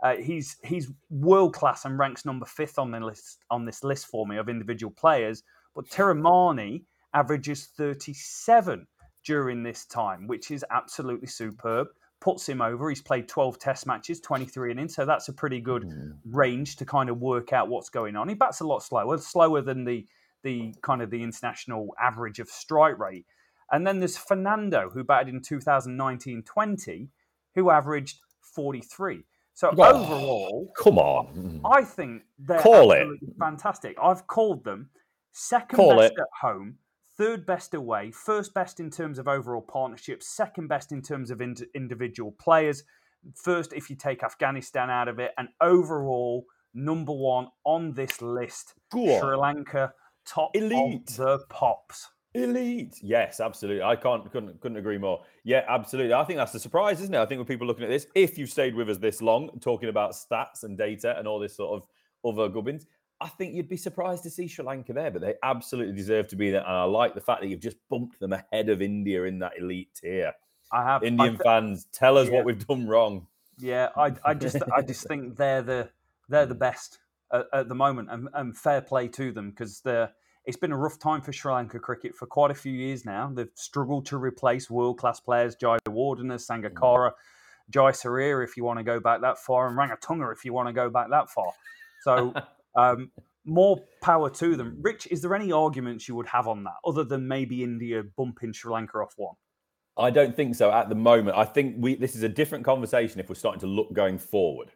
Uh, 0.04 0.18
he's 0.18 0.58
he's 0.64 0.92
world 1.10 1.56
class 1.56 1.86
and 1.86 1.98
ranks 1.98 2.24
number 2.24 2.46
fifth 2.46 2.78
on 2.78 2.92
the 2.92 3.00
list 3.00 3.40
on 3.50 3.66
this 3.66 3.84
list 3.84 4.06
for 4.06 4.28
me 4.28 4.38
of 4.38 4.48
individual 4.48 4.94
players. 4.96 5.42
But 5.74 5.90
Thirimanne 5.90 6.84
averages 7.16 7.70
37 7.78 8.86
during 9.26 9.64
this 9.64 9.86
time, 9.88 10.28
which 10.28 10.52
is 10.52 10.64
absolutely 10.70 11.28
superb. 11.28 11.88
Puts 12.20 12.50
him 12.50 12.62
over. 12.62 12.90
He's 12.90 13.02
played 13.02 13.28
12 13.28 13.60
test 13.60 13.86
matches, 13.86 14.20
23 14.22 14.72
innings, 14.72 14.96
so 14.96 15.06
that's 15.06 15.28
a 15.30 15.34
pretty 15.34 15.60
good 15.62 15.84
Mm. 15.84 16.18
range 16.26 16.76
to 16.78 16.86
kind 16.86 17.10
of 17.10 17.20
work 17.22 17.54
out 17.54 17.68
what's 17.70 17.90
going 17.90 18.16
on. 18.16 18.28
He 18.28 18.34
bats 18.36 18.60
a 18.62 18.66
lot 18.68 18.82
slower, 18.84 19.18
slower 19.18 19.62
than 19.62 19.84
the 19.86 20.06
the 20.44 20.74
kind 20.82 21.02
of 21.02 21.10
the 21.10 21.22
international 21.24 21.94
average 22.00 22.40
of 22.40 22.48
strike 22.48 22.98
rate. 23.00 23.26
And 23.72 23.86
then 23.86 24.00
there's 24.00 24.18
Fernando, 24.18 24.90
who 24.90 25.04
batted 25.04 25.34
in 25.34 25.42
2019-20, 25.42 27.10
who 27.56 27.70
averaged 27.70 28.20
43. 28.42 29.24
So 29.54 29.74
Oh. 29.78 29.84
overall, 29.84 30.72
Come 30.78 31.00
on. 31.00 31.62
I 31.66 31.84
think 31.84 32.24
they're 32.38 32.60
Call 32.62 32.92
it. 32.92 33.08
fantastic. 33.40 33.98
I've 34.02 34.28
called 34.28 34.64
them 34.64 34.90
second 35.32 35.76
Call 35.78 35.98
best 35.98 36.14
it. 36.14 36.20
at 36.20 36.28
home, 36.40 36.78
third 37.18 37.46
best 37.46 37.74
away, 37.74 38.12
first 38.12 38.54
best 38.54 38.80
in 38.80 38.90
terms 38.90 39.20
of 39.20 39.28
overall 39.28 39.62
partnerships, 39.62 40.28
second 40.28 40.68
best 40.68 40.92
in 40.92 41.02
terms 41.02 41.32
of 41.32 41.42
ind- 41.42 41.66
individual 41.74 42.32
players, 42.40 42.84
first 43.36 43.74
if 43.74 43.90
you 43.90 43.96
take 43.96 44.24
Afghanistan 44.24 44.90
out 44.90 45.08
of 45.08 45.20
it, 45.20 45.32
and 45.38 45.50
overall 45.62 46.46
number 46.74 47.14
one 47.14 47.48
on 47.66 47.94
this 47.94 48.22
list, 48.22 48.74
on. 48.92 49.20
Sri 49.20 49.36
Lanka, 49.36 49.94
top 50.26 50.52
Elite. 50.56 51.10
of 51.10 51.16
the 51.16 51.40
pops. 51.50 52.10
Elite. 52.34 53.00
Yes, 53.02 53.40
absolutely. 53.40 53.82
I 53.82 53.96
can't 53.96 54.30
couldn't 54.32 54.60
couldn't 54.62 54.78
agree 54.78 54.98
more. 54.98 55.24
Yeah, 55.44 55.64
absolutely. 55.68 56.14
I 56.14 56.24
think 56.24 56.38
that's 56.38 56.52
the 56.52 56.60
surprise, 56.60 57.02
isn't 57.02 57.14
it? 57.14 57.20
I 57.20 57.26
think 57.26 57.40
when 57.40 57.48
people 57.48 57.66
looking 57.66 57.84
at 57.84 57.90
this, 57.90 58.06
if 58.14 58.38
you've 58.38 58.50
stayed 58.50 58.76
with 58.76 58.90
us 58.90 58.98
this 58.98 59.22
long, 59.22 59.50
talking 59.60 59.90
about 59.90 60.12
stats 60.12 60.64
and 60.64 60.78
data 60.78 61.18
and 61.18 61.28
all 61.28 61.40
this 61.40 61.56
sort 61.56 61.82
of 61.82 61.88
other 62.24 62.50
gubbins, 62.50 62.86
I 63.20 63.30
think 63.30 63.56
you'd 63.56 63.70
be 63.70 63.78
surprised 63.78 64.24
to 64.24 64.30
see 64.30 64.48
Sri 64.48 64.64
Lanka 64.64 64.94
there, 64.94 65.10
but 65.10 65.22
they 65.22 65.36
absolutely 65.42 65.96
deserve 65.96 66.28
to 66.30 66.36
be 66.36 66.52
there. 66.52 66.62
And 66.62 66.70
I 66.70 66.84
like 66.84 67.16
the 67.16 67.22
fact 67.22 67.42
that 67.42 67.48
you've 67.48 67.60
just 67.60 67.78
bumped 67.90 68.20
them 68.20 68.34
ahead 68.34 68.70
of 68.70 68.82
India 68.82 69.24
in 69.24 69.40
that 69.40 69.54
elite 69.60 69.90
tier. 70.00 70.34
I 70.72 70.84
have 70.84 71.04
I 71.04 71.08
Indian 71.08 71.34
th- 71.34 71.42
fans, 71.44 71.88
tell 71.92 72.18
us 72.18 72.28
yeah. 72.28 72.36
what 72.36 72.46
we've 72.46 72.68
done 72.68 72.88
wrong. 72.88 73.28
Yeah, 73.60 73.90
I, 73.96 74.14
I 74.24 74.34
just 74.36 74.58
I 74.76 74.82
just 74.82 75.08
think 75.08 75.36
they're 75.36 75.64
the 75.64 75.90
they're 76.30 76.46
the 76.46 76.56
best 76.56 77.00
at, 77.34 77.46
at 77.52 77.70
the 77.70 77.76
moment, 77.76 78.10
and, 78.12 78.30
and 78.34 78.56
fair 78.56 78.82
play 78.82 79.08
to 79.10 79.32
them 79.32 79.50
because 79.50 79.82
they're. 79.82 80.12
It's 80.46 80.58
been 80.58 80.72
a 80.72 80.78
rough 80.78 80.98
time 80.98 81.22
for 81.22 81.34
Sri 81.34 81.52
Lanka 81.52 81.78
cricket 81.78 82.16
for 82.16 82.26
quite 82.26 82.52
a 82.52 82.56
few 82.56 82.72
years 82.72 83.04
now. 83.04 83.30
They've 83.34 83.50
struggled 83.56 84.06
to 84.06 84.18
replace 84.18 84.70
world 84.70 84.98
class 84.98 85.20
players, 85.20 85.56
Jai 85.56 85.78
Wardena, 85.90 86.36
Sangakkara, 86.36 87.12
Jayasuriya, 87.70 88.46
if 88.46 88.56
you 88.56 88.64
want 88.64 88.80
to 88.80 88.84
go 88.84 89.02
back 89.02 89.20
that 89.22 89.38
far, 89.40 89.68
and 89.68 89.78
Ranatunga, 89.78 90.32
if 90.32 90.46
you 90.46 90.54
want 90.54 90.70
to 90.70 90.74
go 90.74 90.90
back 90.90 91.10
that 91.10 91.30
far. 91.30 91.52
So, 92.04 92.34
um, 92.76 93.12
more 93.46 93.80
power 94.02 94.30
to 94.30 94.56
them. 94.56 94.78
Rich, 94.82 95.08
is 95.08 95.22
there 95.22 95.34
any 95.36 95.52
arguments 95.52 96.08
you 96.08 96.16
would 96.16 96.28
have 96.28 96.48
on 96.48 96.64
that 96.66 96.76
other 96.86 97.04
than 97.04 97.28
maybe 97.28 97.64
India 97.64 98.04
bumping 98.18 98.54
Sri 98.54 98.72
Lanka 98.72 98.98
off 98.98 99.14
one? 99.16 99.36
I 99.98 100.12
don't 100.12 100.36
think 100.36 100.56
so 100.56 100.72
at 100.72 100.90
the 100.90 100.96
moment. 100.96 101.38
I 101.38 101.46
think 101.46 101.76
we 101.80 101.96
this 101.96 102.16
is 102.16 102.24
a 102.24 102.30
different 102.30 102.64
conversation 102.66 103.20
if 103.20 103.30
we're 103.30 103.36
starting 103.36 103.62
to 103.62 103.68
look 103.68 103.94
going 103.94 104.18
forward. 104.18 104.72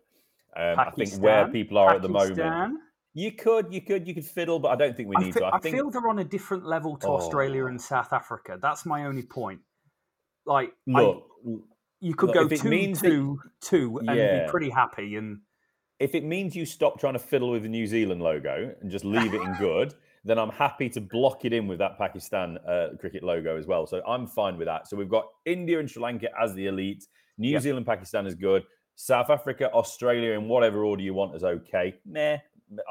Um, 0.55 0.79
I 0.79 0.89
think 0.91 1.13
where 1.21 1.47
people 1.47 1.77
are 1.77 1.95
at 1.95 2.01
the 2.01 2.09
moment. 2.09 2.79
You 3.13 3.33
could, 3.33 3.73
you 3.73 3.81
could, 3.81 4.07
you 4.07 4.13
could 4.13 4.25
fiddle, 4.25 4.57
but 4.57 4.69
I 4.69 4.75
don't 4.77 4.95
think 4.95 5.09
we 5.09 5.15
I, 5.17 5.23
need 5.23 5.33
to. 5.33 5.43
I, 5.45 5.57
I 5.57 5.59
think 5.59 5.75
feel 5.75 5.89
they're 5.89 6.07
on 6.07 6.19
a 6.19 6.23
different 6.23 6.65
level 6.65 6.95
to 6.97 7.07
Australia 7.07 7.65
Oh. 7.65 7.67
and 7.67 7.79
South 7.79 8.13
Africa. 8.13 8.57
That's 8.61 8.85
my 8.85 9.05
only 9.05 9.23
point. 9.23 9.59
Like, 10.45 10.71
I- 10.95 11.01
look, 11.01 11.27
you 11.99 12.15
could 12.15 12.27
look, 12.27 12.35
go 12.35 12.45
it 12.45 12.61
two, 12.61 12.69
that- 12.69 12.99
two, 13.01 13.41
two, 13.59 13.97
and 14.07 14.17
Yeah. 14.17 14.45
be 14.45 14.49
pretty 14.49 14.69
happy. 14.69 15.17
And 15.17 15.41
if 16.01 16.15
it 16.15 16.23
means 16.23 16.55
you 16.55 16.65
stop 16.65 16.99
trying 16.99 17.13
to 17.13 17.19
fiddle 17.19 17.51
with 17.51 17.61
the 17.61 17.69
New 17.69 17.85
Zealand 17.85 18.23
logo 18.23 18.73
and 18.81 18.89
just 18.89 19.05
leave 19.05 19.35
it 19.35 19.41
in 19.41 19.53
good, 19.59 19.93
then 20.25 20.39
I'm 20.39 20.49
happy 20.49 20.89
to 20.89 20.99
block 20.99 21.45
it 21.45 21.53
in 21.53 21.67
with 21.67 21.77
that 21.77 21.97
Pakistan 21.97 22.57
uh, 22.67 22.89
cricket 22.99 23.23
logo 23.23 23.55
as 23.55 23.67
well. 23.67 23.85
So 23.85 24.01
I'm 24.07 24.25
fine 24.25 24.57
with 24.57 24.65
that. 24.65 24.87
So 24.87 24.97
we've 24.97 25.09
got 25.09 25.27
India 25.45 25.79
and 25.79 25.89
Sri 25.89 26.01
Lanka 26.01 26.29
as 26.39 26.55
the 26.55 26.65
elite. 26.65 27.05
New 27.37 27.51
Yep. 27.51 27.61
Zealand, 27.61 27.85
Pakistan 27.85 28.25
is 28.25 28.33
good. 28.33 28.63
South 28.95 29.29
Africa, 29.29 29.71
Australia, 29.73 30.31
in 30.31 30.47
whatever 30.47 30.83
order 30.83 31.03
you 31.03 31.13
want 31.13 31.35
is 31.35 31.43
okay. 31.43 31.95
Meh. 32.05 32.37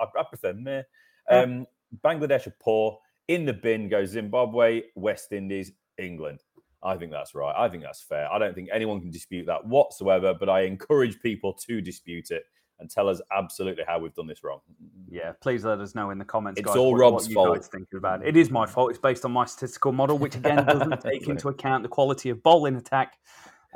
I, 0.01 0.05
I 0.19 0.23
prefer 0.23 0.53
meh. 0.53 0.83
Um, 1.29 1.67
Bangladesh 2.05 2.47
are 2.47 2.57
poor. 2.61 2.99
In 3.27 3.45
the 3.45 3.53
bin 3.53 3.89
goes 3.89 4.11
Zimbabwe, 4.11 4.83
West 4.95 5.33
Indies, 5.33 5.73
England. 5.99 6.41
I 6.83 6.97
think 6.97 7.11
that's 7.13 7.35
right. 7.35 7.55
I 7.57 7.69
think 7.69 7.83
that's 7.83 8.03
fair. 8.03 8.33
I 8.33 8.39
don't 8.39 8.55
think 8.55 8.71
anyone 8.73 9.01
can 9.01 9.11
dispute 9.11 9.47
that 9.47 9.67
whatsoever, 9.67 10.33
but 10.33 10.49
I 10.49 10.63
encourage 10.63 11.21
people 11.21 11.53
to 11.67 11.81
dispute 11.81 12.31
it 12.31 12.45
and 12.81 12.91
tell 12.91 13.09
us 13.09 13.21
absolutely 13.37 13.85
how 13.87 13.99
we've 13.99 14.15
done 14.15 14.27
this 14.27 14.43
wrong. 14.43 14.61
yeah, 15.09 15.33
please 15.41 15.65
let 15.65 15.79
us 15.81 15.95
know 15.95 16.11
in 16.11 16.19
the 16.19 16.25
comments. 16.25 16.59
It's 16.59 16.67
guys, 16.67 16.77
all 16.77 16.93
what, 16.93 17.01
Rob's 17.01 17.29
what 17.35 17.35
fault. 17.35 17.65
thinking 17.67 17.99
about 17.99 18.23
it. 18.23 18.29
It 18.29 18.37
is 18.37 18.51
my 18.51 18.67
fault. 18.67 18.91
It's 18.91 18.99
based 18.99 19.25
on 19.25 19.33
my 19.33 19.45
statistical 19.45 19.93
model, 19.93 20.19
which 20.19 20.35
again 20.37 20.65
doesn't 20.65 21.01
take 21.03 21.29
into 21.29 21.49
account 21.49 21.83
the 21.83 21.89
quality 21.89 22.31
of 22.31 22.43
bowling 22.43 22.77
attack 22.77 23.19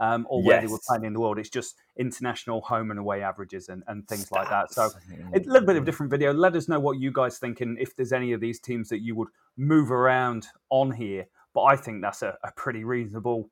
um, 0.01 0.27
or 0.29 0.43
where 0.43 0.61
they 0.61 0.67
were 0.67 0.73
Yes. 0.75 0.87
playing 0.88 1.05
in 1.05 1.12
the 1.12 1.21
world. 1.21 1.38
It's 1.38 1.49
just 1.51 1.77
international 1.97 2.61
home 2.62 2.90
and 2.90 2.99
away 2.99 3.23
averages 3.23 3.69
and, 3.69 3.83
and 3.87 4.09
things 4.09 4.33
like 4.33 4.49
that. 4.51 4.73
So 4.73 4.88
Stats. 4.88 5.47
a 5.47 5.49
little 5.49 5.67
bit 5.67 5.77
of 5.77 5.83
a 5.83 5.87
different 5.87 6.11
video. 6.11 6.33
Let 6.33 6.57
us 6.57 6.69
know 6.69 6.81
what 6.81 6.99
you 6.99 7.12
guys 7.12 7.38
think 7.38 7.61
and 7.61 7.79
if 7.79 7.95
there's 7.95 8.12
any 8.12 8.33
of 8.33 8.40
these 8.40 8.59
teams 8.59 8.88
that 8.88 9.03
you 9.03 9.14
would 9.14 9.29
move 9.57 9.93
around 9.93 10.47
on 10.71 10.90
here. 10.90 11.27
But 11.53 11.62
I 11.64 11.77
think 11.77 12.03
that's 12.03 12.23
a, 12.23 12.37
a 12.43 12.51
pretty 12.57 12.83
reasonable 12.83 13.51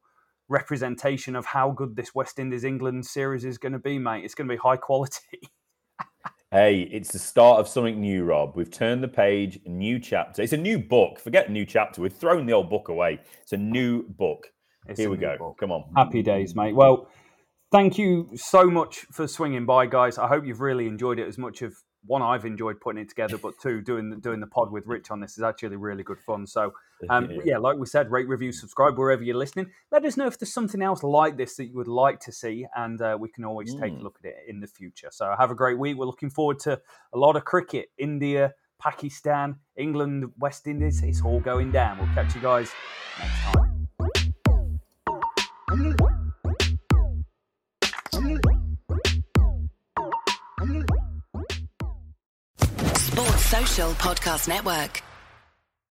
representation 0.53 1.35
of 1.35 1.47
how 1.47 1.71
good 1.71 1.97
this 1.97 2.15
West 2.15 2.39
Indies 2.39 2.63
England 2.63 3.07
series 3.07 3.45
is 3.45 3.59
going 3.59 3.73
to 3.73 3.79
be, 3.79 3.99
mate. 3.99 4.25
It's 4.25 4.35
going 4.35 4.47
to 4.47 4.55
be 4.55 4.59
high 4.59 4.77
quality. 4.77 5.41
Hey, 6.51 6.83
it's 6.93 7.11
the 7.11 7.19
start 7.19 7.61
of 7.61 7.67
something 7.67 7.99
new, 7.99 8.25
Rob. 8.25 8.57
We've 8.57 8.71
turned 8.71 9.03
the 9.03 9.09
page, 9.09 9.59
a 9.65 9.71
new 9.71 9.99
chapter. 9.99 10.43
It's 10.43 10.53
a 10.53 10.59
new 10.59 10.79
book. 10.79 11.19
Forget 11.19 11.51
new 11.51 11.65
chapter. 11.65 12.03
We've 12.03 12.13
thrown 12.13 12.45
the 12.45 12.53
old 12.53 12.69
book 12.69 12.89
away. 12.89 13.21
It's 13.41 13.55
a 13.55 13.57
new 13.57 14.03
book. 14.03 14.49
It's 14.87 15.01
Here 15.01 15.09
we 15.09 15.17
go. 15.17 15.35
book. 15.39 15.57
Come 15.59 15.73
on. 15.73 15.85
Happy 15.97 16.21
days, 16.21 16.55
mate. 16.55 16.75
Well, 16.75 17.09
thank 17.71 17.97
you 17.97 18.29
so 18.35 18.65
much 18.65 19.07
for 19.11 19.27
swinging 19.27 19.65
by, 19.65 19.87
guys. 19.87 20.19
I 20.19 20.29
hope 20.29 20.45
you've 20.45 20.61
really 20.61 20.87
enjoyed 20.89 21.19
it 21.19 21.27
as 21.27 21.39
much 21.39 21.63
of 21.63 21.75
one 22.05 22.23
I've 22.23 22.45
enjoyed 22.45 22.81
putting 22.81 23.01
it 23.03 23.09
together, 23.09 23.39
but 23.39 23.55
two 23.61 23.81
doing 23.81 24.11
the, 24.11 24.17
doing 24.17 24.41
the 24.41 24.47
pod 24.47 24.73
with 24.73 24.87
Rich 24.87 25.11
on 25.11 25.21
this 25.21 25.39
is 25.39 25.43
actually 25.45 25.77
really 25.77 26.03
good 26.03 26.19
fun. 26.19 26.47
So, 26.47 26.73
um, 27.09 27.31
yeah, 27.45 27.59
like 27.59 27.77
we 27.79 27.87
said, 27.87 28.11
rate, 28.11 28.29
review, 28.29 28.53
subscribe 28.53 28.99
wherever 28.99 29.23
you're 29.23 29.37
listening. 29.37 29.71
Let 29.91 30.05
us 30.05 30.17
know 30.17 30.27
if 30.27 30.39
there's 30.39 30.53
something 30.53 30.83
else 30.83 31.03
like 31.03 31.37
this 31.37 31.57
that 31.57 31.67
you 31.67 31.77
would 31.77 31.89
like 31.89 32.21
to 32.21 32.33
see, 32.33 32.67
and 32.75 33.01
uh, 33.01 33.17
we 33.21 33.29
can 33.29 33.45
always 33.45 33.75
take 33.75 33.93
a 33.93 33.97
Mm. 33.97 34.03
look 34.03 34.19
at 34.25 34.29
it 34.31 34.37
in 34.49 34.61
the 34.61 34.67
future. 34.67 35.09
So, 35.13 35.33
have 35.39 35.51
a 35.51 35.55
great 35.55 35.79
week. 35.79 35.97
We're 35.97 36.07
looking 36.07 36.31
forward 36.31 36.59
to 36.61 36.81
a 37.13 37.19
lot 37.19 37.37
of 37.37 37.45
cricket. 37.45 37.91
India, 37.99 38.55
Pakistan, 38.81 39.57
England, 39.77 40.33
West 40.39 40.67
Indies. 40.67 41.03
It's 41.03 41.23
all 41.23 41.39
going 41.41 41.71
down. 41.71 41.99
We'll 41.99 42.15
catch 42.15 42.35
you 42.35 42.41
guys 42.41 42.73
next 43.21 43.41
time. 43.55 43.72
Podcast 53.95 54.49
Network. 54.49 55.12